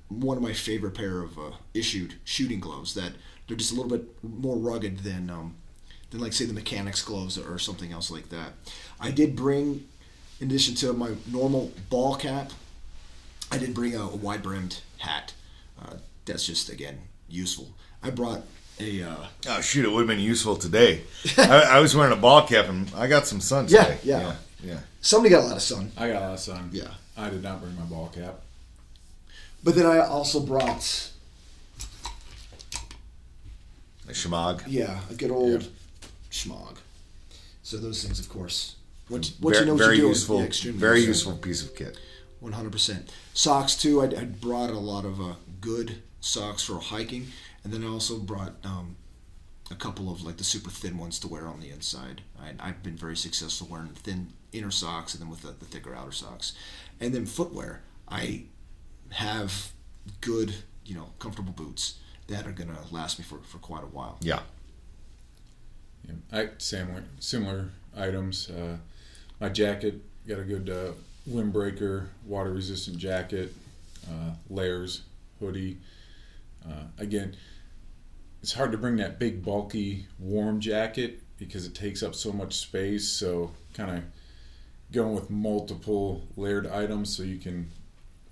one 0.08 0.36
of 0.36 0.42
my 0.42 0.52
favorite 0.52 0.94
pair 0.94 1.20
of 1.22 1.38
uh, 1.38 1.50
issued 1.74 2.14
shooting 2.24 2.60
gloves 2.60 2.94
that 2.94 3.12
they're 3.46 3.56
just 3.56 3.72
a 3.72 3.74
little 3.74 3.90
bit 3.90 4.08
more 4.22 4.56
rugged 4.56 5.00
than 5.00 5.28
um, 5.30 5.56
than 6.10 6.20
like 6.20 6.32
say 6.32 6.44
the 6.46 6.52
mechanics 6.52 7.02
gloves 7.02 7.36
or 7.36 7.58
something 7.58 7.92
else 7.92 8.10
like 8.10 8.28
that. 8.30 8.52
I 9.00 9.10
did 9.10 9.36
bring, 9.36 9.86
in 10.40 10.46
addition 10.46 10.74
to 10.76 10.92
my 10.92 11.12
normal 11.30 11.72
ball 11.90 12.16
cap, 12.16 12.52
I 13.50 13.58
did 13.58 13.74
bring 13.74 13.94
a, 13.94 14.02
a 14.02 14.16
wide 14.16 14.42
brimmed 14.42 14.80
hat. 14.98 15.34
Uh, 15.80 15.96
that's 16.24 16.46
just 16.46 16.70
again 16.70 17.00
useful. 17.28 17.74
I 18.02 18.10
brought 18.10 18.42
a 18.80 19.02
uh, 19.02 19.16
Oh 19.48 19.60
shoot! 19.60 19.84
It 19.84 19.90
would 19.90 20.00
have 20.00 20.08
been 20.08 20.18
useful 20.20 20.56
today. 20.56 21.02
I, 21.38 21.62
I 21.76 21.80
was 21.80 21.94
wearing 21.96 22.12
a 22.12 22.16
ball 22.20 22.46
cap 22.46 22.68
and 22.68 22.90
I 22.96 23.06
got 23.06 23.26
some 23.26 23.40
sun 23.40 23.66
Yeah, 23.68 23.84
today. 23.84 23.98
yeah. 24.04 24.20
yeah, 24.20 24.34
yeah. 24.62 24.78
somebody 25.00 25.30
got 25.30 25.44
a 25.44 25.46
lot 25.46 25.56
of 25.56 25.62
sun, 25.62 25.92
I 25.96 26.08
got 26.08 26.16
a 26.22 26.24
lot 26.26 26.32
of 26.34 26.40
sun. 26.40 26.70
Yeah. 26.72 26.88
I 27.16 27.30
did 27.30 27.42
not 27.42 27.60
bring 27.60 27.76
my 27.76 27.82
ball 27.84 28.10
cap. 28.12 28.40
but 29.62 29.74
then 29.76 29.86
I 29.86 29.98
also 30.00 30.40
brought 30.40 31.10
A 34.08 34.12
shemag. 34.12 34.62
yeah 34.66 35.00
a 35.10 35.14
good 35.14 35.30
old 35.30 35.62
Yeah. 35.62 35.68
schmog. 36.30 36.76
So 37.62 37.78
those 37.78 38.02
things, 38.04 38.20
of 38.20 38.28
course. 38.28 38.74
What, 39.08 39.30
what 39.40 39.52
Very, 39.54 39.60
you 39.62 39.66
know 39.66 39.72
what 39.74 39.78
very 39.78 39.96
you're 39.96 40.02
doing, 40.02 40.08
useful. 40.10 40.40
yeah, 40.40 40.72
very 40.72 41.00
useful. 41.00 41.32
useful 41.32 41.36
piece 41.36 41.62
of 41.62 41.74
kit. 41.76 41.96
One 42.40 42.52
hundred 42.52 42.72
percent. 42.72 43.10
Socks 43.32 43.74
too. 43.76 44.02
I, 44.02 44.06
I 44.06 44.24
brought 44.24 44.70
a 44.70 44.78
lot 44.78 45.04
of 45.06 45.20
uh, 45.20 45.34
good 45.60 46.02
socks 46.20 46.62
for 46.64 46.78
hiking, 46.78 47.28
and 47.64 47.72
then 47.72 47.82
I 47.82 47.88
also 47.88 48.18
brought 48.18 48.54
um, 48.64 48.96
a 49.70 49.74
couple 49.74 50.10
of 50.10 50.22
like 50.22 50.36
the 50.36 50.44
super 50.44 50.70
thin 50.70 50.98
ones 50.98 51.18
to 51.20 51.28
wear 51.28 51.48
on 51.48 51.60
the 51.60 51.70
inside. 51.70 52.20
I, 52.40 52.52
I've 52.60 52.82
been 52.82 52.96
very 52.96 53.16
successful 53.16 53.66
wearing 53.70 53.88
thin 53.88 54.28
inner 54.52 54.70
socks 54.70 55.14
and 55.14 55.22
then 55.22 55.30
with 55.30 55.42
the, 55.42 55.52
the 55.52 55.64
thicker 55.64 55.94
outer 55.94 56.12
socks, 56.12 56.52
and 57.00 57.14
then 57.14 57.26
footwear. 57.26 57.82
I 58.08 58.44
have 59.10 59.72
good, 60.20 60.54
you 60.84 60.94
know, 60.94 61.10
comfortable 61.18 61.52
boots 61.52 61.98
that 62.28 62.46
are 62.46 62.52
gonna 62.52 62.78
last 62.90 63.18
me 63.18 63.24
for, 63.24 63.38
for 63.38 63.58
quite 63.58 63.82
a 63.82 63.88
while. 63.88 64.18
Yeah. 64.20 64.40
Yeah, 66.06 66.14
I 66.32 66.48
similar 66.58 67.04
similar 67.18 67.70
items. 67.96 68.50
Uh, 68.50 68.76
my 69.40 69.48
jacket 69.48 70.02
got 70.28 70.38
a 70.38 70.44
good 70.44 70.68
uh, 70.68 70.92
windbreaker, 71.28 72.08
water 72.26 72.52
resistant 72.52 72.98
jacket, 72.98 73.54
uh, 74.08 74.32
layers, 74.50 75.02
hoodie. 75.40 75.78
Uh, 76.66 76.84
again, 76.98 77.36
it's 78.44 78.52
hard 78.52 78.72
to 78.72 78.76
bring 78.76 78.96
that 78.96 79.18
big 79.18 79.42
bulky 79.42 80.06
warm 80.18 80.60
jacket 80.60 81.22
because 81.38 81.64
it 81.64 81.74
takes 81.74 82.02
up 82.02 82.14
so 82.14 82.30
much 82.30 82.52
space. 82.52 83.08
So 83.08 83.52
kind 83.72 83.90
of 83.90 84.04
going 84.92 85.14
with 85.14 85.30
multiple 85.30 86.28
layered 86.36 86.66
items 86.66 87.16
so 87.16 87.22
you 87.22 87.38
can 87.38 87.70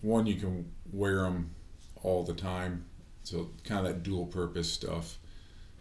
one 0.03 0.27
you 0.27 0.35
can 0.35 0.70
wear 0.92 1.22
them 1.22 1.55
all 2.03 2.25
the 2.25 2.35
time. 2.35 2.85
So 3.25 3.48
kind 3.64 3.87
of 3.87 3.90
that 3.90 4.03
dual 4.03 4.27
purpose 4.27 4.70
stuff. 4.70 5.16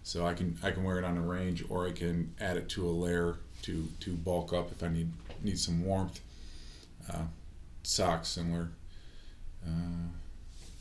So 0.03 0.25
I 0.25 0.33
can 0.33 0.57
I 0.63 0.71
can 0.71 0.85
wear 0.85 0.97
it 0.97 1.03
on 1.03 1.17
a 1.17 1.21
range, 1.21 1.65
or 1.67 1.85
I 1.85 1.91
can 1.91 2.33
add 2.39 2.55
it 2.55 2.69
to 2.69 2.87
a 2.87 2.89
layer 2.89 3.35
to 3.63 3.85
to 3.99 4.13
bulk 4.13 4.53
up 4.53 4.71
if 4.71 4.81
I 4.81 4.87
need 4.87 5.11
need 5.43 5.59
some 5.59 5.83
warmth. 5.83 6.21
Uh, 7.13 7.25
socks 7.83 8.29
similar. 8.29 8.69
Uh, 9.67 10.07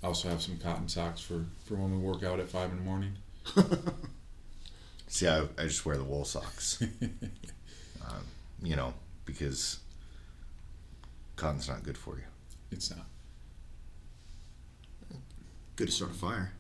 also 0.05 0.29
have 0.29 0.41
some 0.41 0.57
cotton 0.57 0.89
socks 0.89 1.21
for 1.21 1.47
for 1.65 1.75
when 1.75 1.91
we 1.91 1.99
work 1.99 2.23
out 2.23 2.39
at 2.39 2.49
five 2.49 2.71
in 2.71 2.77
the 2.77 2.85
morning. 2.85 3.15
See, 5.09 5.27
I, 5.27 5.41
I 5.59 5.65
just 5.65 5.85
wear 5.85 5.97
the 5.97 6.05
wool 6.05 6.25
socks. 6.25 6.83
um, 7.03 8.25
you 8.63 8.77
know, 8.77 8.95
because 9.25 9.79
cotton's 11.37 11.69
not 11.69 11.83
good 11.83 11.99
for 11.99 12.17
you. 12.17 12.25
It's 12.71 12.91
not. 12.91 13.07
Good 15.77 15.89
to 15.89 15.93
start 15.93 16.11
a 16.13 16.15
fire. 16.15 16.53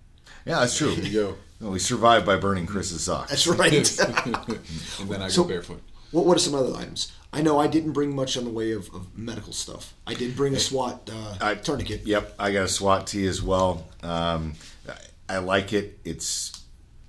Yeah, 0.46 0.60
that's 0.60 0.76
true. 0.76 0.94
There 0.94 1.04
you 1.04 1.12
go. 1.12 1.34
No, 1.62 1.68
we 1.72 1.78
survived 1.78 2.24
by 2.24 2.36
burning 2.36 2.64
Chris's 2.64 3.02
socks. 3.02 3.28
That's 3.28 3.46
right. 3.46 3.70
and 3.70 5.10
then 5.10 5.20
I 5.20 5.28
So- 5.28 5.42
go 5.42 5.48
barefoot. 5.50 5.82
what, 6.10 6.24
what 6.24 6.34
are 6.38 6.40
some 6.40 6.54
other 6.54 6.74
items? 6.74 7.12
I 7.34 7.42
know 7.42 7.58
I 7.58 7.66
didn't 7.66 7.92
bring 7.92 8.16
much 8.16 8.38
on 8.38 8.44
the 8.44 8.50
way 8.50 8.72
of, 8.72 8.88
of 8.94 9.14
medical 9.16 9.52
stuff. 9.52 9.92
I 10.06 10.14
did 10.14 10.34
bring 10.36 10.54
a 10.54 10.58
SWAT 10.58 11.10
uh, 11.12 11.36
I- 11.38 11.56
tourniquet. 11.56 12.06
Yep, 12.06 12.36
I 12.38 12.50
got 12.52 12.62
a 12.62 12.68
SWAT-T 12.68 13.26
as 13.26 13.42
well. 13.42 13.86
Um, 14.02 14.54
I, 14.88 15.34
I 15.34 15.38
like 15.40 15.74
it. 15.74 15.98
It's 16.02 16.59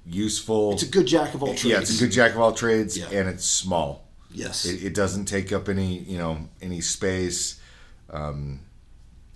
useful. 0.05 0.73
It's 0.73 0.83
a 0.83 0.87
good 0.87 1.07
jack 1.07 1.33
of 1.33 1.41
all 1.43 1.49
trades. 1.49 1.65
yeah, 1.65 1.79
it's 1.79 1.95
a 1.97 2.03
good 2.03 2.11
jack 2.11 2.31
of 2.31 2.39
all 2.39 2.53
trades, 2.53 2.97
Yeah. 2.97 3.09
and 3.11 3.27
it's 3.29 3.45
small. 3.45 4.07
Yes. 4.33 4.65
It, 4.65 4.83
it 4.83 4.93
doesn't 4.93 5.25
take 5.25 5.51
up 5.51 5.67
any, 5.69 5.99
you 5.99 6.17
know, 6.17 6.47
any 6.61 6.81
space. 6.81 7.59
Um, 8.09 8.61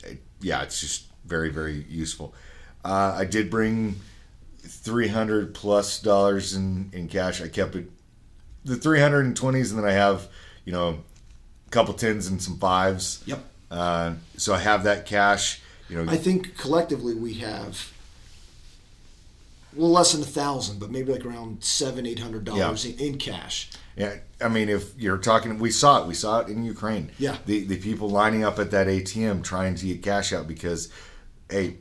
it- 0.03 0.21
yeah, 0.41 0.63
it's 0.63 0.79
just 0.79 1.05
very, 1.25 1.49
very 1.49 1.85
useful. 1.89 2.33
Uh, 2.83 3.15
I 3.17 3.25
did 3.25 3.49
bring 3.49 3.95
three 4.59 5.07
hundred 5.07 5.53
plus 5.53 5.99
dollars 5.99 6.53
in 6.53 6.89
in 6.93 7.07
cash. 7.07 7.41
I 7.41 7.47
kept 7.47 7.75
it 7.75 7.89
the 8.63 8.75
three 8.75 8.99
hundred 8.99 9.25
and 9.25 9.35
twenties, 9.35 9.71
and 9.71 9.79
then 9.79 9.89
I 9.89 9.93
have, 9.93 10.27
you 10.65 10.71
know, 10.71 10.99
a 11.67 11.69
couple 11.71 11.93
tens 11.93 12.27
and 12.27 12.41
some 12.41 12.57
fives. 12.57 13.23
Yep. 13.25 13.39
Uh, 13.71 14.13
so 14.37 14.53
I 14.53 14.59
have 14.59 14.83
that 14.83 15.05
cash. 15.05 15.61
You 15.89 16.03
know, 16.03 16.11
I 16.11 16.17
think 16.17 16.57
collectively 16.57 17.13
we 17.15 17.33
have 17.35 17.91
well 19.75 19.91
less 19.91 20.11
than 20.13 20.21
a 20.21 20.25
thousand, 20.25 20.79
but 20.79 20.91
maybe 20.91 21.11
like 21.11 21.25
around 21.25 21.63
seven, 21.63 22.05
eight 22.05 22.19
hundred 22.19 22.43
dollars 22.45 22.85
in, 22.85 22.97
in 22.99 23.17
cash. 23.17 23.69
Yeah, 23.95 24.15
I 24.41 24.49
mean, 24.49 24.67
if 24.67 24.97
you're 24.99 25.17
talking, 25.17 25.57
we 25.57 25.71
saw 25.71 26.01
it. 26.01 26.07
We 26.07 26.13
saw 26.13 26.39
it 26.41 26.49
in 26.49 26.63
Ukraine. 26.65 27.11
Yeah. 27.17 27.37
the 27.45 27.63
the 27.65 27.77
people 27.77 28.09
lining 28.09 28.43
up 28.43 28.59
at 28.59 28.71
that 28.71 28.87
ATM 28.87 29.43
trying 29.43 29.75
to 29.75 29.85
get 29.85 30.03
cash 30.03 30.33
out 30.33 30.47
because, 30.47 30.89
hey, 31.49 31.77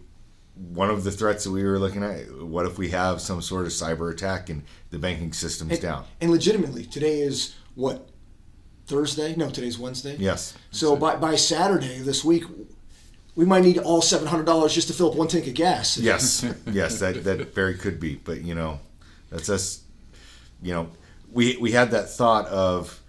one 0.55 0.91
of 0.91 1.03
the 1.03 1.11
threats 1.11 1.43
that 1.45 1.51
we 1.51 1.65
were 1.65 1.79
looking 1.81 2.05
at. 2.05 2.27
What 2.45 2.67
if 2.67 2.79
we 2.79 2.91
have 2.91 3.21
some 3.21 3.43
sort 3.43 3.67
of 3.67 3.73
cyber 3.73 4.13
attack 4.13 4.49
and 4.49 4.63
the 4.91 4.99
banking 4.99 5.33
system's 5.33 5.73
And, 5.73 5.81
down? 5.81 6.05
and 6.21 6.31
legitimately, 6.31 6.85
today 6.85 7.21
is 7.21 7.57
what 7.75 8.09
Thursday? 8.87 9.35
No, 9.35 9.51
today's 9.51 9.79
Wednesday. 9.79 10.15
Yes. 10.17 10.55
So 10.71 10.95
by, 10.95 11.17
by 11.17 11.35
Saturday 11.35 11.99
this 11.99 12.25
week, 12.25 12.45
we 13.37 13.45
might 13.45 13.65
need 13.65 13.79
all 13.79 14.01
seven 14.03 14.27
hundred 14.27 14.47
dollars 14.47 14.75
just 14.75 14.89
to 14.89 14.95
fill 14.95 15.11
up 15.11 15.17
one 15.17 15.29
tank 15.29 15.47
of 15.47 15.55
gas. 15.55 15.99
Yes. 16.11 16.45
yes. 16.67 16.99
That 17.01 17.25
that 17.25 17.55
very 17.55 17.75
could 17.77 17.99
be, 18.01 18.17
but 18.17 18.43
you 18.43 18.55
know, 18.55 18.81
that's 19.31 19.49
us. 19.49 19.83
You 20.63 20.73
know, 20.75 20.89
we 21.33 21.57
we 21.57 21.73
had 21.73 21.91
that 21.91 22.11
thought 22.11 22.47
of, 22.47 23.01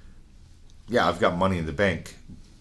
yeah, 0.87 1.07
I've 1.07 1.19
got 1.19 1.37
money 1.37 1.57
in 1.57 1.65
the 1.65 1.73
bank, 1.73 2.15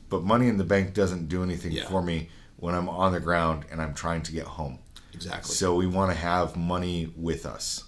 but 0.09 0.23
money 0.23 0.49
in 0.49 0.57
the 0.59 0.65
bank 0.65 0.95
doesn't 0.95 1.29
do 1.29 1.43
anything 1.43 1.73
Yeah. 1.73 1.87
for 1.89 2.03
me 2.03 2.29
when 2.57 2.75
I'm 2.75 2.89
on 2.89 3.13
the 3.13 3.21
ground 3.21 3.65
and 3.71 3.81
I'm 3.83 3.95
trying 3.95 4.23
to 4.23 4.33
get 4.33 4.45
home. 4.47 4.79
Exactly. 5.13 5.55
So 5.55 5.75
we 5.75 5.87
want 5.87 6.11
to 6.13 6.17
have 6.17 6.57
money 6.57 7.13
with 7.17 7.47
us. 7.47 7.85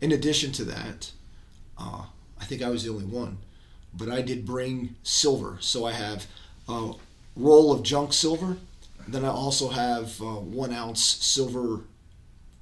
In 0.00 0.12
addition 0.12 0.52
to 0.52 0.64
that, 0.64 1.10
uh, 1.78 2.04
I 2.40 2.44
think 2.44 2.62
I 2.62 2.68
was 2.70 2.84
the 2.84 2.90
only 2.90 3.04
one, 3.04 3.38
but 3.94 4.08
I 4.08 4.22
did 4.22 4.46
bring 4.46 4.96
silver. 5.02 5.58
So 5.60 5.84
I 5.84 5.92
have 5.92 6.26
a 6.68 6.92
roll 7.36 7.72
of 7.72 7.82
junk 7.82 8.12
silver. 8.12 8.56
Then 9.08 9.24
I 9.24 9.28
also 9.28 9.68
have 9.68 10.20
uh, 10.20 10.40
one 10.40 10.72
ounce 10.72 11.04
silver 11.04 11.84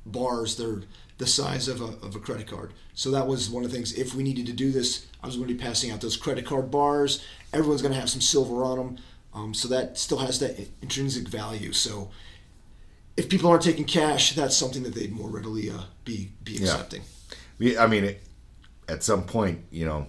bars. 0.07 0.57
They're 0.57 0.83
the 1.19 1.27
size 1.27 1.69
of 1.69 1.81
a, 1.81 2.07
of 2.07 2.15
a 2.15 2.21
credit 2.21 2.47
card. 2.47 2.73
So 2.95 3.11
that 3.11 3.27
was 3.27 3.51
one 3.51 3.65
of 3.65 3.71
the 3.71 3.77
things. 3.77 3.93
If 3.93 4.15
we 4.15 4.23
needed 4.23 4.47
to 4.47 4.53
do 4.53 4.71
this, 4.71 5.07
I 5.23 5.27
was 5.27 5.37
going 5.37 5.49
to 5.49 5.55
be 5.55 5.61
passing 5.61 5.91
out 5.91 6.01
those 6.01 6.17
credit 6.17 6.47
card 6.47 6.71
bars. 6.71 7.25
Everyone's 7.53 7.83
going 7.83 7.93
to 7.93 8.01
have 8.01 8.11
some 8.11 8.21
silver 8.21 8.63
on 8.65 8.79
them. 8.79 8.99
Um, 9.35 9.55
so 9.55 9.69
that 9.69 9.99
still 9.99 10.19
has 10.19 10.39
that 10.39 10.59
intrinsic 10.81 11.29
value. 11.29 11.73
So 11.73 12.11
if 13.17 13.29
people 13.29 13.51
aren't 13.51 13.63
taking 13.63 13.85
cash, 13.85 14.35
that's 14.35 14.57
something 14.57 14.85
that 14.85 14.95
they'd 14.95 15.13
more 15.13 15.29
readily 15.29 15.71
uh, 15.71 15.83
be 16.05 16.31
be 16.45 16.57
accepting. 16.57 17.03
We, 17.59 17.77
I 17.77 17.87
mean, 17.87 18.17
at 18.89 19.03
some 19.03 19.25
point, 19.25 19.65
you 19.71 19.85
know, 19.85 20.07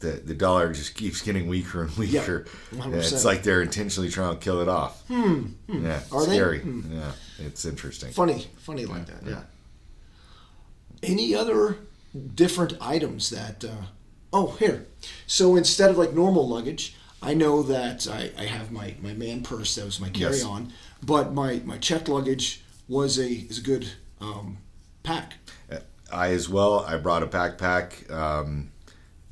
the 0.00 0.12
the 0.12 0.34
dollar 0.34 0.72
just 0.72 0.94
keeps 0.94 1.22
getting 1.22 1.46
weaker 1.46 1.82
and 1.84 1.96
weaker. 1.96 2.46
100%. 2.72 2.94
it's 2.94 3.24
like 3.24 3.42
they're 3.42 3.62
intentionally 3.62 4.10
trying 4.10 4.34
to 4.36 4.40
kill 4.42 4.60
it 4.60 4.68
off. 4.68 5.06
Hmm. 5.08 5.46
Yeah, 5.68 6.00
Are 6.12 6.26
they? 6.26 6.34
scary. 6.36 6.60
Hmm. 6.60 6.92
Yeah, 6.92 7.12
it's 7.38 7.64
interesting. 7.64 8.10
Funny, 8.12 8.46
funny 8.58 8.86
like 8.86 9.06
that. 9.06 9.22
Yeah. 9.26 9.42
Any 11.02 11.34
other 11.34 11.78
different 12.34 12.74
items 12.80 13.30
that? 13.30 13.64
Uh, 13.64 13.86
oh, 14.32 14.52
here. 14.58 14.86
So 15.26 15.56
instead 15.56 15.90
of 15.90 15.98
like 15.98 16.12
normal 16.12 16.48
luggage, 16.48 16.96
I 17.22 17.34
know 17.34 17.62
that 17.62 18.06
I, 18.08 18.30
I 18.38 18.44
have 18.44 18.70
my, 18.72 18.94
my 19.02 19.12
man 19.14 19.42
purse 19.42 19.74
that 19.76 19.84
was 19.84 20.00
my 20.00 20.08
carry 20.10 20.34
Yes. 20.36 20.44
on, 20.44 20.72
but 21.02 21.32
my, 21.32 21.60
my 21.64 21.78
checked 21.78 22.08
luggage 22.08 22.62
was 22.88 23.18
a 23.18 23.26
is 23.28 23.58
a 23.58 23.62
good 23.62 23.88
um, 24.20 24.58
pack. 25.02 25.34
I 26.12 26.28
as 26.30 26.48
well. 26.48 26.80
I 26.80 26.96
brought 26.98 27.22
a 27.22 27.26
backpack 27.26 28.08
um, 28.10 28.70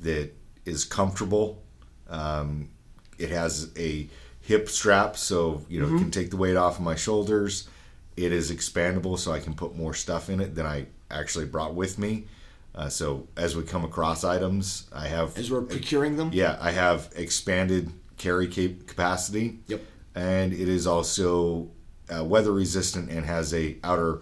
that 0.00 0.32
is 0.64 0.84
comfortable. 0.84 1.62
Um, 2.08 2.70
it 3.18 3.30
has 3.30 3.70
a 3.76 4.08
hip 4.40 4.68
strap, 4.68 5.16
so 5.16 5.62
you 5.68 5.80
know 5.80 5.94
it 5.94 5.98
can 5.98 6.10
take 6.10 6.30
the 6.30 6.36
weight 6.36 6.56
off 6.56 6.78
of 6.78 6.84
my 6.84 6.96
shoulders. 6.96 7.68
It 8.16 8.32
is 8.32 8.50
expandable, 8.50 9.18
so 9.18 9.32
I 9.32 9.40
can 9.40 9.54
put 9.54 9.74
more 9.74 9.94
stuff 9.94 10.28
in 10.28 10.40
it 10.40 10.54
than 10.54 10.66
I 10.66 10.86
actually 11.10 11.46
brought 11.46 11.74
with 11.74 11.98
me. 11.98 12.26
Uh, 12.74 12.88
so 12.88 13.28
as 13.36 13.54
we 13.54 13.62
come 13.62 13.84
across 13.84 14.24
items, 14.24 14.88
I 14.92 15.06
have 15.08 15.36
As 15.36 15.50
we're 15.50 15.62
procuring 15.62 16.16
them, 16.16 16.30
yeah, 16.32 16.56
I 16.60 16.70
have 16.70 17.10
expanded 17.16 17.92
carry 18.16 18.48
cap- 18.48 18.86
capacity. 18.86 19.58
Yep. 19.66 19.82
And 20.14 20.52
it 20.52 20.68
is 20.68 20.86
also 20.86 21.70
uh, 22.14 22.24
weather 22.24 22.52
resistant 22.52 23.10
and 23.10 23.24
has 23.24 23.54
a 23.54 23.76
outer 23.82 24.20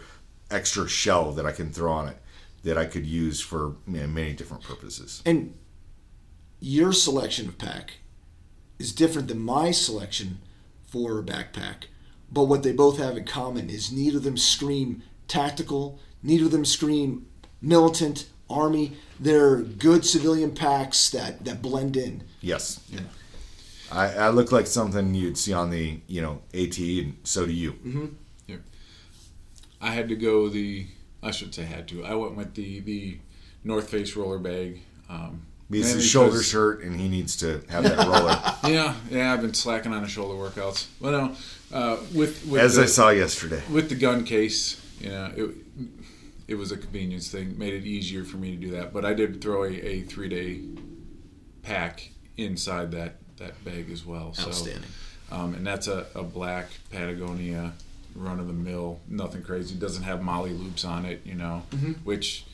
extra 0.50 0.88
shell 0.88 1.33
that 1.33 1.46
I 1.46 1.53
can 1.53 1.70
throw 1.70 1.92
on 1.92 2.09
it 2.09 2.16
that 2.62 2.76
I 2.76 2.85
could 2.85 3.07
use 3.07 3.40
for 3.40 3.76
you 3.87 4.00
know, 4.00 4.07
many 4.07 4.33
different 4.35 4.62
purposes. 4.62 5.22
and 5.24 5.55
your 6.61 6.92
selection 6.92 7.49
of 7.49 7.59
pack 7.59 7.94
is 8.79 8.92
different 8.92 9.29
than 9.29 9.38
my 9.40 9.70
selection 9.70 10.38
for 10.87 11.18
a 11.18 11.23
backpack. 11.23 11.85
But 12.33 12.44
what 12.44 12.62
they 12.62 12.73
both 12.73 12.99
have 12.99 13.16
in 13.16 13.25
common 13.25 13.70
is 13.70 13.90
neither 13.92 14.18
of 14.18 14.25
them 14.25 14.37
scream 14.37 15.03
tactical, 15.29 15.99
neither 16.23 16.46
of 16.46 16.51
them 16.53 16.64
scream 16.64 17.27
militant, 17.61 18.29
army. 18.49 18.92
They're 19.18 19.57
good 19.57 20.05
civilian 20.05 20.53
packs 20.55 21.11
that, 21.11 21.44
that 21.44 21.62
blend 21.62 21.96
in. 21.96 22.25
Yes. 22.40 22.81
Yeah. 22.88 23.01
I, 23.92 24.14
I 24.14 24.29
look 24.31 24.53
like 24.53 24.66
something 24.66 25.14
you'd 25.14 25.37
see 25.37 25.53
on 25.53 25.70
the 25.70 25.99
you 26.07 26.23
know 26.23 26.42
AT, 26.55 26.79
and 26.79 27.16
so 27.25 27.44
do 27.44 27.53
you. 27.53 27.73
Mhm. 27.73 28.14
Yeah. 28.46 28.57
I 29.81 29.90
had 29.90 30.09
to 30.11 30.14
go 30.16 30.49
the. 30.49 30.87
I 31.23 31.33
shouldn't 31.33 31.57
say 31.57 31.64
had 31.64 31.88
to. 31.88 32.05
I 32.05 32.14
went 32.14 32.37
with 32.37 32.55
the 32.55 32.79
the 32.81 33.18
North 33.64 33.90
Face 33.90 34.14
roller 34.14 34.38
bag. 34.38 34.83
Um, 35.09 35.42
Because 35.70 35.87
mainly 35.87 36.00
his 36.02 36.11
shoulders 36.11 36.33
because- 36.33 36.52
hurt 36.52 36.83
and 36.83 37.00
he 37.00 37.09
needs 37.09 37.37
to 37.37 37.62
have 37.68 37.85
that 37.85 37.98
roller. 37.98 38.37
Yeah, 38.74 38.94
yeah. 39.11 39.33
I've 39.33 39.40
been 39.40 39.54
slacking 39.54 39.92
on 39.94 40.02
the 40.02 40.09
shoulder 40.09 40.35
workouts. 40.35 40.87
Well, 41.00 41.12
no, 41.12 41.37
uh, 41.76 41.96
with 42.14 42.44
with 42.46 42.61
As 42.61 42.74
the, 42.76 42.83
I 42.83 42.87
saw 42.87 43.09
yesterday. 43.11 43.62
with 43.70 43.88
the 43.88 43.94
gun 43.94 44.24
case, 44.24 44.80
you 45.00 45.09
know, 45.11 45.33
it 45.37 45.50
it 46.48 46.54
was 46.56 46.72
a 46.72 46.76
convenience 46.76 47.28
thing. 47.30 47.56
Made 47.59 47.72
it 47.74 47.85
easier 47.87 48.24
for 48.24 48.37
me 48.37 48.50
to 48.50 48.56
do 48.56 48.70
that. 48.72 48.92
But 48.92 49.04
I 49.04 49.14
did 49.14 49.40
throw 49.40 49.64
a, 49.64 49.68
a 49.72 50.02
three 50.02 50.28
day 50.28 50.61
pack 51.62 52.11
inside 52.37 52.90
that 52.92 53.16
that 53.38 53.62
bag 53.64 53.90
as 53.90 54.04
well. 54.04 54.35
So, 54.35 54.48
Outstanding. 54.48 54.90
um, 55.33 55.54
and 55.54 55.66
that's 55.66 55.87
a, 55.88 56.06
a 56.14 56.22
black 56.22 56.66
Patagonia 56.90 57.72
run 58.14 58.38
of 58.40 58.46
the 58.48 58.52
mill, 58.52 59.00
nothing 59.09 59.42
crazy. 59.42 59.74
Doesn't 59.76 60.02
have 60.02 60.20
MOLLE 60.22 60.48
loops 60.48 60.85
on 60.85 61.04
it, 61.06 61.22
you 61.24 61.35
know, 61.35 61.62
which 62.04 62.44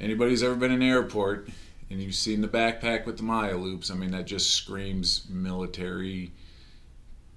anybody's 0.00 0.42
ever 0.42 0.54
been 0.54 0.72
in 0.72 0.82
an 0.82 0.88
airport 0.88 1.48
and 1.90 2.00
you've 2.00 2.14
seen 2.14 2.40
the 2.40 2.48
backpack 2.48 3.06
with 3.06 3.16
the 3.16 3.22
Maya 3.22 3.56
loops, 3.56 3.90
I 3.90 3.94
mean, 3.94 4.10
that 4.10 4.26
just 4.26 4.50
screams 4.50 5.26
military 5.30 6.32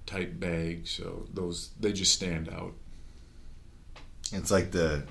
type 0.06 0.38
bag. 0.38 0.86
So 0.86 1.26
those, 1.32 1.70
they 1.80 1.92
just 1.92 2.12
stand 2.12 2.48
out. 2.50 2.74
It's 4.32 4.50
like 4.50 4.70
the 4.70 5.04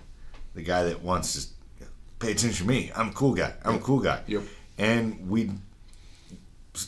the 0.53 0.61
guy 0.61 0.83
that 0.83 1.01
wants 1.01 1.45
to 1.79 1.85
pay 2.19 2.31
attention 2.31 2.65
to 2.65 2.67
me. 2.67 2.91
I'm 2.95 3.09
a 3.09 3.13
cool 3.13 3.33
guy. 3.33 3.53
I'm 3.63 3.75
a 3.75 3.79
cool 3.79 3.99
guy. 3.99 4.21
Yep. 4.27 4.43
And 4.77 5.29
we, 5.29 5.43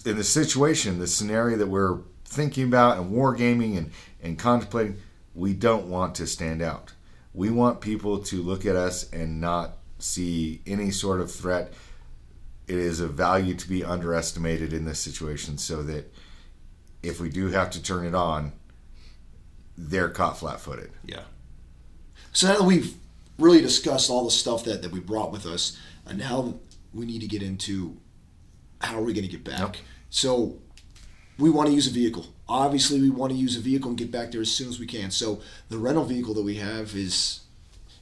in 0.05 0.17
the 0.17 0.23
situation, 0.23 0.99
the 0.99 1.07
scenario 1.07 1.57
that 1.57 1.67
we're 1.67 1.99
thinking 2.25 2.65
about 2.65 2.97
and 2.97 3.11
wargaming 3.11 3.77
and, 3.77 3.91
and 4.21 4.37
contemplating, 4.37 4.97
we 5.33 5.53
don't 5.53 5.87
want 5.87 6.15
to 6.15 6.27
stand 6.27 6.61
out. 6.61 6.93
We 7.33 7.49
want 7.49 7.81
people 7.81 8.19
to 8.19 8.41
look 8.41 8.65
at 8.65 8.75
us 8.75 9.09
and 9.11 9.39
not 9.39 9.77
see 9.99 10.61
any 10.65 10.91
sort 10.91 11.21
of 11.21 11.31
threat. 11.31 11.73
It 12.67 12.77
is 12.77 12.99
a 12.99 13.07
value 13.07 13.55
to 13.55 13.67
be 13.67 13.83
underestimated 13.83 14.73
in 14.73 14.85
this 14.85 14.99
situation, 14.99 15.57
so 15.57 15.83
that 15.83 16.13
if 17.01 17.19
we 17.19 17.29
do 17.29 17.47
have 17.49 17.69
to 17.71 17.83
turn 17.83 18.05
it 18.05 18.15
on, 18.15 18.53
they're 19.77 20.09
caught 20.09 20.37
flat-footed. 20.37 20.91
Yeah. 21.05 21.23
So 22.31 22.47
now 22.47 22.59
that 22.59 22.63
we've 22.63 22.95
really 23.37 23.61
discussed 23.61 24.09
all 24.09 24.23
the 24.23 24.31
stuff 24.31 24.63
that, 24.65 24.81
that 24.81 24.91
we 24.91 24.99
brought 24.99 25.31
with 25.31 25.45
us, 25.45 25.77
and 26.05 26.17
now 26.19 26.55
we 26.93 27.05
need 27.05 27.21
to 27.21 27.27
get 27.27 27.43
into 27.43 27.97
how 28.81 28.99
are 28.99 29.03
we 29.03 29.13
going 29.13 29.25
to 29.25 29.31
get 29.31 29.43
back. 29.43 29.59
Yep. 29.59 29.75
So 30.09 30.57
we 31.37 31.49
want 31.49 31.67
to 31.69 31.73
use 31.73 31.87
a 31.87 31.91
vehicle. 31.91 32.27
Obviously, 32.47 33.01
we 33.01 33.09
want 33.09 33.31
to 33.31 33.37
use 33.37 33.57
a 33.57 33.61
vehicle 33.61 33.89
and 33.89 33.97
get 33.97 34.11
back 34.11 34.31
there 34.31 34.41
as 34.41 34.51
soon 34.51 34.69
as 34.69 34.79
we 34.79 34.85
can. 34.85 35.09
So 35.11 35.41
the 35.69 35.77
rental 35.77 36.05
vehicle 36.05 36.33
that 36.35 36.43
we 36.43 36.55
have 36.55 36.95
is 36.95 37.41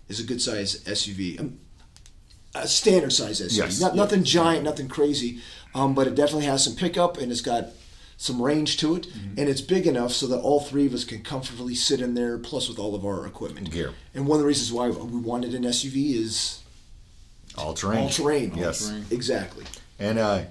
is 0.07 0.19
a 0.19 0.23
good 0.23 0.41
size 0.41 0.83
SUV, 0.83 1.39
um, 1.39 1.57
a 2.55 2.67
standard 2.67 3.13
size 3.13 3.41
SUV. 3.41 3.57
Yes. 3.57 3.79
Not, 3.81 3.95
nothing 3.95 4.23
giant, 4.23 4.63
nothing 4.63 4.87
crazy, 4.87 5.39
um, 5.73 5.93
but 5.93 6.07
it 6.07 6.15
definitely 6.15 6.45
has 6.45 6.63
some 6.63 6.75
pickup 6.75 7.17
and 7.17 7.31
it's 7.31 7.41
got 7.41 7.67
some 8.17 8.39
range 8.39 8.77
to 8.77 8.95
it, 8.95 9.07
and 9.35 9.49
it's 9.49 9.61
big 9.61 9.87
enough 9.87 10.11
so 10.11 10.27
that 10.27 10.37
all 10.41 10.59
three 10.59 10.85
of 10.85 10.93
us 10.93 11.03
can 11.03 11.23
comfortably 11.23 11.73
sit 11.73 11.99
in 12.01 12.13
there, 12.13 12.37
plus 12.37 12.69
with 12.69 12.77
all 12.77 12.93
of 12.93 13.03
our 13.03 13.25
equipment. 13.25 13.71
Gear. 13.71 13.93
And 14.13 14.27
one 14.27 14.35
of 14.35 14.41
the 14.41 14.47
reasons 14.47 14.71
why 14.71 14.89
we 14.89 15.19
wanted 15.19 15.55
an 15.55 15.63
SUV 15.63 16.13
is 16.17 16.61
All 17.57 17.73
terrain. 17.73 18.03
all 18.03 18.09
terrain. 18.09 18.53
Yes. 18.55 18.83
All-terrain. 18.83 19.05
Exactly. 19.09 19.65
And 19.97 20.19
uh, 20.19 20.43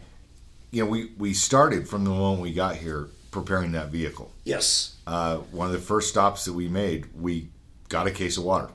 you 0.73 0.83
know, 0.83 0.91
we 0.91 1.13
we 1.17 1.33
started 1.33 1.89
from 1.89 2.03
the 2.03 2.11
moment 2.11 2.43
we 2.43 2.53
got 2.53 2.75
here 2.75 3.07
preparing 3.31 3.71
that 3.73 3.91
vehicle. 3.91 4.33
Yes. 4.43 4.97
Uh, 5.07 5.37
one 5.53 5.69
of 5.69 5.73
the 5.73 5.79
first 5.79 6.09
stops 6.09 6.47
that 6.47 6.55
we 6.55 6.67
made, 6.67 7.07
we 7.15 7.51
got 7.89 8.09
a 8.09 8.11
case 8.11 8.37
of 8.37 8.43
water. 8.43 8.71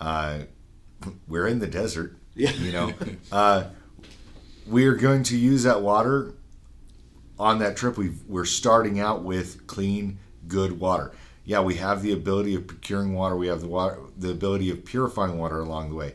Uh, 0.00 0.42
we're 1.26 1.46
in 1.46 1.58
the 1.58 1.66
desert, 1.66 2.16
Yeah. 2.34 2.52
you 2.52 2.72
know. 2.72 2.92
uh, 3.32 3.64
we 4.66 4.86
are 4.86 4.94
going 4.94 5.22
to 5.24 5.36
use 5.36 5.62
that 5.62 5.80
water 5.82 6.34
on 7.38 7.58
that 7.60 7.76
trip. 7.76 7.96
We 7.96 8.12
we're 8.26 8.44
starting 8.44 9.00
out 9.00 9.22
with 9.22 9.66
clean, 9.66 10.18
good 10.46 10.78
water. 10.78 11.12
Yeah, 11.44 11.60
we 11.60 11.76
have 11.76 12.02
the 12.02 12.12
ability 12.12 12.54
of 12.54 12.66
procuring 12.66 13.14
water. 13.14 13.34
We 13.36 13.46
have 13.46 13.60
the 13.60 13.68
water, 13.68 13.98
the 14.18 14.30
ability 14.30 14.70
of 14.70 14.84
purifying 14.84 15.38
water 15.38 15.60
along 15.60 15.88
the 15.88 15.94
way. 15.94 16.14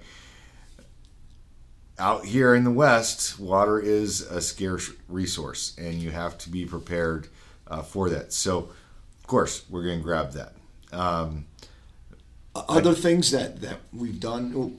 Out 2.00 2.26
here 2.26 2.56
in 2.56 2.64
the 2.64 2.72
West, 2.72 3.40
water 3.40 3.80
is 3.80 4.22
a 4.22 4.42
scarce 4.42 4.92
resource, 5.08 5.76
and 5.78 5.96
you 5.96 6.12
have 6.12 6.38
to 6.40 6.50
be 6.50 6.66
prepared 6.66 7.28
uh, 7.68 7.82
for 7.84 8.10
that. 8.10 8.34
So, 8.34 8.70
of 9.20 9.28
course, 9.28 9.64
we're 9.70 9.84
going 9.84 10.00
to 10.00 10.04
grab 10.04 10.34
that. 10.34 10.54
Um, 10.92 11.46
Other 12.56 12.94
things 12.94 13.32
that 13.32 13.62
that 13.62 13.80
we've 13.92 14.20
done, 14.20 14.78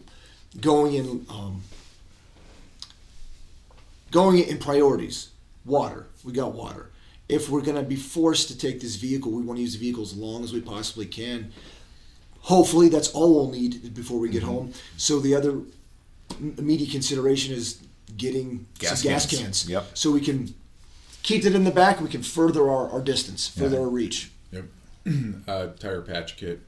going 0.60 0.94
in, 0.94 1.26
um, 1.28 1.62
going 4.10 4.38
in 4.38 4.58
priorities. 4.58 5.30
Water. 5.64 6.06
We 6.24 6.32
got 6.32 6.52
water. 6.54 6.90
If 7.28 7.48
we're 7.48 7.62
going 7.62 7.76
to 7.76 7.82
be 7.82 7.96
forced 7.96 8.48
to 8.48 8.58
take 8.58 8.80
this 8.80 8.96
vehicle, 8.96 9.32
we 9.32 9.42
want 9.42 9.56
to 9.58 9.62
use 9.62 9.72
the 9.72 9.78
vehicle 9.78 10.02
as 10.02 10.14
long 10.14 10.44
as 10.44 10.52
we 10.52 10.60
possibly 10.60 11.06
can. 11.06 11.52
Hopefully, 12.40 12.90
that's 12.90 13.08
all 13.12 13.34
we'll 13.34 13.50
need 13.50 13.94
before 13.94 14.18
we 14.18 14.28
get 14.28 14.42
Mm-hmm. 14.42 14.52
home. 14.52 14.72
So 14.98 15.18
the 15.20 15.34
other 15.34 15.60
immediate 16.58 16.90
consideration 16.90 17.54
is 17.54 17.80
getting 18.16 18.66
Gas 18.78 19.00
some 19.00 19.10
gas 19.10 19.26
cans. 19.26 19.40
cans. 19.42 19.68
Yep. 19.70 19.86
So 19.94 20.10
we 20.10 20.20
can 20.20 20.54
keep 21.22 21.44
it 21.46 21.54
in 21.54 21.64
the 21.64 21.70
back. 21.70 22.00
We 22.02 22.08
can 22.10 22.22
further 22.22 22.68
our, 22.70 22.90
our 22.90 23.00
distance, 23.00 23.48
further 23.48 23.80
our 23.80 23.88
reach. 23.88 24.30
Yep. 24.52 24.64
uh, 25.48 25.68
tire 25.78 26.02
patch 26.02 26.36
kit. 26.36 26.60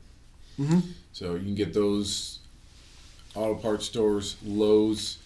Mm-hmm. 0.59 0.81
So 1.13 1.35
you 1.35 1.45
can 1.45 1.55
get 1.55 1.75
those 1.75 2.39
auto 3.35 3.55
parts 3.55 3.87
stores, 3.87 4.37
Lowe's. 4.45 5.19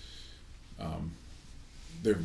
Um, 0.81 1.13
they're 2.03 2.21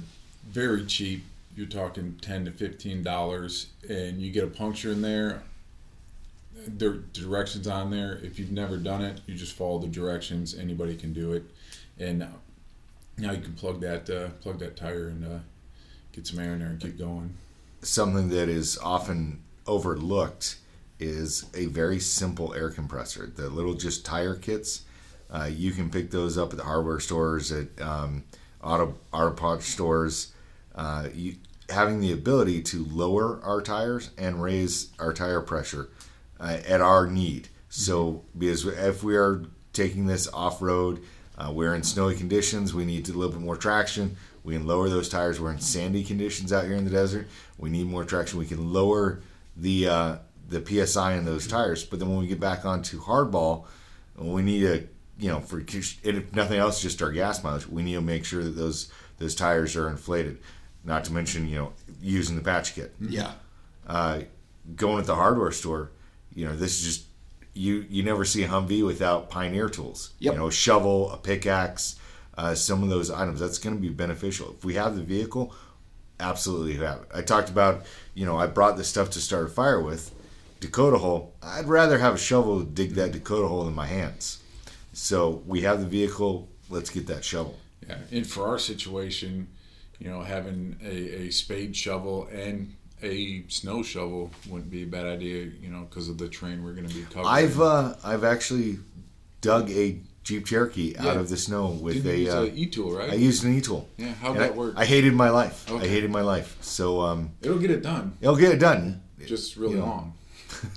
very 0.49 0.85
cheap. 0.85 1.23
You're 1.55 1.67
talking 1.67 2.17
ten 2.21 2.45
to 2.45 2.51
fifteen 2.51 3.03
dollars, 3.03 3.67
and 3.89 4.19
you 4.21 4.31
get 4.31 4.43
a 4.43 4.47
puncture 4.47 4.91
in 4.91 5.01
there. 5.01 5.43
There 6.67 6.89
are 6.89 7.03
directions 7.13 7.67
on 7.67 7.91
there. 7.91 8.19
If 8.23 8.39
you've 8.39 8.51
never 8.51 8.77
done 8.77 9.03
it, 9.03 9.21
you 9.27 9.35
just 9.35 9.53
follow 9.53 9.79
the 9.79 9.87
directions. 9.87 10.57
Anybody 10.57 10.95
can 10.95 11.13
do 11.13 11.33
it, 11.33 11.43
and 11.99 12.23
uh, 12.23 12.27
now 13.17 13.31
you 13.31 13.41
can 13.41 13.53
plug 13.53 13.81
that 13.81 14.09
uh, 14.09 14.29
plug 14.41 14.59
that 14.59 14.75
tire 14.75 15.07
and 15.09 15.25
uh, 15.25 15.39
get 16.11 16.25
some 16.27 16.39
air 16.39 16.53
in 16.53 16.59
there 16.59 16.69
and 16.69 16.79
keep 16.79 16.97
going. 16.97 17.35
something 17.81 18.29
that 18.29 18.49
is 18.49 18.77
often 18.79 19.41
overlooked 19.67 20.57
is 20.99 21.45
a 21.53 21.65
very 21.67 21.99
simple 21.99 22.53
air 22.53 22.69
compressor. 22.69 23.27
The 23.27 23.49
little 23.49 23.73
just 23.73 24.05
tire 24.05 24.36
kits, 24.36 24.84
uh, 25.29 25.49
you 25.51 25.71
can 25.71 25.89
pick 25.89 26.12
those 26.12 26.38
up 26.38 26.51
at 26.51 26.58
the 26.58 26.63
hardware 26.63 26.99
stores, 26.99 27.51
at 27.51 27.67
um, 27.81 28.23
auto 28.63 28.95
auto 29.12 29.31
parts 29.31 29.65
stores. 29.65 30.34
Uh, 30.73 31.08
you, 31.13 31.36
having 31.69 31.99
the 31.99 32.12
ability 32.12 32.62
to 32.62 32.86
lower 32.86 33.39
our 33.43 33.62
tires 33.62 34.12
and 34.17 34.41
raise 34.41 34.89
our 34.99 35.13
tire 35.13 35.41
pressure 35.41 35.89
uh, 36.39 36.58
at 36.67 36.81
our 36.81 37.08
need. 37.08 37.49
So, 37.69 38.23
because 38.38 38.65
if 38.65 39.03
we 39.03 39.15
are 39.17 39.43
taking 39.73 40.05
this 40.05 40.27
off 40.31 40.62
road, 40.62 41.01
uh, 41.38 41.51
we're 41.51 41.75
in 41.75 41.84
snowy 41.84 42.15
conditions, 42.15 42.73
we 42.73 42.86
need 42.86 43.10
a 43.10 43.13
little 43.13 43.34
bit 43.34 43.41
more 43.41 43.58
traction. 43.58 44.15
We 44.43 44.53
can 44.53 44.67
lower 44.67 44.89
those 44.89 45.10
tires. 45.10 45.41
We're 45.41 45.51
in 45.51 45.60
sandy 45.60 46.03
conditions 46.03 46.53
out 46.53 46.65
here 46.65 46.75
in 46.75 46.86
the 46.86 46.91
desert. 46.91 47.27
We 47.58 47.71
need 47.71 47.88
more 47.88 48.05
traction. 48.05 48.38
We 48.38 48.45
can 48.45 48.71
lower 48.71 49.21
the 49.58 49.88
uh, 49.88 50.15
the 50.47 50.86
psi 50.86 51.13
in 51.13 51.25
those 51.25 51.47
tires. 51.47 51.84
But 51.84 51.99
then 51.99 52.10
when 52.10 52.19
we 52.19 52.27
get 52.27 52.39
back 52.39 52.65
onto 52.65 53.01
hardball, 53.01 53.65
we 54.17 54.41
need 54.41 54.62
to, 54.62 54.88
you 55.19 55.29
know, 55.29 55.39
for 55.39 55.58
and 55.60 55.67
if 55.69 56.34
nothing 56.34 56.58
else, 56.60 56.81
just 56.81 57.01
our 57.01 57.12
gas 57.12 57.43
mileage. 57.43 57.67
We 57.67 57.84
need 57.84 57.93
to 57.95 58.01
make 58.01 58.25
sure 58.25 58.43
that 58.43 58.51
those 58.55 58.91
those 59.17 59.36
tires 59.36 59.75
are 59.75 59.89
inflated. 59.89 60.39
Not 60.84 61.03
to 61.05 61.13
mention, 61.13 61.47
you 61.47 61.55
know, 61.55 61.73
using 62.01 62.36
the 62.36 62.41
patch 62.43 62.75
kit 62.75 62.93
Yeah. 62.99 63.31
uh, 63.88 64.21
going 64.75 64.99
at 64.99 65.05
the 65.08 65.15
hardware 65.15 65.51
store, 65.51 65.91
you 66.34 66.45
know, 66.45 66.55
this 66.55 66.77
is 66.79 66.84
just 66.84 67.05
you 67.53 67.86
you 67.89 68.03
never 68.03 68.23
see 68.25 68.43
a 68.43 68.47
Humvee 68.47 68.86
without 68.86 69.29
Pioneer 69.29 69.69
tools. 69.69 70.12
Yep. 70.19 70.34
You 70.34 70.39
know, 70.39 70.47
a 70.47 70.51
shovel, 70.51 71.12
a 71.12 71.17
pickaxe, 71.17 71.95
uh, 72.38 72.53
some 72.53 72.84
of 72.84 72.89
those 72.89 73.10
items. 73.10 73.39
That's 73.39 73.58
going 73.58 73.75
to 73.75 73.81
be 73.81 73.89
beneficial. 73.89 74.53
If 74.58 74.63
we 74.65 74.75
have 74.75 74.95
the 74.95 75.01
vehicle, 75.01 75.53
absolutely 76.19 76.73
have 76.75 77.01
it. 77.01 77.08
I 77.13 77.21
talked 77.21 77.49
about, 77.49 77.86
you 78.13 78.25
know, 78.25 78.38
I 78.38 78.47
brought 78.47 78.77
this 78.77 78.88
stuff 78.88 79.10
to 79.12 79.19
start 79.21 79.45
a 79.45 79.49
fire 79.49 79.81
with. 79.81 80.12
Dakota 80.59 80.97
hole. 80.97 81.35
I'd 81.43 81.67
rather 81.67 81.97
have 81.99 82.15
a 82.15 82.17
shovel 82.17 82.59
to 82.59 82.65
dig 82.65 82.91
that 82.95 83.11
Dakota 83.11 83.47
hole 83.47 83.67
in 83.67 83.73
my 83.73 83.87
hands. 83.87 84.41
So 84.93 85.43
we 85.45 85.61
have 85.61 85.79
the 85.81 85.85
vehicle. 85.87 86.47
Let's 86.69 86.89
get 86.89 87.07
that 87.07 87.23
shovel. 87.23 87.57
Yeah, 87.87 87.97
and 88.11 88.25
for 88.25 88.47
our 88.47 88.57
situation, 88.57 89.47
you 89.99 90.09
know, 90.09 90.21
having 90.21 90.77
a, 90.83 91.27
a 91.27 91.29
spade 91.31 91.75
shovel 91.75 92.27
and 92.31 92.73
a 93.03 93.43
snow 93.49 93.83
shovel 93.83 94.31
wouldn't 94.49 94.71
be 94.71 94.83
a 94.83 94.87
bad 94.87 95.05
idea, 95.05 95.43
you 95.61 95.69
know, 95.69 95.85
because 95.89 96.09
of 96.09 96.17
the 96.17 96.27
terrain 96.27 96.63
we're 96.63 96.73
going 96.73 96.87
to 96.87 96.95
be 96.95 97.03
covering. 97.03 97.27
I've 97.27 97.59
uh, 97.61 97.95
I've 98.03 98.23
actually 98.23 98.79
dug 99.41 99.69
a 99.69 99.99
Jeep 100.23 100.45
Cherokee 100.47 100.95
out 100.97 101.05
Yeah. 101.05 101.19
of 101.19 101.29
the 101.29 101.37
snow 101.37 101.67
with 101.67 101.95
Didn't 102.03 102.11
a. 102.11 102.17
use 102.17 102.33
uh, 102.33 102.41
a 102.41 102.45
e-tool, 102.55 102.91
right? 102.97 103.11
I 103.11 103.13
used 103.13 103.43
an 103.43 103.53
e-tool. 103.55 103.87
yeah, 103.97 104.13
how'd 104.13 104.31
And 104.31 104.39
that 104.39 104.51
I, 104.53 104.55
work? 104.55 104.73
I 104.75 104.85
hated 104.85 105.13
my 105.13 105.29
life. 105.29 105.71
I 105.71 105.85
hated 105.85 106.09
my 106.09 106.21
life. 106.21 106.57
So 106.61 107.01
um, 107.01 107.29
It'll 107.43 107.59
get 107.59 107.69
it 107.69 107.83
done, 107.83 108.17
it'll 108.21 108.35
get 108.37 108.51
it 108.51 108.57
done. 108.59 109.03
just 109.27 109.55
really 109.57 109.73
You 109.73 109.79
know. 109.81 109.85
long. 109.85 110.13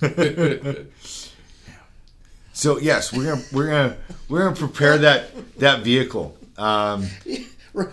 So 2.58 2.76
yes, 2.80 3.12
we're 3.12 3.24
gonna 3.24 3.42
we're 3.52 3.68
gonna 3.68 3.96
we're 4.28 4.42
gonna 4.42 4.56
prepare 4.56 4.98
that 4.98 5.30
that 5.58 5.84
vehicle. 5.84 6.36
Um, 6.56 7.06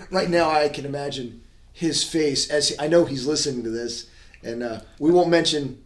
Right 0.09 0.29
now, 0.29 0.49
I 0.49 0.69
can 0.69 0.85
imagine 0.85 1.43
his 1.71 2.03
face 2.03 2.49
as 2.49 2.69
he, 2.69 2.75
I 2.79 2.87
know 2.87 3.05
he's 3.05 3.27
listening 3.27 3.63
to 3.65 3.69
this, 3.69 4.09
and 4.41 4.63
uh, 4.63 4.79
we 4.97 5.11
won't 5.11 5.29
mention 5.29 5.83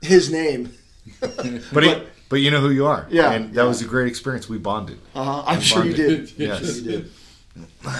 his 0.00 0.30
name. 0.30 0.74
but 1.20 1.82
it, 1.82 2.08
but 2.28 2.36
you 2.36 2.52
know 2.52 2.60
who 2.60 2.70
you 2.70 2.86
are. 2.86 3.08
Yeah, 3.10 3.32
and 3.32 3.52
that 3.54 3.62
yeah. 3.62 3.68
was 3.68 3.82
a 3.82 3.86
great 3.86 4.06
experience. 4.06 4.48
We 4.48 4.58
bonded. 4.58 5.00
Uh-huh, 5.16 5.42
I'm 5.44 5.60
sure 5.60 5.84
you 5.84 5.94
did. 5.94 6.32
Yes. 6.38 6.78
You 6.80 6.90
did. 6.90 7.10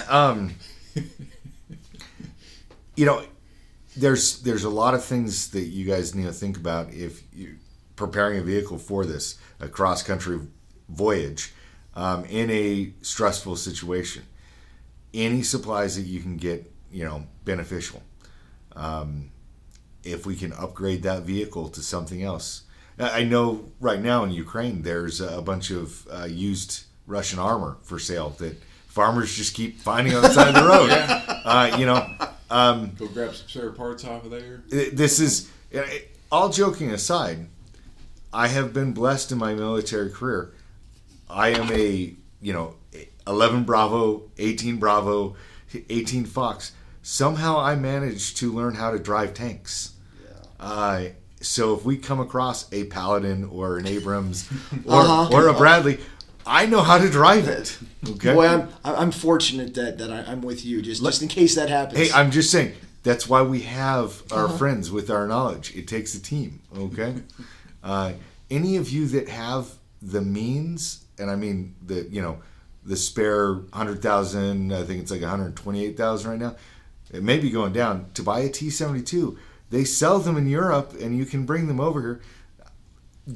Um, 0.09 0.55
you 2.95 3.07
know, 3.07 3.25
there's 3.97 4.41
there's 4.43 4.65
a 4.65 4.71
lot 4.71 4.95
of 4.95 5.05
things 5.05 5.51
that 5.51 5.65
you 5.65 5.85
guys 5.85 6.15
need 6.15 6.25
to 6.25 6.33
think 6.33 6.57
about 6.57 6.93
if 6.93 7.23
you're 7.33 7.57
preparing 7.97 8.39
a 8.39 8.43
vehicle 8.43 8.79
for 8.79 9.05
this 9.05 9.39
a 9.61 9.69
cross 9.69 10.03
country 10.03 10.41
voyage 10.89 11.53
um, 11.95 12.25
in 12.25 12.51
a 12.51 12.93
stressful 13.03 13.57
situation. 13.57 14.25
Any 15.15 15.43
supplies 15.43 15.97
that 15.97 16.03
you 16.03 16.21
can 16.21 16.37
get, 16.37 16.73
you 16.91 17.05
know, 17.05 17.27
beneficial. 17.45 18.03
Um, 18.75 19.31
if 20.05 20.27
we 20.27 20.35
can 20.35 20.53
upgrade 20.55 21.03
that 21.03 21.23
vehicle 21.23 21.69
to 21.69 21.83
something 21.83 22.23
else. 22.23 22.63
I 22.99 23.25
know 23.25 23.73
right 23.81 24.01
now 24.01 24.25
in 24.25 24.31
Ukraine 24.31 24.83
there's 24.83 25.21
a 25.21 25.41
bunch 25.43 25.71
of 25.71 26.07
uh, 26.13 26.25
used 26.25 26.85
Russian 27.07 27.39
armor 27.39 27.77
for 27.83 27.99
sale 27.99 28.31
that 28.39 28.61
farmers 28.87 29.35
just 29.35 29.55
keep 29.55 29.81
finding 29.81 30.15
on 30.15 30.23
the 30.23 30.31
side 30.31 30.49
of 30.49 30.55
the 30.55 30.69
road. 30.69 30.91
uh, 31.45 31.77
you 31.79 31.87
know, 31.87 32.07
um, 32.53 32.93
Go 32.99 33.07
grab 33.09 33.35
some 33.35 33.49
spare 33.49 33.71
parts 33.71 34.05
off 34.05 34.25
of 34.25 34.31
there. 34.31 34.63
this 34.69 35.19
is 35.21 35.51
all 36.31 36.49
joking 36.51 36.91
aside. 36.91 37.47
I 38.33 38.49
have 38.49 38.73
been 38.73 38.93
blessed 38.93 39.33
in 39.33 39.39
my 39.39 39.55
military 39.55 40.11
career. 40.11 40.53
I 41.29 41.49
am 41.51 41.71
a 41.73 42.15
you 42.41 42.53
know 42.53 42.75
11 43.27 43.65
Bravo, 43.65 44.23
18 44.39 44.77
Bravo, 44.77 45.37
18 45.89 46.25
Fox. 46.27 46.73
Somehow 47.03 47.59
I 47.59 47.75
managed 47.75 48.37
to 48.39 48.53
learn 48.53 48.75
how 48.75 48.91
to 48.93 48.99
drive 48.99 49.35
tanks. 49.35 49.93
Uh, 50.61 51.07
so 51.41 51.75
if 51.75 51.85
we 51.85 51.97
come 51.97 52.21
across 52.21 52.73
a 52.73 52.85
Paladin 52.85 53.45
or 53.45 53.79
an 53.79 53.87
Abrams 53.87 54.49
or, 54.87 55.01
Uh-huh. 55.01 55.29
or 55.37 55.49
a 55.49 55.55
Bradley, 55.55 55.99
I 56.47 56.67
know 56.67 56.83
how 56.83 56.99
to 56.99 57.09
drive 57.09 57.49
it. 57.49 57.79
Okay. 58.09 58.35
Boy, 58.35 58.47
I'm 58.47 58.69
I'm 58.85 59.11
fortunate 59.11 59.75
that 59.75 59.99
that 59.99 60.11
I, 60.11 60.31
I'm 60.31 60.43
with 60.43 60.65
you 60.65 60.83
just 60.83 61.03
just 61.03 61.23
in 61.23 61.29
case 61.29 61.55
that 61.55 61.69
happens. 61.69 61.99
Hey, 61.99 62.13
I'm 62.13 62.31
just 62.31 62.51
saying 62.51 62.75
that's 63.03 63.29
why 63.29 63.43
we 63.43 63.61
have 63.63 64.23
our 64.33 64.49
friends 64.49 64.91
with 64.91 65.11
our 65.11 65.27
knowledge. 65.27 65.75
It 65.75 65.89
takes 65.89 66.15
a 66.15 66.23
team. 66.23 66.61
Okay. 66.77 67.15
uh, 67.83 68.13
any 68.51 68.77
of 68.77 68.91
you 68.91 69.07
that 69.09 69.29
have 69.29 69.69
the 70.01 70.21
means, 70.21 71.05
and 71.19 71.31
I 71.31 71.37
mean 71.37 71.75
the 71.85 72.03
you 72.11 72.23
know 72.23 72.43
the 72.85 72.97
spare 72.97 73.61
hundred 73.73 74.03
thousand, 74.03 74.73
I 74.73 74.83
think 74.83 75.03
it's 75.03 75.11
like 75.11 75.21
one 75.21 75.31
hundred 75.31 75.57
twenty-eight 75.57 75.97
thousand 75.97 76.31
right 76.31 76.41
now. 76.41 76.57
It 77.13 77.23
may 77.23 77.39
be 77.39 77.51
going 77.51 77.73
down 77.73 78.11
to 78.15 78.23
buy 78.23 78.41
a 78.41 78.49
T72. 78.49 79.37
They 79.71 79.85
sell 79.85 80.19
them 80.19 80.37
in 80.37 80.49
Europe, 80.49 80.95
and 81.01 81.17
you 81.17 81.25
can 81.25 81.45
bring 81.45 81.67
them 81.67 81.81
over 81.81 82.01
here. 82.01 82.21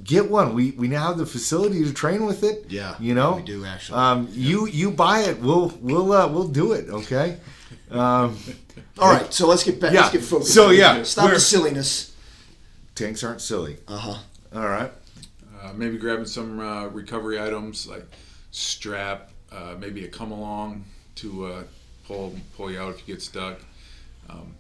Get 0.03 0.29
one. 0.31 0.53
We 0.55 0.73
we 0.73 0.89
now 0.89 1.09
have 1.09 1.19
the 1.19 1.27
facility 1.27 1.85
to 1.85 1.93
train 1.93 2.27
with 2.27 2.43
it. 2.43 2.67
Yeah, 2.69 2.97
you 2.99 3.15
know 3.15 3.37
we 3.37 3.43
do, 3.43 3.65
actually. 3.65 3.99
Um, 3.99 4.29
you 4.33 4.67
you 4.67 4.91
buy 4.91 5.21
it. 5.21 5.39
We'll 5.41 5.69
we'll 5.81 6.13
uh, 6.13 6.27
we'll 6.29 6.49
do 6.49 6.73
it. 6.73 6.89
Okay. 6.89 7.39
Um, 7.89 8.37
All 8.99 9.09
right, 9.13 9.33
so 9.33 9.47
let's 9.47 9.63
get 9.63 9.81
back. 9.81 9.93
Yeah, 9.93 10.01
Let's 10.01 10.13
get 10.13 10.23
focused. 10.25 10.53
so, 10.53 10.71
yeah, 10.71 11.05
stop 11.05 11.31
the 11.31 11.39
silliness. 11.39 12.13
tanks 12.97 13.23
aren't 13.23 13.41
silly. 13.41 13.77
Uh 13.87 13.97
huh. 13.97 14.19
All 14.53 14.69
right. 14.69 14.91
Uh, 15.63 15.73
maybe 15.73 15.97
grabbing 15.97 16.27
some 16.27 16.59
uh, 16.59 16.87
recovery 16.89 17.41
items 17.41 17.87
like 17.87 18.05
strap, 18.51 19.31
uh, 19.53 19.77
maybe 19.79 20.05
a 20.05 20.09
come 20.09 20.33
along 20.33 20.85
to 21.17 21.47
uh, 21.47 21.63
pull 22.09 22.35
pull 22.57 22.73
you 22.73 22.81
out 22.81 22.93
if 22.95 23.07
you 23.07 23.15
get 23.15 23.23
stuck. 23.23 23.61
Um, 24.29 24.55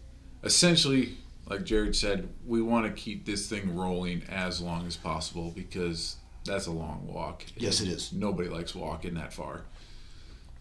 essentially, 0.45 1.17
like 1.47 1.65
Jared 1.65 1.95
said, 1.95 2.29
we 2.45 2.61
want 2.61 2.87
to 2.87 2.93
keep 2.93 3.25
this 3.25 3.49
thing 3.49 3.77
rolling 3.77 4.23
as 4.29 4.61
long 4.61 4.87
as 4.87 4.97
possible 4.97 5.53
because 5.55 6.17
that's 6.45 6.67
a 6.67 6.73
long 6.73 7.07
walk. 7.07 7.45
Yes, 7.57 7.81
it 7.81 7.89
is. 7.89 8.13
Nobody 8.13 8.49
likes 8.49 8.75
walking 8.75 9.15
that 9.15 9.33
far. 9.33 9.63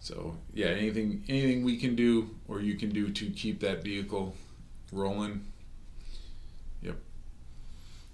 So 0.00 0.36
yeah, 0.54 0.66
anything 0.66 1.24
anything 1.28 1.64
we 1.64 1.76
can 1.76 1.96
do 1.96 2.30
or 2.46 2.60
you 2.60 2.76
can 2.76 2.90
do 2.90 3.10
to 3.10 3.30
keep 3.30 3.60
that 3.60 3.82
vehicle 3.82 4.34
rolling. 4.92 5.46
Yep. 6.82 6.96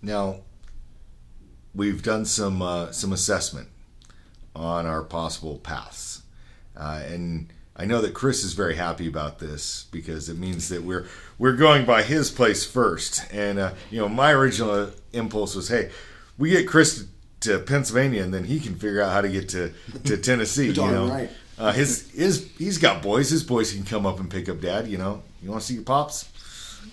Now, 0.00 0.36
we've 1.74 2.02
done 2.02 2.24
some 2.24 2.62
uh, 2.62 2.92
some 2.92 3.12
assessment 3.12 3.68
on 4.54 4.86
our 4.86 5.02
possible 5.02 5.58
paths, 5.58 6.22
uh, 6.76 7.02
and 7.06 7.52
I 7.74 7.86
know 7.86 8.00
that 8.02 8.12
Chris 8.12 8.44
is 8.44 8.52
very 8.52 8.76
happy 8.76 9.08
about 9.08 9.38
this 9.38 9.86
because 9.90 10.28
it 10.28 10.38
means 10.38 10.68
that 10.68 10.82
we're 10.82 11.06
we're 11.38 11.56
going 11.56 11.86
by 11.86 12.02
his 12.02 12.30
place 12.30 12.64
first. 12.64 13.24
And 13.32 13.58
uh, 13.58 13.72
you 13.90 13.98
know, 13.98 14.08
my 14.08 14.32
original 14.32 14.90
impulse 15.12 15.54
was, 15.54 15.68
hey, 15.68 15.90
we 16.36 16.50
get 16.50 16.68
Chris 16.68 17.06
to 17.40 17.58
Pennsylvania, 17.58 18.22
and 18.22 18.32
then 18.32 18.44
he 18.44 18.60
can 18.60 18.74
figure 18.74 19.00
out 19.02 19.12
how 19.12 19.20
to 19.20 19.28
get 19.28 19.48
to 19.50 19.72
to 20.04 20.16
Tennessee. 20.22 20.68
you 20.68 20.74
know, 20.74 21.08
right. 21.08 21.30
uh, 21.58 21.72
his 21.72 22.10
his 22.10 22.50
he's 22.58 22.78
got 22.78 23.02
boys. 23.02 23.30
His 23.30 23.42
boys 23.42 23.72
can 23.72 23.84
come 23.84 24.04
up 24.04 24.20
and 24.20 24.30
pick 24.30 24.48
up 24.48 24.60
Dad. 24.60 24.86
You 24.86 24.98
know, 24.98 25.22
you 25.42 25.50
want 25.50 25.62
to 25.62 25.66
see 25.66 25.74
your 25.74 25.84
pops? 25.84 26.28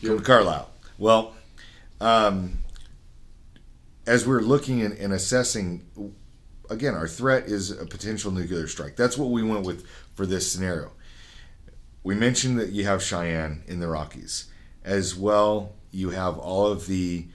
Come 0.02 0.18
to 0.18 0.24
Carlisle. 0.24 0.70
Well, 0.98 1.34
um, 2.00 2.60
as 4.08 4.26
we're 4.26 4.42
looking 4.42 4.82
and, 4.82 4.98
and 4.98 5.14
assessing, 5.14 5.86
again, 6.70 6.94
our 6.94 7.08
threat 7.08 7.46
is 7.46 7.72
a 7.72 7.86
potential 7.86 8.32
nuclear 8.32 8.68
strike. 8.68 8.96
That's 8.96 9.18
what 9.18 9.30
we 9.30 9.44
went 9.44 9.66
with 9.66 9.86
for 10.16 10.26
this 10.26 10.52
scenario. 10.52 10.92
We 12.04 12.16
mentioned 12.16 12.60
that 12.60 12.70
you 12.70 12.86
have 12.86 13.04
Cheyenne 13.04 13.64
in 13.68 13.80
the 13.80 13.88
Rockies. 13.88 14.50
As 14.84 15.16
well, 15.16 15.74
you 15.92 16.12
have 16.12 16.38
all 16.38 16.68
of 16.68 16.88
the 16.88 17.28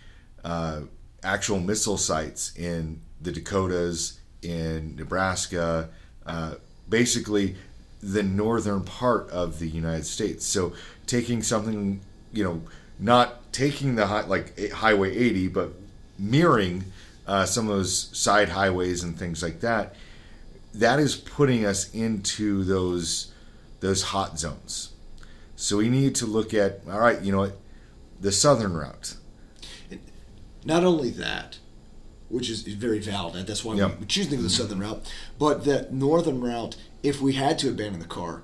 uh, 0.45 0.83
actual 1.23 1.61
missile 1.61 1.99
sites 1.99 2.57
in 2.57 3.01
the 3.21 3.33
Dakotas, 3.33 4.21
in 4.43 4.97
Nebraska, 4.97 5.91
uh, 6.27 6.55
basically 6.89 7.57
the 8.03 8.23
northern 8.23 8.85
part 8.85 9.29
of 9.31 9.59
the 9.59 9.69
United 9.69 10.05
States. 10.05 10.45
So 10.45 10.75
taking 11.07 11.43
something, 11.43 12.01
you 12.33 12.45
know, 12.45 12.63
not 12.99 13.53
taking 13.53 13.95
the 13.95 14.07
high, 14.07 14.27
like 14.27 14.71
Highway 14.71 15.17
80, 15.17 15.49
but 15.49 15.73
mirroring 16.19 16.85
uh, 17.27 17.45
some 17.47 17.69
of 17.69 17.77
those 17.77 18.11
side 18.17 18.51
highways 18.51 19.03
and 19.03 19.19
things 19.19 19.43
like 19.43 19.61
that. 19.61 19.95
That 20.75 20.99
is 20.99 21.17
putting 21.17 21.65
us 21.65 21.93
into 21.95 22.65
those 22.65 23.33
those 23.81 24.03
hot 24.03 24.39
zones. 24.39 24.91
So 25.57 25.77
we 25.77 25.89
need 25.89 26.15
to 26.17 26.27
look 26.27 26.53
at 26.55 26.81
all 26.91 26.99
right, 27.01 27.21
you 27.21 27.31
know 27.33 27.39
what, 27.39 27.57
the 28.21 28.33
southern 28.33 28.75
route. 28.75 29.15
Not 30.65 30.83
only 30.85 31.11
that, 31.11 31.59
which 32.29 32.49
is 32.49 32.63
very 32.63 32.99
valid. 32.99 33.47
That's 33.47 33.65
why 33.65 33.75
Yep. 33.75 34.01
we 34.01 34.07
choose 34.07 34.29
to 34.29 34.37
go 34.37 34.43
the 34.43 34.51
southern 34.51 34.81
route. 34.81 35.07
But 35.39 35.65
that 35.65 35.93
northern 35.93 36.41
route, 36.41 36.77
if 37.03 37.21
we 37.21 37.35
had 37.35 37.59
to 37.61 37.69
abandon 37.69 38.01
the 38.01 38.07
car, 38.07 38.43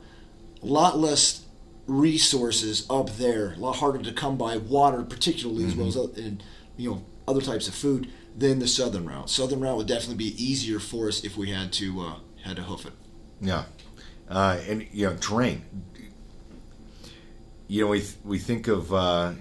a 0.62 0.66
lot 0.66 0.99
less 0.99 1.43
resources 1.87 2.87
up 2.91 3.16
there, 3.16 3.55
a 3.55 3.57
lot 3.59 3.76
harder 3.76 4.03
to 4.03 4.12
come 4.12 4.37
by 4.37 4.57
water, 4.59 5.03
particularly 5.03 5.64
as 5.64 5.74
well 5.74 5.89
as 5.89 5.97
Mm-hmm. 5.97 6.20
and 6.20 6.43
you 6.76 6.91
know 6.91 7.03
other 7.26 7.41
types 7.41 7.66
of 7.68 7.74
food 7.74 8.09
than 8.37 8.59
the 8.59 8.68
southern 8.68 9.07
route. 9.07 9.31
Southern 9.31 9.61
route 9.61 9.76
would 9.76 9.87
definitely 9.87 10.16
be 10.16 10.43
easier 10.43 10.78
for 10.78 11.09
us 11.09 11.24
if 11.24 11.37
we 11.37 11.51
had 11.51 11.72
to 11.74 12.01
uh, 12.01 12.14
had 12.45 12.57
to 12.57 12.62
hoof 12.62 12.87
it. 12.87 12.93
Yeah, 13.41 13.64
uh, 14.28 14.59
and 14.68 14.87
you 14.93 15.09
know 15.09 15.16
terrain. 15.16 15.64
You 17.68 17.85
know 17.85 17.91
we 17.91 18.01
th- 18.01 18.16
we 18.24 18.39
think 18.39 18.68
of 18.68 18.93
uh, 18.93 19.33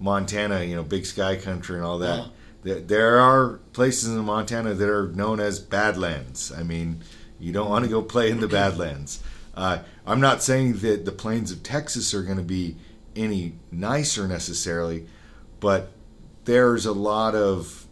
Montana, 0.00 0.62
you 0.62 0.76
know, 0.76 0.82
big 0.82 1.06
sky 1.06 1.36
country 1.36 1.76
and 1.76 1.84
all 1.84 1.98
that. 1.98 2.20
Uh-huh. 2.20 2.28
There, 2.62 2.80
there 2.80 3.20
are 3.20 3.60
places 3.72 4.08
in 4.08 4.24
Montana 4.24 4.74
that 4.74 4.88
are 4.88 5.08
known 5.08 5.40
as 5.40 5.58
Badlands. 5.60 6.52
I 6.52 6.62
mean, 6.62 7.02
you 7.38 7.52
don't 7.52 7.70
want 7.70 7.84
to 7.84 7.90
go 7.90 8.02
play 8.02 8.30
in 8.30 8.40
the 8.40 8.48
Badlands. 8.48 9.22
Uh, 9.54 9.78
I'm 10.06 10.20
not 10.20 10.42
saying 10.42 10.78
that 10.78 11.04
the 11.04 11.12
plains 11.12 11.50
of 11.50 11.62
Texas 11.62 12.12
are 12.12 12.22
going 12.22 12.36
to 12.36 12.42
be 12.42 12.76
any 13.14 13.54
nicer 13.70 14.28
necessarily, 14.28 15.06
but 15.60 15.92
there's 16.44 16.84
a 16.84 16.92
lot 16.92 17.34
of, 17.34 17.85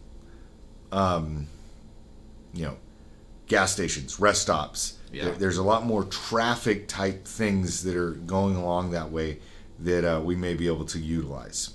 um, 0.91 1.47
you 2.53 2.65
know, 2.65 2.77
gas 3.47 3.71
stations, 3.73 4.19
rest 4.19 4.41
stops. 4.43 4.97
Yeah. 5.11 5.25
There- 5.25 5.33
There's 5.35 5.57
a 5.57 5.63
lot 5.63 5.85
more 5.85 6.03
traffic 6.05 6.87
type 6.87 7.25
things 7.25 7.83
that 7.83 7.95
are 7.95 8.11
going 8.11 8.55
along 8.55 8.91
that 8.91 9.11
way 9.11 9.39
that 9.79 10.05
uh, 10.05 10.21
we 10.21 10.35
may 10.35 10.53
be 10.53 10.67
able 10.67 10.85
to 10.85 10.99
utilize. 10.99 11.71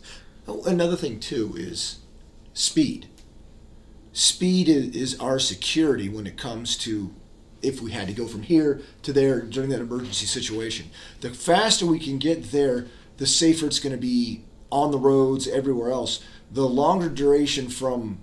Oh, 0.48 0.62
Another 0.64 0.96
thing 0.96 1.20
too 1.20 1.54
is 1.56 1.98
speed. 2.54 3.06
Speed 4.12 4.68
is, 4.68 4.96
is 4.96 5.20
our 5.20 5.38
security 5.38 6.08
when 6.08 6.26
it 6.26 6.36
comes 6.36 6.76
to 6.78 7.14
if 7.62 7.80
we 7.82 7.90
had 7.92 8.06
to 8.08 8.14
go 8.14 8.26
from 8.26 8.42
here 8.42 8.80
to 9.02 9.12
there 9.12 9.42
during 9.42 9.68
that 9.70 9.80
emergency 9.80 10.24
situation. 10.26 10.86
The 11.20 11.30
faster 11.30 11.84
we 11.86 11.98
can 11.98 12.18
get 12.18 12.50
there, 12.52 12.86
the 13.18 13.26
safer 13.26 13.66
it's 13.66 13.78
going 13.78 13.94
to 13.94 14.00
be 14.00 14.44
on 14.72 14.90
the 14.90 14.98
roads, 14.98 15.46
everywhere 15.46 15.90
else. 15.90 16.24
The 16.50 16.66
longer 16.66 17.08
duration 17.10 17.68
from 17.68 18.18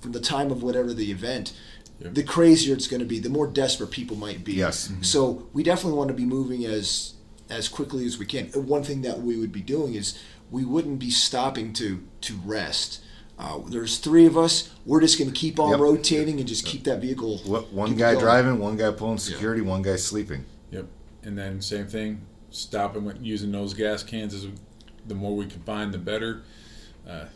from 0.00 0.12
the 0.12 0.20
time 0.20 0.50
of 0.50 0.62
whatever 0.62 0.92
the 0.94 1.10
event, 1.10 1.52
Yep. 2.00 2.14
the 2.14 2.22
crazier 2.22 2.74
it's 2.74 2.86
going 2.86 3.00
to 3.00 3.06
be. 3.06 3.18
The 3.18 3.30
more 3.30 3.46
desperate 3.46 3.90
people 3.90 4.16
might 4.16 4.44
be. 4.44 4.54
Yes. 4.54 4.92
So 5.00 5.48
we 5.54 5.62
definitely 5.62 5.96
want 5.96 6.08
to 6.08 6.14
be 6.14 6.26
moving 6.26 6.64
as 6.64 7.14
as 7.48 7.68
quickly 7.68 8.04
as 8.04 8.18
we 8.18 8.26
can. 8.26 8.46
One 8.48 8.82
thing 8.82 9.02
that 9.02 9.22
we 9.22 9.36
would 9.38 9.52
be 9.52 9.62
doing 9.62 9.94
is 9.94 10.18
we 10.50 10.64
wouldn't 10.64 10.98
be 10.98 11.10
stopping 11.10 11.72
to 11.74 12.02
to 12.22 12.34
rest. 12.44 13.00
Uh, 13.38 13.60
there's 13.68 13.98
three 13.98 14.26
of 14.26 14.36
us. 14.36 14.70
We're 14.84 15.00
just 15.00 15.18
going 15.18 15.30
to 15.30 15.36
keep 15.38 15.58
on 15.60 15.70
Yep. 15.70 15.80
rotating 15.80 16.38
and 16.38 16.48
just 16.48 16.64
keep 16.66 16.84
that 16.84 17.00
vehicle. 17.00 17.38
What, 17.44 17.72
one 17.72 17.94
guy 17.94 18.12
going. 18.12 18.24
driving, 18.24 18.58
one 18.58 18.76
guy 18.76 18.90
pulling 18.92 19.18
security, 19.18 19.60
one 19.60 19.82
guy 19.82 19.96
sleeping. 19.96 20.44
Yep. 20.70 20.86
And 21.22 21.36
then 21.38 21.60
same 21.60 21.86
thing, 21.86 22.22
stopping 22.50 23.04
with 23.04 23.20
using 23.22 23.52
those 23.52 23.74
gas 23.74 24.02
cans 24.02 24.32
is 24.34 24.46
the 25.06 25.14
more 25.14 25.34
we 25.36 25.46
can 25.46 25.60
find, 25.62 25.92
the 25.92 25.98
better. 25.98 26.42
Uh, 27.08 27.26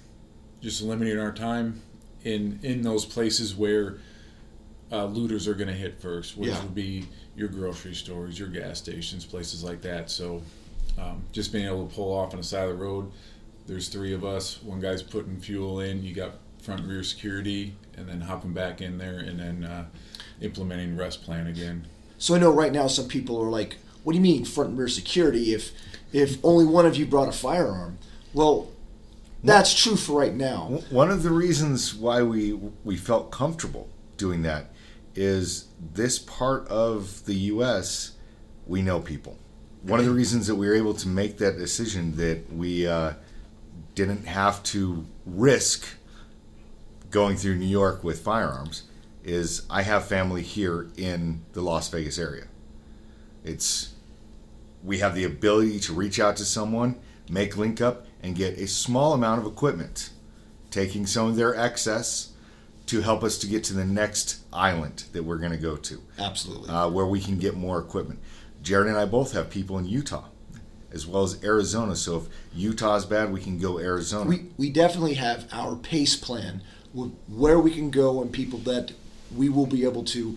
just 0.63 0.83
limiting 0.83 1.19
our 1.19 1.33
time 1.33 1.81
in 2.25 2.59
in 2.63 2.83
those 2.83 3.05
places 3.05 3.55
where 3.55 3.99
uh, 4.93 5.05
looters 5.07 5.47
are 5.47 5.55
going 5.55 5.69
to 5.69 5.75
hit 5.75 6.01
first, 6.01 6.37
which 6.37 6.51
Yeah. 6.51 6.61
would 6.63 6.75
be 6.75 7.07
your 7.37 7.49
grocery 7.49 7.95
stores, 7.95 8.39
your 8.39 8.49
gas 8.49 8.79
stations, 8.79 9.25
places 9.25 9.63
like 9.63 9.81
that. 9.83 10.11
So 10.11 10.43
um, 10.99 11.23
just 11.33 11.53
being 11.53 11.67
able 11.67 11.87
to 11.87 11.95
pull 11.95 12.13
off 12.13 12.33
on 12.33 12.41
the 12.41 12.45
side 12.47 12.69
of 12.69 12.77
the 12.79 12.85
road. 12.85 13.11
There's 13.67 13.89
three 13.89 14.13
of 14.13 14.25
us. 14.25 14.61
One 14.63 14.81
guy's 14.81 15.03
putting 15.03 15.39
fuel 15.41 15.79
in. 15.81 16.03
You 16.03 16.13
got 16.13 16.33
front 16.61 16.81
and 16.81 16.91
rear 16.91 17.05
security, 17.05 17.73
and 17.97 18.09
then 18.09 18.21
hopping 18.21 18.53
back 18.53 18.81
in 18.81 18.99
there, 18.99 19.19
and 19.21 19.39
then 19.39 19.65
uh, 19.65 19.87
implementing 20.41 20.97
rest 20.97 21.23
plan 21.23 21.47
again. 21.47 21.87
So 22.19 22.35
I 22.35 22.39
know 22.39 22.51
right 22.51 22.73
now 22.73 22.87
some 22.89 23.07
people 23.07 23.41
are 23.41 23.49
like, 23.49 23.77
"What 24.03 24.13
do 24.13 24.17
you 24.19 24.23
mean 24.23 24.45
front 24.45 24.71
and 24.71 24.79
rear 24.79 24.89
security? 24.89 25.55
If 25.55 25.71
if 26.13 26.45
only 26.45 26.65
one 26.67 26.85
of 26.85 26.97
you 26.97 27.07
brought 27.07 27.29
a 27.29 27.33
firearm?" 27.33 27.99
Well, 28.35 28.69
that's 29.43 29.75
true 29.75 29.97
for 29.97 30.21
right 30.21 30.35
now. 30.35 30.83
One 30.91 31.11
of 31.11 31.23
the 31.23 31.31
reasons 31.31 31.95
why 31.95 32.23
we 32.23 32.53
we 32.85 32.97
felt 32.97 33.31
comfortable 33.31 33.89
doing 34.17 34.43
that 34.43 34.71
is 35.15 35.69
this 35.95 36.19
part 36.19 36.69
of 36.69 37.25
the 37.25 37.35
U.S. 37.35 38.13
we 38.67 38.83
know 38.83 39.01
people. 39.01 39.39
One 39.83 39.99
of 39.99 40.05
the 40.05 40.13
reasons 40.13 40.47
that 40.47 40.57
we 40.57 40.69
were 40.69 40.75
able 40.75 40.95
to 40.95 41.09
make 41.09 41.39
that 41.39 41.57
decision 41.57 42.17
that 42.17 42.53
we 42.53 42.87
uh, 42.87 43.15
didn't 43.95 44.27
have 44.27 44.63
to 44.65 45.07
risk 45.25 45.87
going 47.11 47.37
through 47.37 47.57
New 47.57 47.67
York 47.67 48.05
with 48.05 48.21
firearms 48.21 48.85
is 49.25 49.67
I 49.69 49.83
have 49.83 50.07
family 50.07 50.43
here 50.43 50.89
in 50.97 51.45
the 51.53 51.63
Las 51.63 51.89
Vegas 51.89 52.19
area. 52.19 52.45
It's 53.45 53.95
we 54.83 54.99
have 54.99 55.15
the 55.15 55.25
ability 55.25 55.81
to 55.81 55.93
reach 55.93 56.19
out 56.21 56.37
to 56.37 56.45
someone, 56.45 56.97
make 57.29 57.57
link 57.57 57.81
up, 57.81 58.07
and 58.23 58.35
get 58.35 58.59
a 58.59 58.67
small 58.67 59.13
amount 59.15 59.41
of 59.41 59.47
equipment, 59.47 60.11
taking 60.71 61.07
some 61.07 61.29
of 61.29 61.37
their 61.37 61.55
excess 61.57 62.33
to 62.87 63.01
help 63.03 63.23
us 63.23 63.39
to 63.39 63.47
get 63.47 63.63
to 63.65 63.73
the 63.75 63.85
next 63.85 64.41
island 64.53 65.05
that 65.13 65.23
we're 65.23 65.39
going 65.39 65.53
to 65.53 65.59
go 65.59 65.77
to, 65.77 66.03
Absolutely. 66.19 66.69
uh, 66.71 66.89
where 66.89 67.07
we 67.07 67.21
can 67.21 67.39
get 67.39 67.57
more 67.57 67.79
equipment. 67.79 68.19
Jared 68.63 68.89
and 68.89 68.97
I 68.99 69.05
both 69.07 69.33
have 69.33 69.49
people 69.49 69.79
in 69.79 69.87
Utah, 69.87 70.25
as 70.93 71.07
well 71.07 71.23
as 71.23 71.43
Arizona. 71.45 71.95
So 71.97 72.17
if 72.19 72.25
Utah's 72.55 73.07
bad, 73.07 73.33
we 73.33 73.41
can 73.41 73.59
go 73.59 73.79
Arizona. 73.79 74.29
we 74.29 74.47
we 74.59 74.71
definitely 74.71 75.15
have 75.15 75.47
our 75.53 75.77
pace 75.77 76.17
plan 76.17 76.63
where 77.29 77.61
we 77.61 77.71
can 77.71 77.91
go 77.91 78.21
and 78.21 78.33
people 78.33 78.59
that 78.61 78.93
we 79.35 79.49
will 79.49 79.67
be 79.67 79.85
able 79.85 80.03
to 80.03 80.37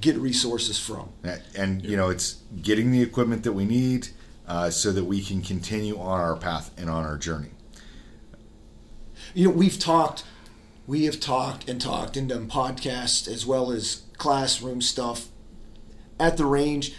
get 0.00 0.16
resources 0.18 0.78
from. 0.78 1.08
and 1.56 1.84
you 1.84 1.96
know 1.96 2.10
it's 2.10 2.42
getting 2.62 2.90
the 2.92 3.02
equipment 3.02 3.42
that 3.44 3.52
we 3.52 3.64
need 3.64 4.08
uh, 4.50 4.68
so 4.68 4.90
that 4.90 5.04
we 5.04 5.22
can 5.22 5.40
continue 5.40 5.96
on 5.96 6.20
our 6.20 6.34
path 6.34 6.72
and 6.76 6.90
on 6.90 7.04
our 7.04 7.16
journey 7.16 7.50
You 9.32 9.44
know, 9.44 9.54
we've 9.54 9.78
talked, 9.78 10.24
we 10.88 11.04
have 11.04 11.20
talked 11.20 11.68
and 11.68 11.80
talked 11.80 12.16
and 12.16 12.28
done 12.28 12.48
podcasts 12.48 13.28
as 13.28 13.46
well 13.46 13.70
as 13.70 14.02
classroom 14.18 14.80
stuff 14.80 15.28
at 16.18 16.36
the 16.36 16.46
range. 16.46 16.92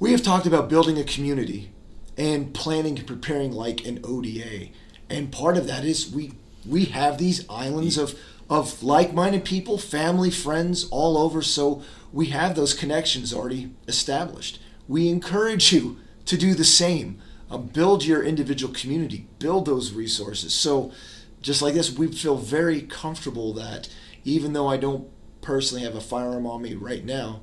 We 0.00 0.10
have 0.10 0.24
talked 0.24 0.44
about 0.44 0.68
building 0.68 0.98
a 0.98 1.04
community 1.04 1.70
and 2.18 2.52
planning 2.52 2.98
and 2.98 3.06
preparing 3.06 3.52
like 3.52 3.86
an 3.86 4.00
ODA. 4.02 4.70
And 5.08 5.30
part 5.30 5.56
of 5.56 5.68
that 5.68 5.84
is 5.84 6.10
we 6.10 6.32
we 6.68 6.86
have 6.86 7.18
these 7.18 7.48
islands 7.48 7.96
of 7.96 8.18
of 8.50 8.82
like-minded 8.82 9.44
people, 9.44 9.78
family, 9.78 10.30
friends 10.30 10.88
all 10.90 11.16
over 11.16 11.42
so 11.42 11.82
we 12.12 12.26
have 12.26 12.56
those 12.56 12.74
connections 12.74 13.32
already 13.32 13.70
established. 13.86 14.58
We 14.88 15.08
encourage 15.08 15.72
you 15.72 15.98
to 16.26 16.36
do 16.36 16.54
the 16.54 16.64
same. 16.64 17.20
Uh, 17.50 17.58
build 17.58 18.04
your 18.04 18.22
individual 18.22 18.74
community, 18.74 19.28
build 19.38 19.66
those 19.66 19.92
resources. 19.92 20.52
So 20.52 20.92
just 21.40 21.62
like 21.62 21.74
this, 21.74 21.96
we 21.96 22.08
feel 22.08 22.36
very 22.36 22.82
comfortable 22.82 23.52
that 23.54 23.88
even 24.24 24.52
though 24.52 24.66
I 24.66 24.76
don't 24.76 25.08
personally 25.42 25.84
have 25.84 25.94
a 25.94 26.00
firearm 26.00 26.46
on 26.46 26.62
me 26.62 26.74
right 26.74 27.04
now, 27.04 27.42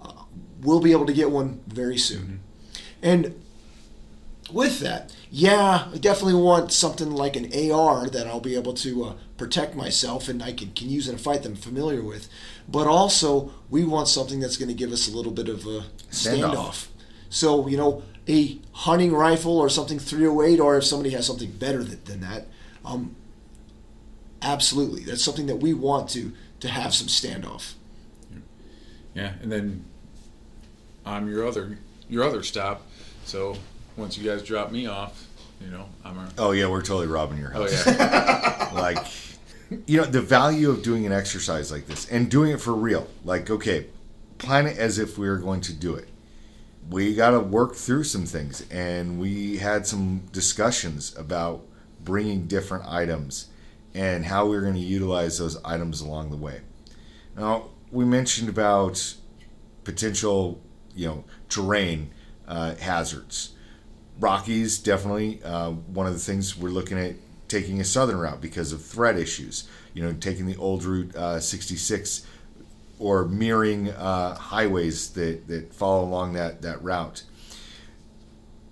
uh, 0.00 0.24
we'll 0.62 0.80
be 0.80 0.92
able 0.92 1.04
to 1.04 1.12
get 1.12 1.30
one 1.30 1.60
very 1.66 1.98
soon. 1.98 2.40
And 3.02 3.38
with 4.50 4.80
that, 4.80 5.14
yeah, 5.30 5.88
I 5.92 5.98
definitely 5.98 6.40
want 6.40 6.72
something 6.72 7.10
like 7.10 7.36
an 7.36 7.46
AR 7.70 8.08
that 8.08 8.26
I'll 8.26 8.40
be 8.40 8.54
able 8.54 8.74
to 8.74 9.04
uh, 9.04 9.14
protect 9.36 9.74
myself 9.74 10.28
and 10.28 10.42
I 10.42 10.52
can, 10.52 10.72
can 10.72 10.88
use 10.88 11.08
in 11.08 11.14
a 11.14 11.18
fight 11.18 11.42
that 11.42 11.50
I'm 11.50 11.56
familiar 11.56 12.02
with. 12.02 12.28
But 12.68 12.86
also, 12.86 13.52
we 13.68 13.84
want 13.84 14.08
something 14.08 14.40
that's 14.40 14.56
going 14.56 14.68
to 14.68 14.74
give 14.74 14.92
us 14.92 15.08
a 15.08 15.16
little 15.16 15.32
bit 15.32 15.48
of 15.48 15.66
a 15.66 15.84
Standoff. 16.10 16.54
standoff. 16.54 16.86
So, 17.28 17.66
you 17.66 17.76
know, 17.76 18.02
a 18.28 18.58
hunting 18.72 19.12
rifle 19.12 19.58
or 19.58 19.68
something 19.68 19.98
308, 19.98 20.60
or 20.60 20.76
if 20.76 20.84
somebody 20.84 21.10
has 21.10 21.26
something 21.26 21.50
better 21.50 21.82
than, 21.82 22.02
than 22.04 22.20
that, 22.20 22.46
um, 22.84 23.16
absolutely. 24.40 25.02
That's 25.02 25.24
something 25.24 25.46
that 25.46 25.56
we 25.56 25.74
want 25.74 26.08
to, 26.10 26.32
to 26.60 26.68
have 26.68 26.94
some 26.94 27.08
standoff. 27.08 27.74
Yeah, 29.14 29.34
and 29.42 29.52
then 29.52 29.84
I'm 31.04 31.28
your 31.28 31.46
other 31.46 31.78
your 32.08 32.24
other 32.24 32.42
stop. 32.42 32.82
So 33.24 33.56
once 33.96 34.16
you 34.16 34.28
guys 34.28 34.42
drop 34.42 34.72
me 34.72 34.86
off, 34.86 35.26
you 35.60 35.70
know, 35.70 35.86
I'm 36.04 36.18
a 36.18 36.28
oh 36.38 36.52
yeah 36.52 36.68
we're 36.68 36.82
totally 36.82 37.08
robbing 37.08 37.38
your 37.38 37.50
house. 37.50 37.86
oh 37.86 37.90
yeah, 37.90 38.70
like 38.74 38.98
you 39.86 40.00
know 40.00 40.06
the 40.06 40.20
value 40.20 40.70
of 40.70 40.82
doing 40.82 41.06
an 41.06 41.12
exercise 41.12 41.70
like 41.70 41.86
this 41.86 42.08
and 42.10 42.30
doing 42.30 42.52
it 42.52 42.60
for 42.60 42.72
real 42.72 43.08
like 43.24 43.50
okay 43.50 43.86
plan 44.38 44.66
it 44.66 44.76
as 44.76 44.98
if 44.98 45.16
we 45.16 45.28
were 45.28 45.38
going 45.38 45.60
to 45.62 45.72
do 45.72 45.94
it 45.94 46.08
we 46.90 47.14
got 47.14 47.30
to 47.30 47.40
work 47.40 47.74
through 47.74 48.04
some 48.04 48.26
things. 48.26 48.66
And 48.70 49.20
we 49.20 49.58
had 49.58 49.86
some 49.86 50.22
discussions 50.32 51.16
about 51.16 51.64
bringing 52.04 52.46
different 52.46 52.86
items 52.86 53.48
and 53.94 54.24
how 54.24 54.46
we 54.46 54.56
are 54.56 54.62
going 54.62 54.74
to 54.74 54.80
utilize 54.80 55.38
those 55.38 55.62
items 55.64 56.00
along 56.00 56.30
the 56.30 56.36
way. 56.36 56.60
Now 57.36 57.70
we 57.90 58.04
mentioned 58.04 58.48
about 58.48 59.14
potential 59.84 60.60
you 60.94 61.06
know 61.06 61.24
terrain 61.48 62.10
uh, 62.46 62.74
hazards. 62.76 63.54
Rockies 64.18 64.78
definitely 64.78 65.42
uh, 65.42 65.70
one 65.70 66.06
of 66.06 66.12
the 66.12 66.18
things 66.18 66.56
we're 66.56 66.70
looking 66.70 66.98
at 66.98 67.16
taking 67.48 67.80
a 67.80 67.84
southern 67.84 68.18
route 68.18 68.40
because 68.40 68.72
of 68.72 68.82
threat 68.82 69.18
issues. 69.18 69.68
You 69.94 70.02
know, 70.02 70.12
taking 70.14 70.46
the 70.46 70.56
old 70.56 70.84
route 70.84 71.14
uh, 71.14 71.38
66 71.38 72.26
or 73.02 73.24
mirroring 73.24 73.90
uh, 73.90 74.34
highways 74.36 75.10
that, 75.10 75.48
that 75.48 75.74
follow 75.74 76.04
along 76.04 76.34
that, 76.34 76.62
that 76.62 76.80
route. 76.82 77.24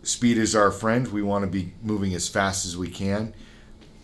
Speed 0.05 0.39
is 0.39 0.55
our 0.55 0.71
friend. 0.71 1.09
We 1.09 1.21
want 1.21 1.45
to 1.45 1.51
be 1.51 1.73
moving 1.83 2.15
as 2.15 2.29
fast 2.29 2.65
as 2.65 2.77
we 2.77 2.89
can, 2.89 3.35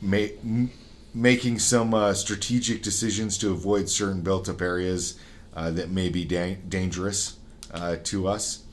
ma- 0.00 0.26
m- 0.42 0.70
making 1.14 1.60
some 1.60 1.94
uh, 1.94 2.12
strategic 2.12 2.82
decisions 2.82 3.38
to 3.38 3.52
avoid 3.52 3.88
certain 3.88 4.20
built 4.20 4.48
up 4.48 4.60
areas 4.60 5.18
uh, 5.54 5.70
that 5.70 5.90
may 5.90 6.08
be 6.08 6.24
da- 6.24 6.58
dangerous 6.68 7.38
uh, 7.72 7.96
to 8.04 8.26
us. 8.26 8.64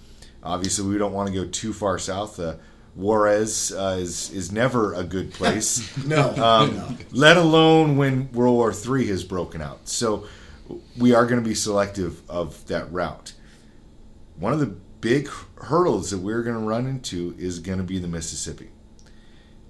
Obviously, 0.42 0.90
we 0.90 0.98
don't 0.98 1.14
want 1.14 1.30
to 1.30 1.36
go 1.36 1.48
too 1.48 1.72
far 1.72 2.00
south. 2.00 2.40
Uh, 2.40 2.56
Juarez 2.96 3.72
uh, 3.72 3.98
is 4.00 4.30
is 4.32 4.52
never 4.52 4.94
a 4.94 5.04
good 5.04 5.34
place. 5.34 5.90
No, 6.06 6.30
um, 6.36 6.76
no. 6.76 6.98
let 7.12 7.38
alone 7.38 7.96
when 7.98 8.32
World 8.34 8.56
War 8.56 8.74
III 8.74 9.08
has 9.08 9.24
broken 9.24 9.62
out. 9.62 9.88
So 9.88 10.28
we 10.98 11.14
are 11.14 11.26
going 11.26 11.42
to 11.42 11.48
be 11.48 11.56
selective 11.56 12.22
of 12.30 12.66
that 12.68 12.92
route. 12.92 13.34
One 14.38 14.54
of 14.54 14.60
the 14.60 14.76
big 15.02 15.30
hurdles 15.56 16.12
that 16.12 16.20
we're 16.20 16.44
going 16.44 16.56
to 16.56 16.66
run 16.66 16.88
into 16.88 17.36
is 17.38 17.60
going 17.60 17.78
to 17.78 17.84
be 17.84 18.00
the 18.00 18.08
Mississippi. 18.08 18.70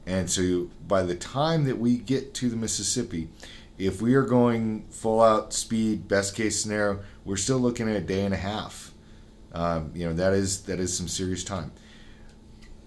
And 0.06 0.30
so 0.30 0.70
by 0.88 1.04
the 1.04 1.16
time 1.16 1.64
that 1.66 1.80
we 1.80 1.97
get 1.97 2.34
to 2.36 2.49
the 2.49 2.56
Mississippi, 2.56 3.30
if 3.78 4.01
we 4.01 4.14
are 4.16 4.24
going 4.24 4.86
full 4.89 5.22
out 5.22 5.54
speed, 5.54 6.08
best 6.08 6.36
case 6.36 6.62
scenario, 6.62 6.99
we're 7.26 7.38
still 7.38 7.58
looking 7.58 7.89
at 7.89 7.95
a 7.95 8.01
day 8.01 8.26
and 8.26 8.34
a 8.34 8.38
half. 8.38 8.91
Um, 9.54 9.91
you 9.93 10.06
know 10.06 10.14
that 10.14 10.34
is 10.34 10.64
that 10.64 10.80
is 10.80 10.95
some 10.97 11.08
serious 11.08 11.43
time. 11.43 11.72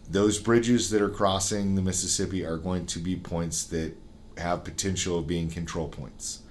Those 0.09 0.39
bridges 0.39 0.91
that 0.91 1.03
are 1.03 1.09
crossing 1.09 1.75
the 1.75 1.83
Mississippi 1.83 2.45
are 2.45 2.59
going 2.59 2.87
to 2.87 2.99
be 2.99 3.17
points 3.17 3.65
that 3.65 3.97
have 4.39 4.65
potential 4.65 5.19
of 5.19 5.27
being 5.27 5.49
control 5.49 5.89
points. 5.89 6.43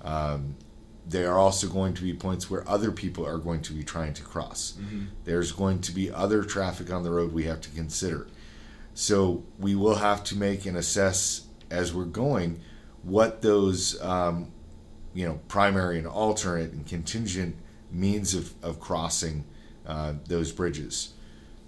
Um, 0.00 0.56
they 1.08 1.24
are 1.24 1.38
also 1.38 1.66
going 1.68 1.94
to 1.94 2.02
be 2.02 2.12
points 2.12 2.50
where 2.50 2.68
other 2.68 2.92
people 2.92 3.26
are 3.26 3.38
going 3.38 3.62
to 3.62 3.72
be 3.72 3.82
trying 3.82 4.12
to 4.14 4.22
cross. 4.22 4.74
There's 5.24 5.52
going 5.52 5.80
to 5.82 5.92
be 5.92 6.10
other 6.12 6.44
traffic 6.44 6.92
on 6.92 7.02
the 7.02 7.10
road 7.10 7.32
we 7.32 7.44
have 7.44 7.60
to 7.62 7.70
consider. 7.70 8.26
So 8.94 9.44
we 9.58 9.74
will 9.74 9.96
have 9.96 10.22
to 10.24 10.36
make 10.36 10.66
and 10.66 10.76
assess 10.76 11.46
as 11.70 11.94
we're 11.94 12.04
going 12.04 12.60
what 13.02 13.42
those 13.42 14.00
um, 14.02 14.50
you 15.14 15.26
know 15.26 15.40
primary 15.48 15.98
and 15.98 16.06
alternate 16.06 16.72
and 16.72 16.86
contingent 16.86 17.56
means 17.90 18.34
of, 18.34 18.52
of 18.62 18.80
crossing 18.80 19.44
uh, 19.86 20.14
those 20.26 20.52
bridges. 20.52 21.14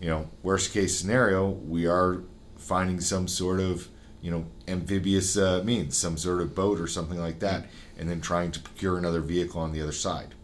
You 0.01 0.11
know, 0.11 0.30
worst 0.43 0.72
case 0.72 0.99
scenario, 0.99 1.49
we 1.49 1.86
are 1.86 2.22
finding 2.57 3.01
some 3.01 3.28
sort 3.28 3.61
of 3.61 3.88
you 4.20 4.30
know 4.30 4.47
amphibious 4.68 5.36
uh, 5.36 5.62
means, 5.64 5.97
some 5.97 6.16
sort 6.16 6.41
of 6.41 6.55
boat 6.55 6.80
or 6.80 6.86
something 6.86 7.18
like 7.18 7.41
that, 7.41 7.66
and 8.01 8.09
then 8.09 8.20
trying 8.20 8.51
to 8.51 8.59
procure 8.59 8.96
another 8.96 9.20
vehicle 9.20 9.61
on 9.61 9.72
the 9.72 9.80
other 9.82 9.92
side. 9.92 10.34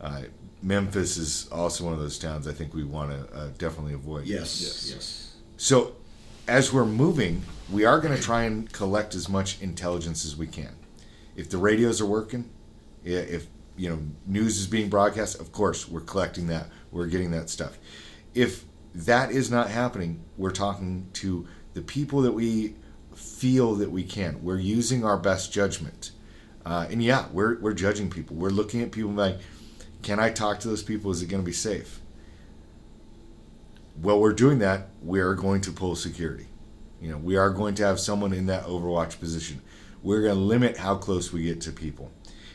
Uh, 0.00 0.22
Memphis 0.62 1.18
is 1.18 1.46
also 1.52 1.84
one 1.84 1.92
of 1.92 2.00
those 2.00 2.18
towns 2.18 2.48
I 2.48 2.52
think 2.52 2.72
we 2.72 2.84
want 2.84 3.10
to 3.10 3.36
uh, 3.36 3.48
definitely 3.58 3.92
avoid. 3.92 4.24
Yes, 4.24 4.60
Yes. 4.62 4.90
yes. 4.92 5.36
So, 5.58 5.94
as 6.48 6.72
we're 6.72 6.86
moving, 6.86 7.42
we 7.70 7.84
are 7.84 8.00
going 8.00 8.16
to 8.16 8.22
try 8.22 8.44
and 8.44 8.72
collect 8.72 9.14
as 9.14 9.28
much 9.28 9.60
intelligence 9.60 10.24
as 10.24 10.36
we 10.36 10.46
can. 10.46 10.74
If 11.36 11.50
the 11.50 11.58
radios 11.58 12.00
are 12.00 12.06
working, 12.06 12.48
if 13.04 13.46
you 13.76 13.90
know 13.90 13.98
news 14.26 14.58
is 14.58 14.66
being 14.66 14.88
broadcast, 14.88 15.38
of 15.38 15.52
course 15.52 15.86
we're 15.86 16.00
collecting 16.00 16.46
that. 16.46 16.68
We're 16.90 17.08
getting 17.08 17.30
that 17.32 17.50
stuff. 17.50 17.78
If 18.32 18.64
that 18.94 19.30
is 19.30 19.50
not 19.50 19.68
happening, 19.68 20.24
we're 20.38 20.50
talking 20.50 21.08
to 21.14 21.46
the 21.74 21.82
people 21.82 22.22
that 22.22 22.32
we 22.32 22.74
feel 23.14 23.74
that 23.74 23.90
we 23.90 24.02
can. 24.02 24.42
We're 24.42 24.58
using 24.58 25.04
our 25.04 25.18
best 25.18 25.52
judgment. 25.52 26.12
Uh, 26.66 26.86
and 26.90 27.02
yeah, 27.02 27.26
we're, 27.32 27.58
we're 27.60 27.72
judging 27.72 28.10
people. 28.10 28.36
We're 28.36 28.50
looking 28.50 28.82
at 28.82 28.92
people 28.92 29.12
like, 29.12 29.38
can 30.02 30.20
I 30.20 30.30
talk 30.30 30.60
to 30.60 30.68
those 30.68 30.82
people? 30.82 31.10
Is 31.10 31.22
it 31.22 31.26
going 31.26 31.42
to 31.42 31.46
be 31.46 31.52
safe? 31.52 32.00
while 34.00 34.20
we're 34.20 34.32
doing 34.32 34.58
that, 34.58 34.88
we 35.02 35.20
are 35.20 35.34
going 35.34 35.60
to 35.62 35.72
pull 35.72 35.96
security. 35.96 36.46
You 37.00 37.10
know, 37.10 37.18
we 37.18 37.36
are 37.36 37.50
going 37.50 37.74
to 37.76 37.86
have 37.86 38.00
someone 38.00 38.32
in 38.32 38.46
that 38.46 38.64
overwatch 38.64 39.20
position. 39.20 39.62
We're 40.02 40.22
going 40.22 40.34
to 40.34 40.40
limit 40.40 40.76
how 40.76 40.96
close 40.96 41.32
we 41.32 41.44
get 41.44 41.60
to 41.62 41.72
people. 41.72 42.12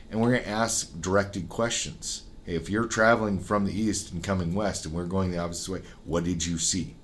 and 0.09 0.19
we're 0.19 0.31
going 0.31 0.43
to 0.43 0.49
ask 0.49 0.99
directed 0.99 1.47
questions. 1.47 2.23
Hey, 2.45 2.55
if 2.55 2.69
you're 2.69 2.85
traveling 2.85 3.39
from 3.39 3.65
the 3.65 3.79
east 3.79 4.11
and 4.11 4.21
coming 4.21 4.53
west, 4.53 4.85
and 4.85 4.93
we're 4.93 5.05
going 5.05 5.31
the 5.31 5.37
opposite 5.37 5.71
way, 5.71 5.81
what 6.03 6.25
did 6.25 6.45
you 6.45 6.57
see? 6.57 6.95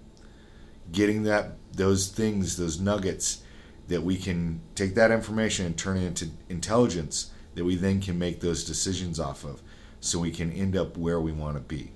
Getting 0.91 1.23
that 1.23 1.53
those 1.71 2.09
things, 2.09 2.57
those 2.57 2.79
nuggets, 2.79 3.43
that 3.87 4.03
we 4.03 4.17
can 4.17 4.61
take 4.75 4.95
that 4.95 5.11
information 5.11 5.65
and 5.65 5.77
turn 5.77 5.97
it 5.97 6.05
into 6.05 6.29
intelligence 6.49 7.31
that 7.55 7.65
we 7.65 7.75
then 7.75 8.01
can 8.01 8.19
make 8.19 8.39
those 8.39 8.63
decisions 8.63 9.19
off 9.19 9.43
of, 9.43 9.61
so 9.99 10.19
we 10.19 10.31
can 10.31 10.51
end 10.51 10.75
up 10.75 10.97
where 10.97 11.19
we 11.19 11.31
want 11.31 11.55
to 11.55 11.61
be. 11.61 11.91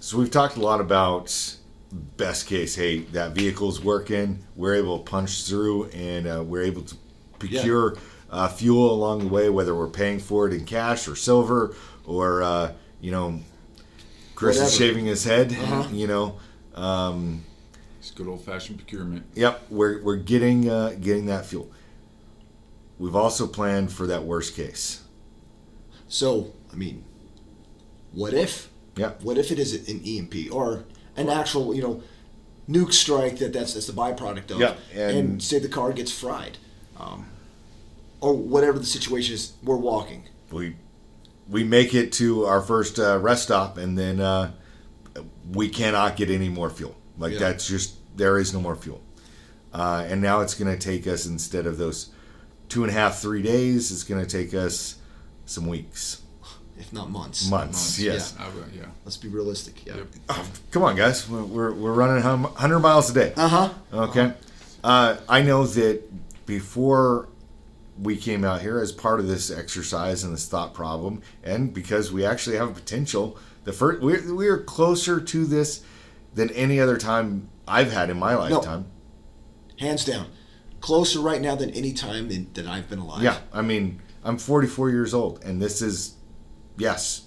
So 0.00 0.16
we've 0.16 0.30
talked 0.30 0.56
a 0.56 0.60
lot 0.60 0.80
about 0.80 1.56
best 1.92 2.46
case. 2.46 2.74
Hey, 2.74 3.00
that 3.00 3.32
vehicle's 3.32 3.82
working. 3.82 4.44
We're 4.56 4.76
able 4.76 4.98
to 4.98 5.10
punch 5.10 5.44
through, 5.44 5.86
and 5.86 6.26
uh, 6.26 6.44
we're 6.44 6.62
able 6.62 6.82
to 6.82 6.96
procure 7.38 7.96
uh, 8.30 8.48
fuel 8.48 8.92
along 8.92 9.20
the 9.20 9.28
way, 9.28 9.48
whether 9.48 9.74
we're 9.74 9.88
paying 9.88 10.20
for 10.20 10.46
it 10.46 10.52
in 10.52 10.64
cash 10.64 11.08
or 11.08 11.16
silver, 11.16 11.74
or 12.04 12.42
uh, 12.42 12.72
you 13.00 13.10
know, 13.10 13.40
Chris 14.34 14.60
is 14.60 14.76
shaving 14.76 15.06
his 15.06 15.24
head. 15.24 15.52
Uh-huh. 15.52 15.88
You 15.92 16.06
know, 16.06 16.38
um, 16.74 17.44
It's 17.98 18.10
good 18.12 18.28
old 18.28 18.44
fashioned 18.44 18.78
procurement. 18.78 19.26
yep, 19.34 19.62
we're 19.70 20.02
we're 20.02 20.16
getting 20.16 20.68
uh, 20.70 20.94
getting 21.00 21.26
that 21.26 21.46
fuel. 21.46 21.70
We've 22.98 23.16
also 23.16 23.46
planned 23.46 23.92
for 23.92 24.06
that 24.06 24.24
worst 24.24 24.54
case. 24.56 25.02
So, 26.08 26.52
I 26.72 26.76
mean, 26.76 27.04
what 28.12 28.34
if? 28.34 28.70
Yeah. 28.96 29.12
What 29.22 29.38
if 29.38 29.52
it 29.52 29.58
is 29.58 29.88
an 29.88 30.00
EMP 30.04 30.52
or 30.52 30.84
an 31.16 31.28
actual, 31.28 31.74
you 31.74 31.82
know, 31.82 32.02
nuke 32.68 32.92
strike 32.92 33.38
that 33.38 33.52
that's, 33.52 33.74
that's 33.74 33.86
the 33.86 33.92
byproduct 33.92 34.50
of? 34.50 34.58
Yeah, 34.58 34.74
and, 34.92 35.16
and- 35.18 35.42
say 35.42 35.58
the 35.60 35.68
car 35.68 35.92
gets 35.92 36.10
fried, 36.10 36.58
um, 36.98 37.26
or 38.20 38.34
whatever 38.34 38.78
the 38.78 38.86
situation 38.86 39.34
is. 39.34 39.52
We're 39.62 39.76
walking. 39.76 40.24
we 40.50 40.76
we 41.48 41.64
make 41.64 41.94
it 41.94 42.12
to 42.12 42.44
our 42.44 42.60
first 42.60 42.98
uh, 42.98 43.18
rest 43.18 43.44
stop 43.44 43.78
and 43.78 43.96
then 43.96 44.20
uh, 44.20 44.52
we 45.52 45.68
cannot 45.68 46.14
get 46.16 46.28
any 46.30 46.48
more 46.50 46.68
fuel 46.68 46.94
like 47.18 47.32
Yeah. 47.32 47.38
that's 47.40 47.66
just 47.66 47.94
there 48.16 48.38
is 48.38 48.52
no 48.54 48.60
more 48.60 48.76
fuel 48.76 49.00
uh, 49.72 50.04
and 50.08 50.20
now 50.22 50.40
it's 50.40 50.54
going 50.54 50.70
to 50.70 50.78
take 50.78 51.06
us 51.06 51.26
instead 51.26 51.66
of 51.66 51.78
those 51.78 52.10
two 52.68 52.82
and 52.84 52.90
a 52.90 52.94
half 52.94 53.18
three 53.20 53.42
days 53.42 53.90
it's 53.92 54.04
going 54.04 54.24
to 54.24 54.30
take 54.30 54.54
us 54.54 54.96
some 55.46 55.66
weeks 55.66 56.22
if 56.78 56.92
not 56.92 57.10
months. 57.10 57.48
months 57.50 57.98
yes 57.98 58.34
I 58.38 58.48
would- 58.50 58.72
yeah. 58.74 58.86
Let's 59.04 59.16
be 59.16 59.28
realistic. 59.28 59.86
Yeah. 59.86 59.96
Yep. 59.96 60.06
Oh, 60.28 60.46
come 60.70 60.82
on 60.82 60.94
guys 60.96 61.28
we're, 61.28 61.42
we're, 61.42 61.72
we're 61.72 61.92
running 61.92 62.22
hum- 62.22 62.42
100 62.44 62.78
miles 62.80 63.10
a 63.10 63.14
day 63.14 63.32
Uh 63.36 63.48
huh. 63.48 63.68
Okay. 63.92 64.32
Uh, 64.84 65.16
I 65.28 65.42
know 65.42 65.66
that 65.66 66.02
before 66.46 67.28
we 68.00 68.16
came 68.16 68.44
out 68.44 68.60
here 68.62 68.78
as 68.80 68.92
part 68.92 69.18
of 69.18 69.26
this 69.26 69.50
exercise 69.50 70.22
and 70.22 70.32
this 70.32 70.46
thought 70.48 70.72
problem, 70.72 71.20
and 71.42 71.74
because 71.74 72.12
we 72.12 72.24
actually 72.24 72.56
have 72.56 72.68
a 72.70 72.72
potential, 72.72 73.36
the 73.64 73.72
first 73.72 74.00
we're, 74.00 74.34
we're 74.34 74.62
closer 74.62 75.20
to 75.20 75.44
this 75.46 75.82
than 76.34 76.50
any 76.50 76.80
other 76.80 76.96
time 76.96 77.48
I've 77.66 77.92
had 77.92 78.10
in 78.10 78.18
my 78.18 78.34
lifetime. 78.34 78.86
Hands 79.78 80.04
down, 80.04 80.26
closer 80.80 81.20
right 81.20 81.40
now 81.40 81.54
than 81.54 81.70
any 81.70 81.92
time 81.92 82.30
in, 82.30 82.48
that 82.54 82.66
I've 82.66 82.88
been 82.88 82.98
alive. 82.98 83.22
Yeah, 83.22 83.38
I 83.52 83.62
mean, 83.62 84.00
I'm 84.24 84.38
44 84.38 84.90
years 84.90 85.14
old, 85.14 85.42
and 85.44 85.60
this 85.62 85.80
is, 85.82 86.14
yes, 86.76 87.26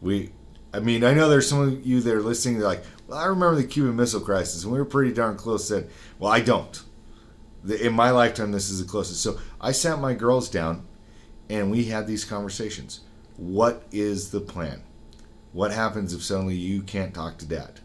we. 0.00 0.32
I 0.72 0.80
mean, 0.80 1.04
I 1.04 1.14
know 1.14 1.28
there's 1.28 1.48
some 1.48 1.60
of 1.60 1.86
you 1.86 2.00
that 2.00 2.12
are 2.14 2.22
listening. 2.22 2.58
They're 2.58 2.66
like, 2.66 2.84
"Well, 3.06 3.16
I 3.18 3.26
remember 3.26 3.54
the 3.54 3.64
Cuban 3.68 3.94
Missile 3.94 4.20
Crisis, 4.20 4.64
and 4.64 4.72
we 4.72 4.78
were 4.78 4.84
pretty 4.84 5.12
darn 5.12 5.36
close 5.36 5.68
then." 5.68 5.86
Well, 6.18 6.32
I 6.32 6.40
don't. 6.40 6.82
The- 7.62 7.86
In 7.86 7.92
my 7.92 8.10
lifetime, 8.10 8.50
this 8.50 8.70
is 8.70 8.80
the 8.80 8.88
closest. 8.90 9.22
So 9.22 9.38
I 9.60 9.70
sat 9.70 10.00
my 10.00 10.14
girls 10.14 10.48
down, 10.48 10.84
and 11.48 11.70
we 11.70 11.84
had 11.84 12.06
these 12.08 12.24
conversations. 12.24 13.00
What 13.36 13.84
is 13.92 14.30
the 14.30 14.40
plan? 14.40 14.82
What 15.52 15.70
happens 15.70 16.12
if 16.12 16.24
suddenly 16.24 16.56
you 16.56 16.82
can't 16.82 17.14
talk 17.14 17.38
to 17.38 17.46
dad? 17.46 17.78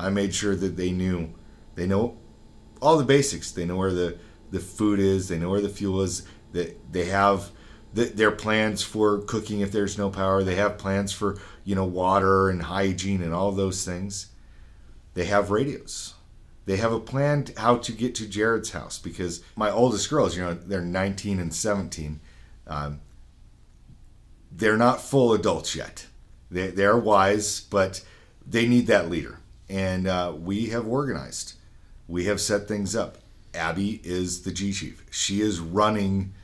I 0.00 0.10
made 0.10 0.34
sure 0.34 0.56
that 0.56 0.76
they 0.76 0.90
knew, 0.92 1.34
they 1.74 1.86
know 1.86 2.18
all 2.80 2.96
the 2.96 3.04
basics. 3.04 3.52
They 3.52 3.64
know 3.64 3.76
where 3.76 3.92
the, 3.92 4.18
the 4.50 4.60
food 4.60 4.98
is. 4.98 5.28
They 5.28 5.38
know 5.38 5.50
where 5.50 5.60
the 5.60 5.68
fuel 5.68 6.00
is. 6.02 6.22
That 6.52 6.92
they 6.92 7.04
have 7.06 7.50
the, 7.92 8.06
their 8.06 8.30
plans 8.30 8.82
for 8.82 9.18
cooking 9.18 9.60
if 9.60 9.72
there's 9.72 9.98
no 9.98 10.10
power. 10.10 10.42
They 10.42 10.56
have 10.56 10.78
plans 10.78 11.12
for 11.12 11.38
you 11.64 11.74
know 11.74 11.84
water 11.84 12.48
and 12.48 12.62
hygiene 12.62 13.22
and 13.22 13.34
all 13.34 13.52
those 13.52 13.84
things. 13.84 14.30
They 15.14 15.26
have 15.26 15.50
radios. 15.50 16.14
They 16.66 16.76
have 16.76 16.92
a 16.92 17.00
plan 17.00 17.46
how 17.56 17.78
to 17.78 17.92
get 17.92 18.14
to 18.16 18.28
Jared's 18.28 18.70
house 18.70 18.98
because 18.98 19.42
my 19.56 19.70
oldest 19.70 20.08
girls, 20.08 20.36
you 20.36 20.42
know, 20.42 20.54
they're 20.54 20.82
19 20.82 21.40
and 21.40 21.52
17. 21.52 22.20
Um, 22.66 23.00
they're 24.52 24.76
not 24.76 25.00
full 25.00 25.32
adults 25.32 25.74
yet. 25.74 26.06
They, 26.50 26.68
they're 26.68 26.96
wise, 26.96 27.60
but 27.60 28.04
they 28.46 28.68
need 28.68 28.86
that 28.86 29.10
leader. 29.10 29.39
And 29.70 30.08
uh, 30.08 30.34
we 30.36 30.66
have 30.70 30.86
organized. 30.86 31.54
We 32.08 32.24
have 32.24 32.40
set 32.40 32.66
things 32.66 32.96
up. 32.96 33.18
Abby 33.54 34.00
is 34.02 34.42
the 34.42 34.50
G 34.50 34.72
chief. 34.72 35.04
She 35.10 35.40
is 35.40 35.60
running 35.60 36.34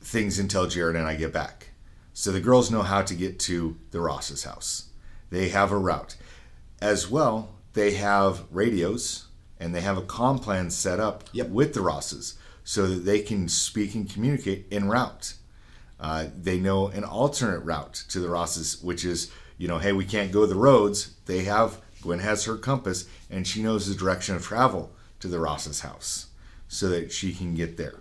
things 0.00 0.38
until 0.38 0.66
Jared 0.66 0.96
and 0.96 1.06
I 1.06 1.14
get 1.14 1.32
back. 1.32 1.68
So 2.12 2.32
the 2.32 2.40
girls 2.40 2.70
know 2.70 2.82
how 2.82 3.02
to 3.02 3.14
get 3.14 3.38
to 3.40 3.76
the 3.92 4.00
Ross's 4.00 4.42
house. 4.44 4.88
They 5.30 5.50
have 5.50 5.70
a 5.70 5.78
route. 5.78 6.16
As 6.82 7.08
well, 7.08 7.50
they 7.74 7.92
have 7.94 8.44
radios 8.50 9.26
and 9.60 9.72
they 9.74 9.80
have 9.82 9.96
a 9.96 10.02
comm 10.02 10.42
plan 10.42 10.70
set 10.70 10.98
up 10.98 11.24
Yep. 11.32 11.48
with 11.50 11.74
the 11.74 11.82
Rosses 11.82 12.34
so 12.64 12.86
that 12.88 13.04
they 13.04 13.20
can 13.20 13.48
speak 13.48 13.94
and 13.94 14.10
communicate 14.10 14.66
en 14.72 14.88
route. 14.88 15.34
Uh, 16.00 16.26
they 16.36 16.58
know 16.58 16.88
an 16.88 17.04
alternate 17.04 17.60
route 17.60 18.04
to 18.08 18.18
the 18.18 18.28
Rosses, 18.28 18.82
which 18.82 19.04
is, 19.04 19.30
you 19.56 19.68
know, 19.68 19.78
hey, 19.78 19.92
we 19.92 20.04
can't 20.04 20.32
go 20.32 20.46
the 20.46 20.54
roads. 20.54 21.14
They 21.26 21.44
have, 21.44 21.80
Gwen 22.02 22.20
has 22.20 22.44
her 22.44 22.56
compass 22.56 23.08
and 23.30 23.46
she 23.46 23.62
knows 23.62 23.86
the 23.86 23.94
direction 23.94 24.36
of 24.36 24.42
travel 24.42 24.92
to 25.20 25.28
the 25.28 25.38
Ross's 25.38 25.80
house 25.80 26.26
so 26.68 26.88
that 26.88 27.12
she 27.12 27.32
can 27.32 27.54
get 27.54 27.76
there. 27.76 28.00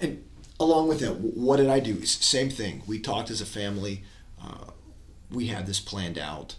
And 0.00 0.24
along 0.58 0.88
with 0.88 1.00
that, 1.00 1.14
what 1.20 1.56
did 1.56 1.68
I 1.68 1.80
do? 1.80 2.04
Same 2.04 2.50
thing. 2.50 2.82
We 2.86 2.98
talked 2.98 3.30
as 3.30 3.40
a 3.40 3.46
family. 3.46 4.04
Uh, 4.42 4.70
we 5.30 5.46
had 5.46 5.66
this 5.66 5.80
planned 5.80 6.18
out. 6.18 6.56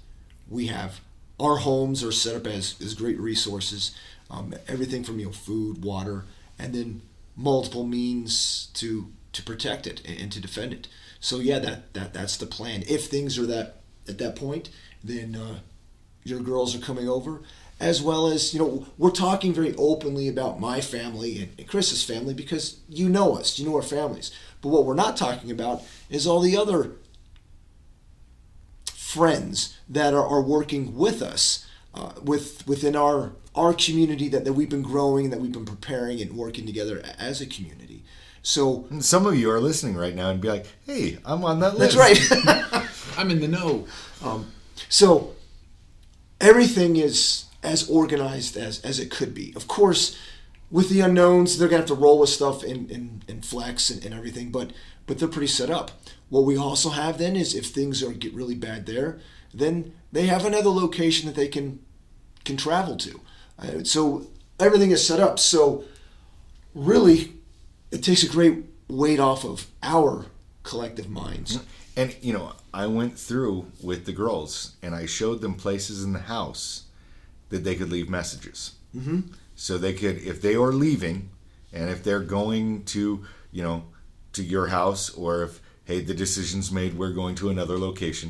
We 0.49 0.67
have 0.67 1.01
our 1.39 1.57
homes 1.57 2.03
are 2.03 2.11
set 2.11 2.35
up 2.35 2.47
as, 2.47 2.75
as 2.81 2.93
great 2.95 3.19
resources. 3.19 3.95
Um, 4.29 4.53
everything 4.67 5.03
from 5.03 5.19
you 5.19 5.27
know 5.27 5.31
food, 5.31 5.83
water, 5.83 6.25
and 6.57 6.73
then 6.73 7.01
multiple 7.35 7.85
means 7.85 8.67
to 8.73 9.11
to 9.33 9.43
protect 9.43 9.85
it 9.87 10.01
and, 10.05 10.19
and 10.19 10.31
to 10.31 10.41
defend 10.41 10.73
it. 10.73 10.87
So 11.19 11.39
yeah, 11.39 11.59
that, 11.59 11.93
that 11.93 12.13
that's 12.13 12.37
the 12.37 12.45
plan. 12.45 12.83
If 12.87 13.07
things 13.07 13.37
are 13.37 13.45
that 13.45 13.81
at 14.07 14.17
that 14.17 14.35
point, 14.35 14.69
then 15.03 15.35
uh, 15.35 15.59
your 16.29 16.39
girls 16.39 16.75
are 16.75 16.79
coming 16.79 17.07
over, 17.07 17.41
as 17.79 18.01
well 18.01 18.27
as 18.27 18.53
you 18.53 18.59
know 18.59 18.85
we're 18.97 19.11
talking 19.11 19.53
very 19.53 19.75
openly 19.77 20.27
about 20.27 20.59
my 20.59 20.81
family 20.81 21.41
and, 21.41 21.53
and 21.57 21.67
Chris's 21.67 22.03
family 22.03 22.33
because 22.33 22.79
you 22.89 23.09
know 23.09 23.35
us, 23.35 23.59
you 23.59 23.67
know 23.67 23.75
our 23.75 23.81
families. 23.81 24.31
But 24.61 24.69
what 24.69 24.85
we're 24.85 24.95
not 24.95 25.17
talking 25.17 25.51
about 25.51 25.83
is 26.09 26.25
all 26.25 26.39
the 26.41 26.57
other 26.57 26.91
friends 28.85 29.77
that 29.87 30.13
are, 30.13 30.25
are 30.25 30.41
working 30.41 30.95
with 30.97 31.21
us 31.21 31.65
uh, 31.93 32.11
with 32.23 32.67
within 32.67 32.95
our 32.95 33.31
our 33.55 33.73
community 33.73 34.27
that, 34.29 34.45
that 34.45 34.53
we've 34.53 34.69
been 34.69 34.83
growing 34.83 35.25
and 35.25 35.33
that 35.33 35.39
we've 35.39 35.51
been 35.51 35.65
preparing 35.65 36.21
and 36.21 36.33
working 36.33 36.65
together 36.65 37.01
as 37.17 37.41
a 37.41 37.45
community. 37.45 38.03
So 38.43 38.85
And 38.89 39.03
some 39.03 39.25
of 39.25 39.35
you 39.35 39.49
are 39.51 39.59
listening 39.59 39.95
right 39.97 40.15
now 40.15 40.29
and 40.29 40.39
be 40.39 40.47
like, 40.47 40.67
hey, 40.85 41.17
I'm 41.25 41.43
on 41.43 41.59
that 41.59 41.77
list. 41.77 41.97
that's 41.97 42.31
right. 42.41 42.87
I'm 43.17 43.31
in 43.31 43.41
the 43.41 43.47
know. 43.47 43.87
So 44.89 45.33
everything 46.39 46.95
is 46.95 47.45
as 47.63 47.89
organized 47.89 48.55
as, 48.57 48.81
as 48.81 48.99
it 48.99 49.11
could 49.11 49.33
be. 49.33 49.53
Of 49.55 49.67
course, 49.67 50.17
with 50.69 50.89
the 50.89 51.01
unknowns, 51.01 51.57
they're 51.57 51.67
gonna 51.67 51.81
have 51.81 51.87
to 51.87 51.93
roll 51.95 52.19
with 52.19 52.29
stuff 52.29 52.63
in, 52.63 52.89
in, 52.89 53.23
in 53.27 53.41
flex 53.41 53.89
and, 53.89 54.03
and 54.05 54.13
everything, 54.13 54.51
but 54.51 54.71
but 55.05 55.19
they're 55.19 55.27
pretty 55.27 55.47
set 55.47 55.69
up. 55.69 55.91
What 56.29 56.41
we 56.41 56.57
also 56.57 56.89
have 56.89 57.17
then 57.17 57.35
is 57.37 57.55
if 57.55 57.67
things 57.67 58.03
are 58.03 58.11
get 58.11 58.33
really 58.33 58.55
bad 58.55 58.85
there, 58.85 59.19
then 59.53 59.93
they 60.11 60.27
have 60.27 60.45
another 60.45 60.69
location 60.69 61.27
that 61.27 61.35
they 61.35 61.47
can 61.47 61.79
can 62.43 62.57
travel 62.57 62.97
to. 62.97 63.21
Uh, 63.57 63.83
so 63.83 64.27
everything 64.59 64.91
is 64.91 65.05
set 65.05 65.19
up. 65.19 65.39
So 65.39 65.85
really, 66.75 67.33
it 67.91 68.03
takes 68.03 68.23
a 68.23 68.29
great 68.29 68.65
weight 68.89 69.19
off 69.19 69.45
of 69.45 69.67
our 69.81 70.25
collective 70.63 71.09
minds. 71.09 71.59
And 71.95 72.15
you 72.21 72.33
know, 72.33 72.53
I 72.77 72.85
went 72.85 73.17
through 73.17 73.71
with 73.81 74.05
the 74.05 74.11
girls 74.13 74.75
and 74.83 74.93
I 74.93 75.07
showed 75.07 75.41
them 75.41 75.55
places 75.55 76.03
in 76.03 76.13
the 76.13 76.19
house 76.19 76.83
that 77.49 77.63
they 77.63 77.75
could 77.75 77.91
leave 77.91 78.07
messages. 78.09 78.73
Mm-hmm. 78.95 79.21
So 79.55 79.77
they 79.79 79.93
could, 79.93 80.17
if 80.17 80.41
they 80.41 80.55
are 80.55 80.71
leaving, 80.71 81.29
and 81.73 81.89
if 81.89 82.03
they're 82.03 82.19
going 82.39 82.83
to, 82.85 83.25
you 83.51 83.63
know, 83.63 83.85
to 84.33 84.43
your 84.43 84.67
house, 84.67 85.09
or 85.09 85.43
if 85.43 85.61
hey, 85.85 86.01
the 86.01 86.13
decision's 86.13 86.71
made, 86.71 86.93
we're 86.97 87.13
going 87.13 87.33
to 87.35 87.49
another 87.49 87.77
location, 87.79 88.29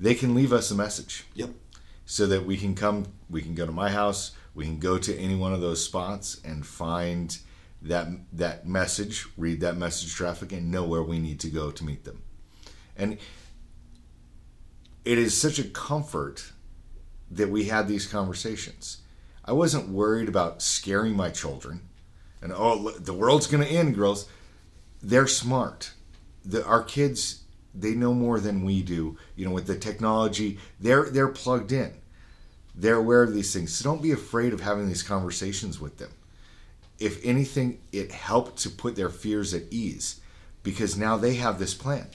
they 0.00 0.14
can 0.14 0.34
leave 0.34 0.52
us 0.52 0.70
a 0.70 0.74
message 0.74 1.24
Yep. 1.34 1.50
so 2.06 2.26
that 2.26 2.44
we 2.44 2.56
can 2.56 2.74
come 2.74 3.06
we 3.30 3.42
can 3.42 3.54
go 3.54 3.64
to 3.66 3.72
my 3.72 3.90
house 3.90 4.32
we 4.54 4.64
can 4.64 4.78
go 4.78 4.98
to 4.98 5.16
any 5.18 5.36
one 5.36 5.52
of 5.54 5.60
those 5.60 5.84
spots 5.84 6.40
and 6.44 6.66
find 6.66 7.38
that 7.82 8.08
that 8.32 8.66
message 8.66 9.26
read 9.36 9.60
that 9.60 9.76
message 9.76 10.12
traffic 10.14 10.50
and 10.52 10.70
know 10.70 10.84
where 10.84 11.02
we 11.02 11.18
need 11.18 11.38
to 11.40 11.50
go 11.50 11.70
to 11.70 11.84
meet 11.84 12.04
them 12.04 12.18
And 12.96 13.18
it 15.04 15.18
is 15.18 15.38
such 15.40 15.58
a 15.58 15.64
comfort 15.64 16.52
that 17.30 17.50
we 17.50 17.64
had 17.64 17.88
these 17.88 18.06
conversations. 18.06 18.98
I 19.44 19.52
wasn't 19.52 19.88
worried 19.88 20.28
about 20.28 20.62
scaring 20.62 21.16
my 21.16 21.30
children 21.30 21.82
and 22.44 22.52
oh 22.54 22.90
the 22.90 23.14
world's 23.14 23.46
going 23.46 23.64
to 23.64 23.72
end 23.72 23.96
girls. 23.96 24.28
They're 25.02 25.26
smart. 25.26 25.92
The, 26.44 26.64
our 26.64 26.82
kids 26.82 27.40
they 27.74 27.94
know 27.94 28.14
more 28.14 28.38
than 28.38 28.64
we 28.64 28.82
do. 28.82 29.16
You 29.34 29.46
know 29.46 29.50
with 29.50 29.66
the 29.66 29.76
technology 29.76 30.58
they're 30.78 31.08
they're 31.10 31.28
plugged 31.28 31.72
in. 31.72 31.94
They're 32.74 32.96
aware 32.96 33.22
of 33.22 33.32
these 33.32 33.52
things. 33.52 33.72
So 33.72 33.84
don't 33.84 34.02
be 34.02 34.12
afraid 34.12 34.52
of 34.52 34.60
having 34.60 34.88
these 34.88 35.02
conversations 35.02 35.80
with 35.80 35.96
them. 35.98 36.10
If 36.98 37.24
anything 37.24 37.80
it 37.92 38.12
helped 38.12 38.58
to 38.58 38.70
put 38.70 38.94
their 38.94 39.08
fears 39.08 39.54
at 39.54 39.62
ease 39.70 40.20
because 40.62 40.98
now 40.98 41.16
they 41.16 41.34
have 41.36 41.58
this 41.58 41.74
plan. 41.74 42.08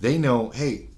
They 0.00 0.16
know 0.16 0.48
hey 0.50 0.88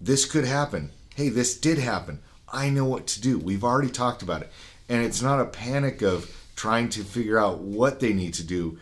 this 0.00 0.24
could 0.24 0.44
happen 0.44 0.90
hey 1.14 1.28
this 1.28 1.56
did 1.56 1.78
happen 1.78 2.20
i 2.52 2.68
know 2.70 2.84
what 2.84 3.06
to 3.06 3.20
do 3.20 3.38
we've 3.38 3.64
already 3.64 3.90
talked 3.90 4.22
about 4.22 4.42
it 4.42 4.50
and 4.88 5.04
it's 5.04 5.22
not 5.22 5.40
a 5.40 5.44
panic 5.44 6.02
of 6.02 6.30
trying 6.56 6.90
to 6.90 7.02
figure 7.02 7.38
out 7.38 7.58
what 7.60 8.00
they 8.00 8.12
need 8.12 8.34
to 8.34 8.44
do 8.44 8.78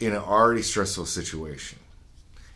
in 0.00 0.12
an 0.12 0.18
already 0.18 0.62
stressful 0.62 1.04
situation. 1.04 1.78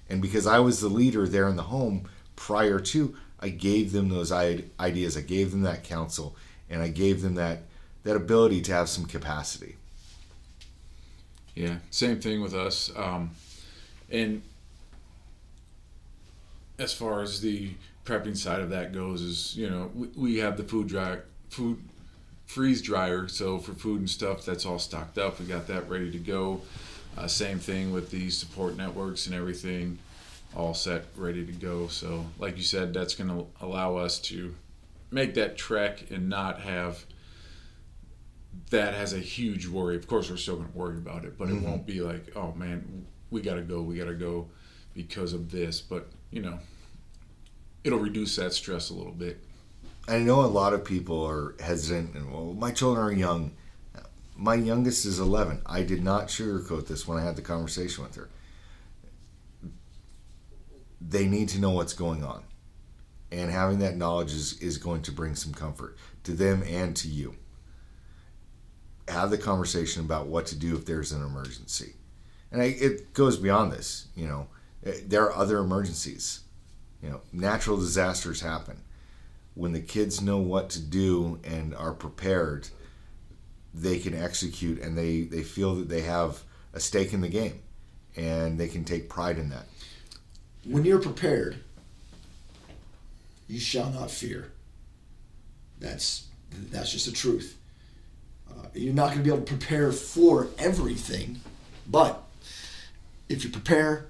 And 0.08 0.22
because 0.22 0.46
I 0.46 0.60
was 0.60 0.80
the 0.80 0.88
leader 0.88 1.28
there 1.28 1.48
in 1.48 1.56
the 1.56 1.64
home 1.64 2.08
prior 2.36 2.78
to, 2.78 3.14
I 3.40 3.48
gave 3.48 3.92
them 3.92 4.08
those 4.08 4.30
ideas, 4.30 5.16
I 5.16 5.20
gave 5.20 5.50
them 5.50 5.62
that 5.62 5.84
counsel, 5.84 6.36
and 6.70 6.80
I 6.80 6.88
gave 6.88 7.22
them 7.22 7.34
that 7.34 7.64
that 8.04 8.16
ability 8.16 8.62
to 8.62 8.72
have 8.72 8.88
some 8.88 9.04
capacity. 9.04 9.76
Yeah, 11.54 11.76
same 11.90 12.20
thing 12.20 12.40
with 12.40 12.54
us. 12.54 12.90
Um, 12.96 13.32
and 14.10 14.42
as 16.78 16.92
far 16.92 17.20
as 17.20 17.40
the 17.42 17.74
prepping 18.05 18.36
side 18.36 18.61
of 18.61 18.70
that 18.70 18.92
goes, 18.92 19.22
is 19.22 19.57
you 19.57 19.68
know 19.68 19.90
we, 19.94 20.09
we 20.16 20.36
have 20.38 20.57
the 20.57 20.64
food 20.64 20.88
dry 20.88 21.18
food 21.48 21.78
freeze 22.46 22.82
dryer. 22.82 23.28
So 23.28 23.59
for 23.59 23.72
food 23.72 24.00
and 24.00 24.11
stuff, 24.11 24.44
that's 24.44 24.66
all 24.66 24.78
stocked 24.78 25.18
up. 25.18 25.40
We 25.40 25.46
got 25.46 25.66
that 25.68 25.88
ready 25.88 26.11
to 26.11 26.18
go. 26.18 26.61
Uh, 27.16 27.26
same 27.26 27.59
thing 27.59 27.92
with 27.92 28.11
the 28.11 28.30
support 28.30 28.76
networks 28.76 29.26
and 29.26 29.34
everything, 29.34 29.98
all 30.57 30.74
set, 30.74 31.05
ready 31.16 31.44
to 31.44 31.53
go. 31.53 31.88
So, 31.88 32.26
like 32.38 32.57
you 32.57 32.62
said, 32.62 32.94
that's 32.94 33.14
going 33.14 33.28
to 33.28 33.46
allow 33.61 33.96
us 33.96 34.18
to 34.20 34.55
make 35.11 35.34
that 35.34 35.59
trek 35.59 36.11
and 36.11 36.28
not 36.28 36.61
have 36.62 37.05
that 38.70 38.94
has 38.94 39.12
a 39.12 39.18
huge 39.18 39.66
worry. 39.66 39.96
Of 39.96 40.07
course, 40.07 40.30
we're 40.30 40.36
still 40.36 40.57
going 40.57 40.70
to 40.70 40.76
worry 40.76 40.96
about 40.96 41.24
it, 41.24 41.38
but 41.38 41.48
mm-hmm. 41.48 41.59
it 41.59 41.68
won't 41.68 41.86
be 41.86 42.00
like, 42.00 42.34
oh 42.36 42.53
man, 42.53 43.07
we 43.30 43.40
got 43.40 43.55
to 43.55 43.62
go, 43.62 43.82
we 43.82 43.96
got 43.96 44.07
to 44.07 44.14
go 44.14 44.48
because 44.94 45.32
of 45.32 45.50
this. 45.50 45.80
But 45.80 46.09
you 46.30 46.42
know, 46.42 46.59
it'll 47.85 47.99
reduce 47.99 48.37
that 48.37 48.53
stress 48.53 48.91
a 48.91 48.95
little 48.95 49.12
bit. 49.12 49.39
I 50.09 50.18
know 50.18 50.41
a 50.41 50.47
lot 50.47 50.72
of 50.72 50.85
people 50.85 51.24
are 51.24 51.55
hesitant, 51.61 52.14
and 52.14 52.33
well, 52.33 52.55
my 52.55 52.72
children 52.72 53.07
are 53.07 53.12
young. 53.12 53.53
My 54.37 54.55
youngest 54.55 55.05
is 55.05 55.20
11. 55.20 55.62
I 55.66 55.83
did 55.83 56.03
not 56.03 56.28
sugarcoat 56.28 56.87
this 56.89 57.07
when 57.07 57.18
I 57.18 57.22
had 57.22 57.37
the 57.37 57.43
conversation 57.43 58.03
with 58.03 58.16
her. 58.16 58.28
They 61.01 61.26
need 61.26 61.49
to 61.51 61.61
know 61.61 61.70
what's 61.70 61.93
going 61.93 62.24
on. 62.24 62.43
And 63.30 63.51
having 63.51 63.78
that 63.78 63.97
knowledge 63.97 64.33
is, 64.33 64.59
is 64.61 64.78
going 64.78 65.03
to 65.03 65.12
bring 65.12 65.35
some 65.35 65.55
comfort 65.55 65.97
to 66.24 66.33
them 66.33 66.62
and 66.66 66.97
to 66.97 67.09
you. 67.09 67.37
Have 69.09 69.30
the 69.30 69.39
conversation 69.39 70.05
about 70.05 70.26
what 70.26 70.47
to 70.47 70.57
do 70.57 70.76
if 70.76 70.85
there's 70.85 71.12
an 71.12 71.22
emergency. 71.22 71.95
And 72.51 72.61
I, 72.61 72.66
it 72.66 73.14
goes 73.14 73.37
beyond 73.37 73.72
this. 73.72 74.09
You 74.14 74.26
know, 74.26 74.49
there 75.07 75.24
are 75.24 75.35
other 75.35 75.59
emergencies. 75.59 76.41
You 77.03 77.11
know, 77.11 77.20
natural 77.32 77.76
disasters 77.76 78.40
happen 78.40 78.78
when 79.55 79.72
the 79.72 79.80
kids 79.80 80.20
know 80.20 80.38
what 80.38 80.70
to 80.70 80.80
do 80.80 81.38
and 81.44 81.74
are 81.74 81.92
prepared, 81.92 82.68
they 83.74 83.98
can 83.98 84.14
execute 84.14 84.80
and 84.80 84.96
they, 84.96 85.22
they 85.22 85.42
feel 85.42 85.74
that 85.74 85.88
they 85.88 86.03
have 86.03 86.42
a 86.72 86.80
stake 86.80 87.12
in 87.12 87.20
the 87.20 87.28
game 87.28 87.61
and 88.16 88.59
they 88.59 88.68
can 88.68 88.84
take 88.84 89.09
pride 89.09 89.38
in 89.38 89.50
that. 89.50 89.66
When 90.64 90.84
you're 90.84 91.00
prepared, 91.00 91.59
you 93.48 93.59
shall 93.59 93.90
not 93.90 94.11
fear. 94.11 94.53
That's 95.80 96.28
that's 96.70 96.92
just 96.92 97.07
the 97.07 97.12
truth. 97.12 97.59
Uh, 98.48 98.66
you're 98.74 98.94
not 98.94 99.07
going 99.07 99.18
to 99.18 99.24
be 99.24 99.30
able 99.30 99.44
to 99.44 99.57
prepare 99.57 99.90
for 99.90 100.48
everything, 100.59 101.40
but 101.86 102.22
if 103.28 103.42
you 103.42 103.50
prepare 103.50 104.07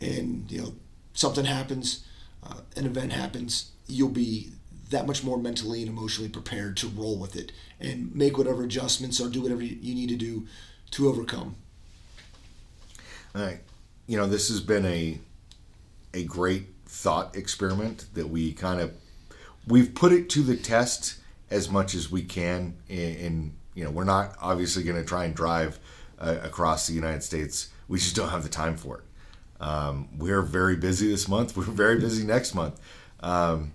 and 0.00 0.50
you 0.50 0.62
know 0.62 0.74
something 1.16 1.44
happens, 1.44 2.04
uh, 2.44 2.60
an 2.76 2.86
event 2.86 3.12
happens, 3.12 3.72
you'll 3.88 4.08
be 4.08 4.52
that 4.90 5.06
much 5.06 5.24
more 5.24 5.36
mentally 5.36 5.80
and 5.80 5.88
emotionally 5.88 6.28
prepared 6.28 6.76
to 6.76 6.86
roll 6.86 7.18
with 7.18 7.34
it 7.34 7.50
and 7.80 8.14
make 8.14 8.38
whatever 8.38 8.62
adjustments 8.62 9.20
or 9.20 9.28
do 9.28 9.42
whatever 9.42 9.62
you 9.62 9.94
need 9.94 10.08
to 10.08 10.16
do 10.16 10.46
to 10.92 11.08
overcome. 11.08 11.56
All 13.34 13.42
right. 13.42 13.58
You 14.06 14.16
know, 14.16 14.26
this 14.26 14.48
has 14.48 14.60
been 14.60 14.86
a 14.86 15.18
a 16.14 16.22
great 16.22 16.68
thought 16.86 17.36
experiment 17.36 18.06
that 18.14 18.28
we 18.28 18.52
kind 18.52 18.80
of 18.80 18.94
we've 19.66 19.94
put 19.94 20.12
it 20.12 20.30
to 20.30 20.42
the 20.42 20.56
test 20.56 21.16
as 21.50 21.68
much 21.68 21.94
as 21.94 22.10
we 22.10 22.22
can 22.22 22.76
in 22.88 23.52
you 23.76 23.84
know, 23.84 23.90
we're 23.90 24.04
not 24.04 24.34
obviously 24.40 24.82
going 24.82 24.96
to 24.96 25.04
try 25.04 25.26
and 25.26 25.34
drive 25.34 25.78
uh, 26.18 26.38
across 26.42 26.86
the 26.86 26.94
United 26.94 27.22
States. 27.22 27.68
We 27.88 27.98
just 27.98 28.16
don't 28.16 28.30
have 28.30 28.42
the 28.42 28.48
time 28.48 28.76
for 28.76 28.98
it. 28.98 29.04
Um, 29.60 30.08
we're 30.16 30.42
very 30.42 30.76
busy 30.76 31.08
this 31.08 31.28
month. 31.28 31.56
We're 31.56 31.64
very 31.64 31.98
busy 31.98 32.24
next 32.24 32.54
month. 32.54 32.78
Um, 33.20 33.72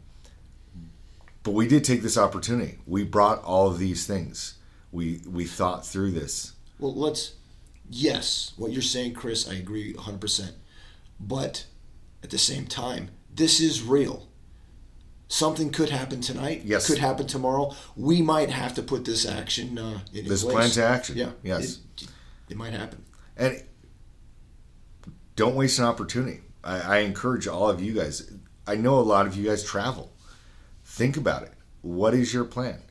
but 1.43 1.51
we 1.51 1.67
did 1.67 1.84
take 1.84 2.03
this 2.03 2.17
opportunity. 2.17 2.77
We 2.86 3.03
brought 3.03 3.43
all 3.43 3.67
of 3.67 3.79
these 3.79 4.05
things. 4.05 4.55
We 4.91 5.21
we 5.27 5.45
thought 5.45 5.86
through 5.86 6.11
this. 6.11 6.53
Well, 6.79 6.93
let's. 6.93 7.34
Yes, 7.89 8.53
what 8.55 8.71
you're 8.71 8.82
saying, 8.82 9.15
Chris, 9.15 9.49
I 9.49 9.55
agree 9.55 9.93
100%. 9.93 10.51
But 11.19 11.65
at 12.23 12.29
the 12.29 12.38
same 12.38 12.65
time, 12.65 13.09
this 13.34 13.59
is 13.59 13.84
real. 13.84 14.27
Something 15.27 15.71
could 15.71 15.89
happen 15.89 16.21
tonight. 16.21 16.61
Yes. 16.63 16.88
Could 16.88 16.99
happen 16.99 17.27
tomorrow. 17.27 17.75
We 17.97 18.21
might 18.21 18.49
have 18.49 18.73
to 18.75 18.84
put 18.84 19.03
this 19.03 19.25
action 19.25 19.77
uh, 19.77 19.99
in 20.13 20.25
this 20.25 20.43
place. 20.43 20.53
plan 20.53 20.69
to 20.71 20.84
action. 20.86 21.17
Yeah. 21.17 21.32
Yes. 21.43 21.79
It, 22.01 22.07
it 22.49 22.57
might 22.57 22.73
happen. 22.73 23.03
And 23.36 23.61
don't 25.41 25.55
waste 25.55 25.79
an 25.79 25.85
opportunity. 25.85 26.39
I, 26.63 26.79
I 26.81 26.97
encourage 26.99 27.47
all 27.47 27.67
of 27.67 27.81
you 27.81 27.93
guys. 27.93 28.31
I 28.67 28.75
know 28.75 28.99
a 28.99 29.01
lot 29.01 29.25
of 29.25 29.35
you 29.35 29.49
guys 29.49 29.63
travel. 29.63 30.11
Think 30.85 31.17
about 31.17 31.41
it. 31.41 31.53
What 31.81 32.13
is 32.13 32.31
your 32.31 32.43
plan? 32.43 32.83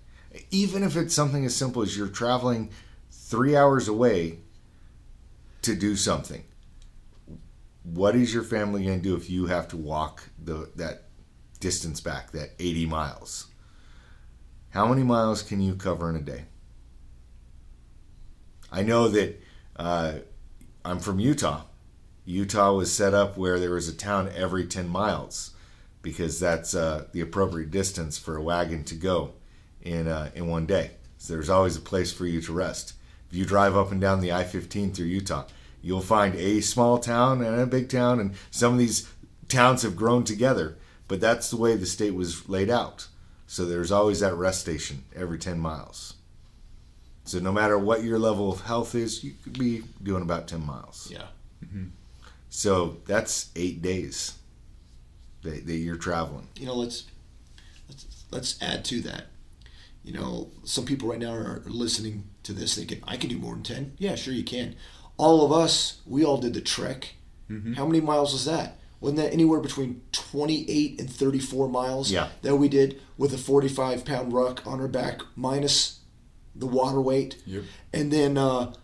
Even 0.51 0.83
if 0.83 0.97
it's 0.97 1.15
something 1.15 1.45
as 1.45 1.55
simple 1.55 1.81
as 1.81 1.97
you're 1.97 2.09
traveling 2.09 2.71
three 3.09 3.55
hours 3.55 3.87
away 3.87 4.41
to 5.63 5.77
do 5.77 5.95
something, 5.95 6.43
what 7.85 8.17
is 8.17 8.35
your 8.35 8.43
family 8.43 8.85
going 8.85 9.01
to 9.01 9.09
do 9.09 9.15
if 9.15 9.31
you 9.31 9.47
have 9.47 9.69
to 9.69 9.77
walk 9.77 10.25
the 10.37 10.73
that 10.75 11.05
distance 11.61 12.01
back, 12.01 12.33
that 12.33 12.51
80 12.59 12.87
miles? 12.87 13.47
How 14.71 14.89
many 14.89 15.05
miles 15.05 15.45
can 15.45 15.61
you 15.61 15.77
cover 15.77 16.11
in 16.11 16.17
a 16.17 16.21
day? 16.21 16.47
I 18.73 18.83
know 18.83 19.07
that 19.07 19.41
uh, 19.77 20.15
I'm 20.85 20.99
from 20.99 21.21
Utah, 21.21 21.63
Utah 22.31 22.73
was 22.73 22.93
set 22.93 23.13
up 23.13 23.37
where 23.37 23.59
there 23.59 23.73
was 23.73 23.89
a 23.89 23.93
town 23.93 24.31
every 24.35 24.67
10 24.67 24.89
miles 24.89 25.53
because 26.01 26.39
that's 26.39 26.75
uh, 26.75 27.07
the 27.13 27.21
appropriate 27.21 27.71
distance 27.71 28.19
for 28.19 28.37
a 28.37 28.43
wagon 28.43 28.85
to 28.85 28.95
go 28.95 29.33
in, 29.83 30.07
uh, 30.07 30.31
in 30.35 30.47
one 30.47 30.65
day. 30.65 30.93
So 31.19 31.35
there's 31.35 31.51
always 31.51 31.77
a 31.77 31.81
place 31.81 32.13
for 32.13 32.27
you 32.27 32.41
to 32.43 32.53
rest. 32.53 32.95
If 33.31 33.37
you 33.37 33.45
drive 33.45 33.77
up 33.77 33.91
and 33.91 34.01
down 34.01 34.21
the 34.21 34.33
I 34.33 34.45
15 34.45 34.93
through 34.93 35.07
Utah, 35.07 35.45
you'll 35.83 36.01
find 36.01 36.35
a 36.37 36.61
small 36.61 36.99
town 36.99 37.43
and 37.43 37.61
a 37.61 37.67
big 37.67 37.89
town, 37.89 38.21
and 38.21 38.35
some 38.51 38.73
of 38.73 38.79
these 38.79 39.09
towns 39.49 39.83
have 39.83 39.97
grown 39.97 40.25
together, 40.25 40.79
but 41.09 41.21
that's 41.21 41.51
the 41.51 41.57
way 41.57 41.77
the 41.77 41.85
state 41.85 42.15
was 42.15 42.49
laid 42.49 42.71
out. 42.71 43.09
So 43.47 43.65
there's 43.65 43.91
always 43.93 44.21
that 44.21 44.35
rest 44.35 44.61
station 44.61 45.05
every 45.15 45.39
10 45.39 45.59
miles. 45.59 46.15
So 47.25 47.41
no 47.41 47.53
matter 47.53 47.79
what 47.79 48.05
your 48.05 48.19
level 48.19 48.53
of 48.53 48.63
health 48.63 48.95
is, 48.95 49.23
you 49.25 49.35
could 49.43 49.59
be 49.59 49.83
doing 50.03 50.23
about 50.23 50.49
10 50.49 50.65
miles. 50.65 51.09
Yeah. 51.13 51.27
Mm-hmm. 51.65 51.89
So 52.51 52.99
that's 53.07 53.51
eight 53.57 53.81
days 53.81 54.35
that, 55.43 55.67
that 55.67 55.77
you're 55.77 55.97
traveling. 55.97 56.49
You 56.57 56.67
know, 56.67 56.75
let's, 56.75 57.05
let's 57.89 58.25
let's 58.31 58.63
add 58.63 58.85
to 58.87 59.01
that. 59.03 59.27
You 60.03 60.13
know, 60.15 60.51
some 60.65 60.85
people 60.85 61.09
right 61.09 61.19
now 61.19 61.33
are 61.33 61.63
listening 61.67 62.25
to 62.43 62.53
this 62.53 62.75
thinking, 62.75 63.03
I 63.07 63.17
can 63.17 63.29
do 63.29 63.39
more 63.39 63.55
than 63.55 63.63
10. 63.63 63.93
Yeah, 63.99 64.15
sure 64.15 64.33
you 64.33 64.45
can. 64.45 64.77
All 65.17 65.45
of 65.45 65.53
us, 65.53 66.01
we 66.07 66.25
all 66.25 66.39
did 66.39 66.55
the 66.55 66.61
trek. 66.61 67.15
Mm-hmm. 67.51 67.75
How 67.75 67.87
many 67.87 68.01
miles 68.01 68.33
was 68.33 68.47
that? 68.47 68.79
Wasn't 69.01 69.19
that 69.19 69.33
anywhere 69.33 69.61
between 69.61 70.03
28 70.13 71.01
and 71.01 71.11
34 71.11 71.69
miles 71.69 72.11
yeah. 72.11 72.29
that 72.43 72.57
we 72.57 72.69
did 72.69 73.01
with 73.17 73.33
a 73.33 73.39
45 73.39 74.05
pound 74.05 74.33
ruck 74.33 74.67
on 74.67 74.81
our 74.81 74.89
back 74.89 75.21
minus 75.37 76.01
the 76.55 76.67
water 76.67 77.01
weight? 77.01 77.37
Yep. 77.47 77.65
And 77.93 78.13
then 78.13 78.39
uh, 78.39 78.75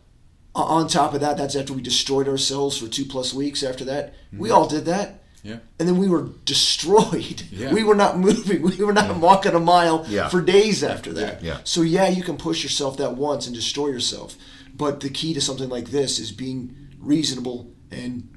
On 0.57 0.89
top 0.89 1.13
of 1.15 1.21
that, 1.21 1.37
that's 1.37 1.55
after 1.55 1.73
we 1.75 1.83
destroyed 1.83 2.29
ourselves 2.29 2.79
for 2.79 2.89
two 2.89 3.05
plus 3.05 3.35
weeks. 3.35 3.63
After 3.63 3.85
that, 3.85 4.15
we 4.33 4.51
all 4.51 4.67
did 4.67 4.87
that. 4.87 5.23
Yeah. 5.43 5.59
And 5.79 5.87
then 5.89 5.99
we 5.99 6.09
were 6.09 6.29
destroyed. 6.45 7.43
Yeah. 7.53 7.73
We 7.73 7.85
were 7.85 7.95
not 7.95 8.19
moving. 8.19 8.63
We 8.63 8.77
were 8.85 8.93
not 8.93 9.17
walking 9.19 9.55
a 9.55 9.61
mile 9.61 10.05
Yeah. 10.09 10.29
for 10.29 10.41
days 10.43 10.83
after 10.83 11.13
that. 11.15 11.43
Yeah. 11.43 11.59
So 11.65 11.83
yeah, 11.83 12.09
you 12.09 12.23
can 12.23 12.37
push 12.37 12.63
yourself 12.63 12.97
that 12.97 13.17
once 13.17 13.47
and 13.47 13.55
destroy 13.55 13.89
yourself. 13.89 14.35
But 14.75 15.01
the 15.01 15.09
key 15.11 15.33
to 15.35 15.41
something 15.41 15.69
like 15.69 15.91
this 15.91 16.19
is 16.19 16.33
being 16.33 16.75
reasonable 16.99 17.71
and 17.91 18.29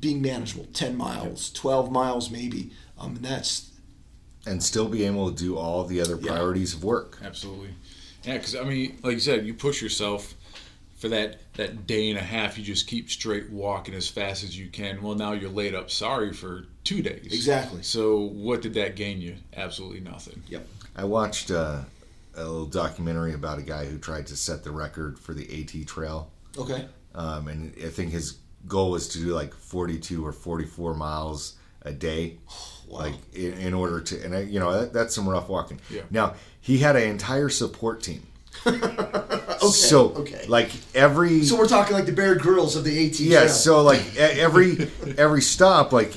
being 0.00 0.20
manageable. 0.22 0.66
Ten 0.72 0.96
miles, 0.96 1.50
twelve 1.52 1.90
miles, 1.90 2.30
maybe. 2.30 2.70
Um, 2.98 3.16
and 3.16 3.24
that's 3.24 3.70
and 4.46 4.62
still 4.62 4.88
be 4.88 5.04
able 5.04 5.30
to 5.30 5.36
do 5.36 5.56
all 5.56 5.84
the 5.84 6.00
other 6.00 6.16
Yeah. 6.20 6.32
priorities 6.32 6.74
of 6.74 6.82
work. 6.84 7.18
Absolutely. 7.24 7.74
Yeah, 8.24 8.34
because 8.38 8.54
I 8.54 8.64
mean, 8.64 8.98
like 9.02 9.14
you 9.14 9.20
said, 9.20 9.46
you 9.46 9.54
push 9.54 9.80
yourself 9.82 10.34
for 10.96 11.08
that 11.08 11.49
that 11.60 11.86
day 11.86 12.10
and 12.10 12.18
a 12.18 12.22
half. 12.22 12.58
You 12.58 12.64
just 12.64 12.86
keep 12.86 13.10
straight 13.10 13.50
walking 13.50 13.94
as 13.94 14.08
fast 14.08 14.42
as 14.44 14.58
you 14.58 14.68
can. 14.68 15.02
Well, 15.02 15.14
now 15.14 15.32
you're 15.32 15.50
laid 15.50 15.74
up 15.74 15.90
sorry 15.90 16.32
for 16.32 16.64
two 16.84 17.02
days. 17.02 17.26
Exactly. 17.26 17.82
So 17.82 18.18
what 18.20 18.62
did 18.62 18.74
that 18.74 18.96
gain 18.96 19.20
you? 19.20 19.36
Absolutely 19.56 20.00
nothing. 20.00 20.42
yep. 20.48 20.66
I 20.96 21.04
watched 21.04 21.50
uh, 21.50 21.80
a 22.34 22.42
little 22.42 22.66
documentary 22.66 23.32
about 23.34 23.58
a 23.58 23.62
guy 23.62 23.84
who 23.86 23.98
tried 23.98 24.26
to 24.28 24.36
set 24.36 24.64
the 24.64 24.70
record 24.70 25.18
for 25.18 25.34
the 25.34 25.46
AT 25.62 25.86
Trail, 25.86 26.30
Okay. 26.58 26.86
um, 27.14 27.46
and 27.48 27.72
I 27.84 27.88
think 27.88 28.10
his 28.10 28.38
goal 28.66 28.90
was 28.90 29.08
to 29.08 29.18
do 29.18 29.26
like 29.34 29.54
42 29.54 30.26
or 30.26 30.32
44 30.32 30.94
miles 30.94 31.54
a 31.82 31.92
day, 31.92 32.36
Wow. 32.88 32.98
like 33.02 33.14
in, 33.32 33.52
in 33.54 33.72
order 33.74 34.00
to, 34.00 34.24
and 34.24 34.34
I, 34.34 34.40
you 34.40 34.58
know 34.58 34.72
that, 34.80 34.92
that's 34.92 35.14
some 35.14 35.28
rough 35.28 35.48
walking. 35.48 35.78
Yeah. 35.88 36.02
Now 36.10 36.34
he 36.60 36.78
had 36.78 36.96
an 36.96 37.04
entire 37.08 37.48
support 37.48 38.02
team. 38.02 38.26
Okay. 39.62 39.70
so 39.72 40.08
okay. 40.14 40.44
like 40.48 40.70
every 40.94 41.44
So 41.44 41.56
we're 41.56 41.68
talking 41.68 41.94
like 41.94 42.06
the 42.06 42.12
Bear 42.12 42.34
Grylls 42.34 42.76
of 42.76 42.84
the 42.84 43.06
AT. 43.06 43.18
Yeah, 43.20 43.46
so 43.46 43.82
like 43.82 44.02
every 44.16 44.88
every 45.18 45.42
stop, 45.42 45.92
like 45.92 46.12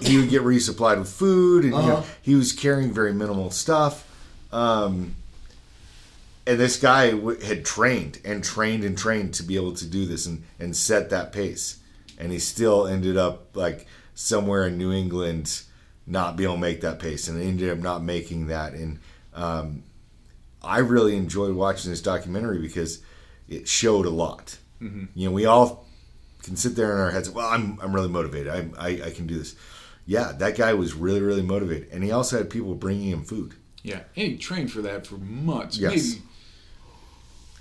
he 0.00 0.18
would 0.18 0.30
get 0.30 0.42
resupplied 0.42 0.98
with 0.98 1.08
food, 1.08 1.64
and 1.64 1.74
you 1.74 1.80
know, 1.82 1.96
Uh-huh. 1.98 2.02
he 2.22 2.34
was 2.34 2.52
carrying 2.52 2.92
very 2.92 3.12
minimal 3.12 3.50
stuff. 3.50 4.08
Um, 4.52 5.16
and 6.46 6.58
this 6.58 6.76
guy 6.76 7.10
w- 7.12 7.40
had 7.40 7.64
trained 7.64 8.18
and 8.24 8.42
trained 8.42 8.84
and 8.84 8.98
trained 8.98 9.34
to 9.34 9.42
be 9.42 9.56
able 9.56 9.72
to 9.74 9.86
do 9.86 10.06
this 10.06 10.26
and 10.26 10.42
and 10.58 10.76
set 10.76 11.10
that 11.10 11.32
pace, 11.32 11.78
and 12.18 12.32
he 12.32 12.38
still 12.38 12.86
ended 12.86 13.16
up 13.16 13.54
like 13.56 13.86
somewhere 14.14 14.66
in 14.66 14.76
New 14.78 14.92
England, 14.92 15.62
not 16.06 16.36
being 16.36 16.48
able 16.48 16.56
to 16.56 16.60
make 16.60 16.80
that 16.82 16.98
pace, 16.98 17.28
and 17.28 17.40
ended 17.40 17.70
up 17.70 17.78
not 17.78 18.02
making 18.02 18.48
that. 18.48 18.72
And 18.74 18.98
um, 19.34 19.82
I 20.64 20.78
really 20.78 21.16
enjoyed 21.16 21.54
watching 21.54 21.90
this 21.90 22.00
documentary 22.02 22.58
because 22.60 23.00
it 23.48 23.68
showed 23.68 24.06
a 24.06 24.10
lot. 24.10 24.58
Mm-hmm. 24.80 25.04
You 25.14 25.28
know, 25.28 25.34
we 25.34 25.46
all 25.46 25.86
can 26.42 26.56
sit 26.56 26.74
there 26.76 26.92
in 26.92 26.98
our 27.00 27.10
heads. 27.10 27.30
Well, 27.30 27.46
I'm 27.48 27.78
I'm 27.82 27.94
really 27.94 28.08
motivated. 28.08 28.48
I, 28.78 28.86
I 28.88 28.88
I 29.06 29.10
can 29.10 29.26
do 29.26 29.38
this. 29.38 29.54
Yeah, 30.06 30.32
that 30.38 30.56
guy 30.56 30.74
was 30.74 30.94
really 30.94 31.20
really 31.20 31.42
motivated, 31.42 31.88
and 31.92 32.02
he 32.02 32.10
also 32.10 32.38
had 32.38 32.50
people 32.50 32.74
bringing 32.74 33.10
him 33.10 33.22
food. 33.24 33.54
Yeah, 33.82 34.00
and 34.16 34.32
he 34.32 34.36
trained 34.38 34.70
for 34.72 34.82
that 34.82 35.06
for 35.06 35.16
months, 35.16 35.76
Yes. 35.76 35.90
maybe 35.92 36.22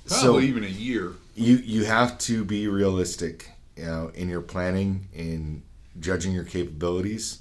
So- 0.08 0.22
probably 0.24 0.47
even 0.47 0.64
a 0.64 0.68
year. 0.68 1.14
You 1.36 1.56
you 1.58 1.86
have 1.86 2.18
to 2.20 2.43
be 2.43 2.68
realistic, 2.68 3.49
you 3.78 3.86
know, 3.86 4.12
in 4.14 4.28
your 4.30 4.41
planning, 4.41 5.08
in 5.14 5.64
judging 5.99 6.34
your 6.34 6.43
capabilities, 6.43 7.39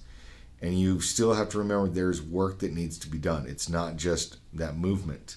and 0.62 0.78
you 0.78 1.00
still 1.00 1.34
have 1.34 1.48
to 1.50 1.58
remember 1.58 1.88
there's 1.88 2.22
work 2.22 2.60
that 2.60 2.72
needs 2.72 2.98
to 2.98 3.08
be 3.08 3.18
done. 3.18 3.46
It's 3.48 3.68
not 3.68 3.96
just 3.96 4.36
that 4.52 4.76
movement. 4.76 5.36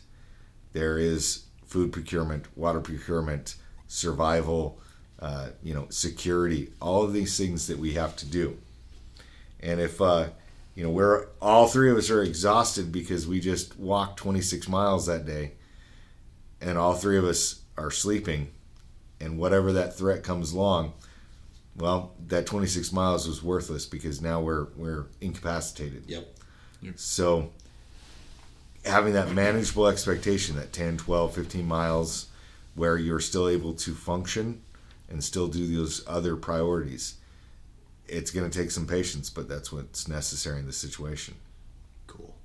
There 0.74 0.98
is 0.98 1.46
food 1.66 1.92
procurement, 1.92 2.46
water 2.58 2.82
procurement, 2.82 3.56
survival, 3.88 4.80
uh, 5.20 5.50
you 5.64 5.74
know, 5.74 5.88
security, 5.90 6.74
all 6.82 7.04
of 7.04 7.14
these 7.14 7.38
things 7.38 7.68
that 7.68 7.80
we 7.80 7.94
have 7.94 8.16
to 8.18 8.26
do. 8.26 8.58
And 9.60 9.80
if 9.80 10.02
uh, 10.02 10.30
you 10.76 10.84
know, 10.84 10.90
we're 10.90 11.28
all 11.42 11.68
three 11.68 11.92
of 11.92 11.98
us 11.98 12.10
are 12.10 12.24
exhausted 12.24 12.92
because 12.92 13.28
we 13.28 13.40
just 13.40 13.80
walked 13.80 14.18
26 14.18 14.68
miles 14.68 15.06
that 15.06 15.26
day, 15.26 15.54
and 16.60 16.78
all 16.78 16.94
three 16.94 17.18
of 17.18 17.24
us 17.24 17.62
are 17.78 17.92
sleeping, 17.92 18.52
and 19.22 19.38
whatever 19.38 19.72
that 19.74 19.96
threat 19.96 20.24
comes 20.24 20.52
along, 20.52 20.94
well, 21.76 22.14
that 22.28 22.46
26 22.46 22.92
miles 22.92 23.28
was 23.28 23.44
worthless 23.44 23.86
because 23.86 24.22
now 24.22 24.42
we're 24.42 24.68
we're 24.76 25.06
incapacitated. 25.22 26.04
Yep. 26.08 26.28
So 26.96 27.52
having 28.86 29.14
that 29.14 29.32
manageable 29.32 29.88
expectation, 29.88 30.56
that 30.56 30.74
10, 30.74 30.98
12, 30.98 31.36
15 31.36 31.66
miles 31.66 32.28
where 32.76 32.98
you're 32.98 33.20
still 33.20 33.48
able 33.48 33.74
to 33.74 33.94
function 33.94 34.62
and 35.10 35.24
still 35.24 35.48
do 35.48 35.68
those 35.76 36.04
other 36.08 36.36
priorities, 36.36 37.16
it's 38.08 38.32
going 38.32 38.50
to 38.50 38.60
take 38.60 38.72
some 38.72 38.88
patience, 38.88 39.30
but 39.30 39.48
that's 39.48 39.72
what's 39.72 40.08
necessary 40.08 40.60
in 40.60 40.66
this 40.66 40.78
situation. 40.78 41.36
Cool. 42.08 42.36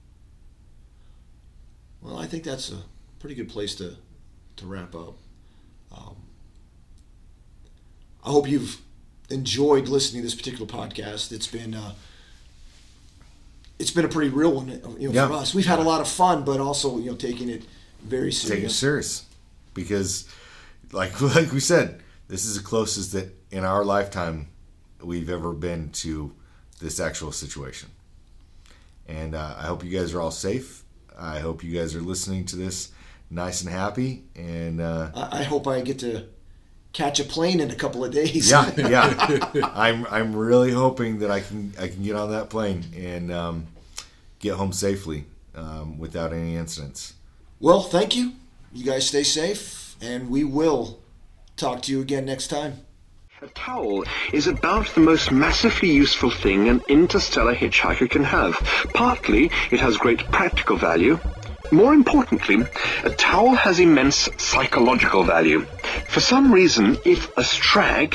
Well, 2.00 2.18
I 2.18 2.26
think 2.26 2.44
that's 2.44 2.70
a 2.70 2.82
pretty 3.18 3.34
good 3.34 3.48
place 3.48 3.74
to 3.76 3.96
to 4.56 4.66
wrap 4.66 4.94
up. 4.94 5.16
Um, 5.96 6.16
I 8.24 8.30
hope 8.30 8.48
you've 8.48 8.80
enjoyed 9.30 9.88
listening 9.88 10.22
to 10.22 10.26
this 10.26 10.34
particular 10.34 10.66
podcast. 10.66 11.30
It's 11.32 11.46
been 11.46 11.74
uh, 11.74 11.94
it's 13.78 13.90
been 13.90 14.04
a 14.04 14.08
pretty 14.08 14.30
real 14.30 14.52
one, 14.52 14.68
you 14.98 15.08
know, 15.08 15.14
Yeah. 15.14 15.28
for 15.28 15.34
us. 15.34 15.54
We've 15.54 15.66
had 15.66 15.78
a 15.78 15.82
lot 15.82 16.00
of 16.00 16.08
fun, 16.08 16.44
but 16.44 16.60
also 16.60 16.98
you 16.98 17.10
know 17.10 17.16
taking 17.16 17.48
it 17.48 17.64
very 18.02 18.30
Take 18.32 18.64
it 18.64 18.70
serious. 18.70 18.76
serious 18.76 19.24
because, 19.74 20.28
like 20.92 21.20
like 21.34 21.52
we 21.52 21.60
said, 21.60 22.00
this 22.28 22.44
is 22.44 22.56
the 22.56 22.62
closest 22.62 23.12
that 23.12 23.34
in 23.50 23.64
our 23.64 23.84
lifetime 23.84 24.48
we've 25.02 25.30
ever 25.30 25.52
been 25.52 25.90
to 25.90 26.32
this 26.80 26.98
actual 27.00 27.32
situation. 27.32 27.88
And 29.06 29.34
uh, 29.34 29.54
I 29.58 29.62
hope 29.66 29.84
you 29.84 29.90
guys 29.96 30.12
are 30.14 30.20
all 30.20 30.30
safe. 30.30 30.82
I 31.18 31.38
hope 31.38 31.64
you 31.64 31.76
guys 31.78 31.94
are 31.94 32.00
listening 32.00 32.44
to 32.46 32.56
this 32.56 32.90
nice 33.30 33.62
and 33.62 33.70
happy. 33.70 34.24
And 34.36 34.80
uh, 34.80 35.10
I, 35.14 35.40
I 35.40 35.42
hope 35.44 35.66
I 35.66 35.80
get 35.80 35.98
to 36.00 36.26
catch 36.92 37.20
a 37.20 37.24
plane 37.24 37.60
in 37.60 37.70
a 37.70 37.74
couple 37.74 38.04
of 38.04 38.12
days. 38.12 38.50
yeah, 38.50 38.72
yeah, 38.76 39.70
I'm 39.74 40.06
I'm 40.06 40.34
really 40.34 40.72
hoping 40.72 41.20
that 41.20 41.30
I 41.30 41.40
can 41.40 41.72
I 41.78 41.88
can 41.88 42.02
get 42.02 42.16
on 42.16 42.30
that 42.30 42.50
plane 42.50 42.84
and 42.96 43.32
um, 43.32 43.66
get 44.38 44.54
home 44.54 44.72
safely 44.72 45.24
um, 45.54 45.98
without 45.98 46.32
any 46.32 46.56
incidents. 46.56 47.14
well, 47.60 47.82
thank 47.82 48.16
you. 48.16 48.32
You 48.72 48.84
guys 48.84 49.06
stay 49.06 49.22
safe, 49.22 49.96
and 50.00 50.28
we 50.30 50.44
will 50.44 50.98
talk 51.56 51.82
to 51.82 51.92
you 51.92 52.00
again 52.00 52.26
next 52.26 52.48
time. 52.48 52.80
A 53.40 53.46
towel 53.48 54.04
is 54.32 54.48
about 54.48 54.88
the 54.94 55.00
most 55.00 55.30
massively 55.30 55.90
useful 55.90 56.30
thing 56.30 56.68
an 56.68 56.82
interstellar 56.88 57.54
hitchhiker 57.54 58.10
can 58.10 58.24
have. 58.24 58.54
Partly, 58.94 59.44
it 59.70 59.78
has 59.78 59.96
great 59.96 60.18
practical 60.32 60.76
value. 60.76 61.20
More 61.70 61.92
importantly, 61.92 62.64
a 63.04 63.10
towel 63.10 63.54
has 63.54 63.78
immense 63.78 64.28
psychological 64.38 65.22
value. 65.22 65.66
For 66.08 66.20
some 66.20 66.52
reason, 66.52 66.96
if 67.04 67.28
a 67.36 67.42
strag, 67.42 68.14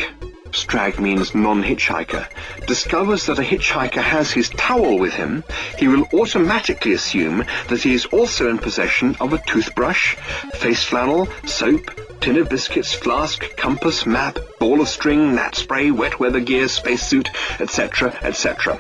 strag 0.52 1.00
means 1.00 1.36
non-hitchhiker, 1.36 2.28
discovers 2.66 3.28
that 3.28 3.38
a 3.38 3.44
hitchhiker 3.44 4.02
has 4.02 4.32
his 4.32 4.50
towel 4.50 4.98
with 4.98 5.14
him, 5.14 5.44
he 5.78 5.88
will 5.88 6.08
automatically 6.14 6.94
assume 6.94 7.46
that 7.70 7.84
he 7.84 7.94
is 7.94 8.06
also 8.08 8.50
in 8.50 8.58
possession 8.58 9.16
of 9.20 9.34
a 9.34 9.44
toothbrush, 9.46 10.16
face 10.56 10.84
flannel, 10.84 11.28
soap, 11.46 11.92
tin 12.22 12.38
of 12.38 12.50
biscuits, 12.50 12.94
flask, 12.94 13.56
compass, 13.56 14.08
map, 14.08 14.40
ball 14.60 14.82
of 14.82 14.88
string, 14.88 15.36
gnat 15.36 15.56
spray, 15.56 15.92
wet 15.92 16.20
weather 16.20 16.40
gear, 16.40 16.68
spacesuit, 16.68 17.30
etc., 17.60 18.18
etc. 18.24 18.80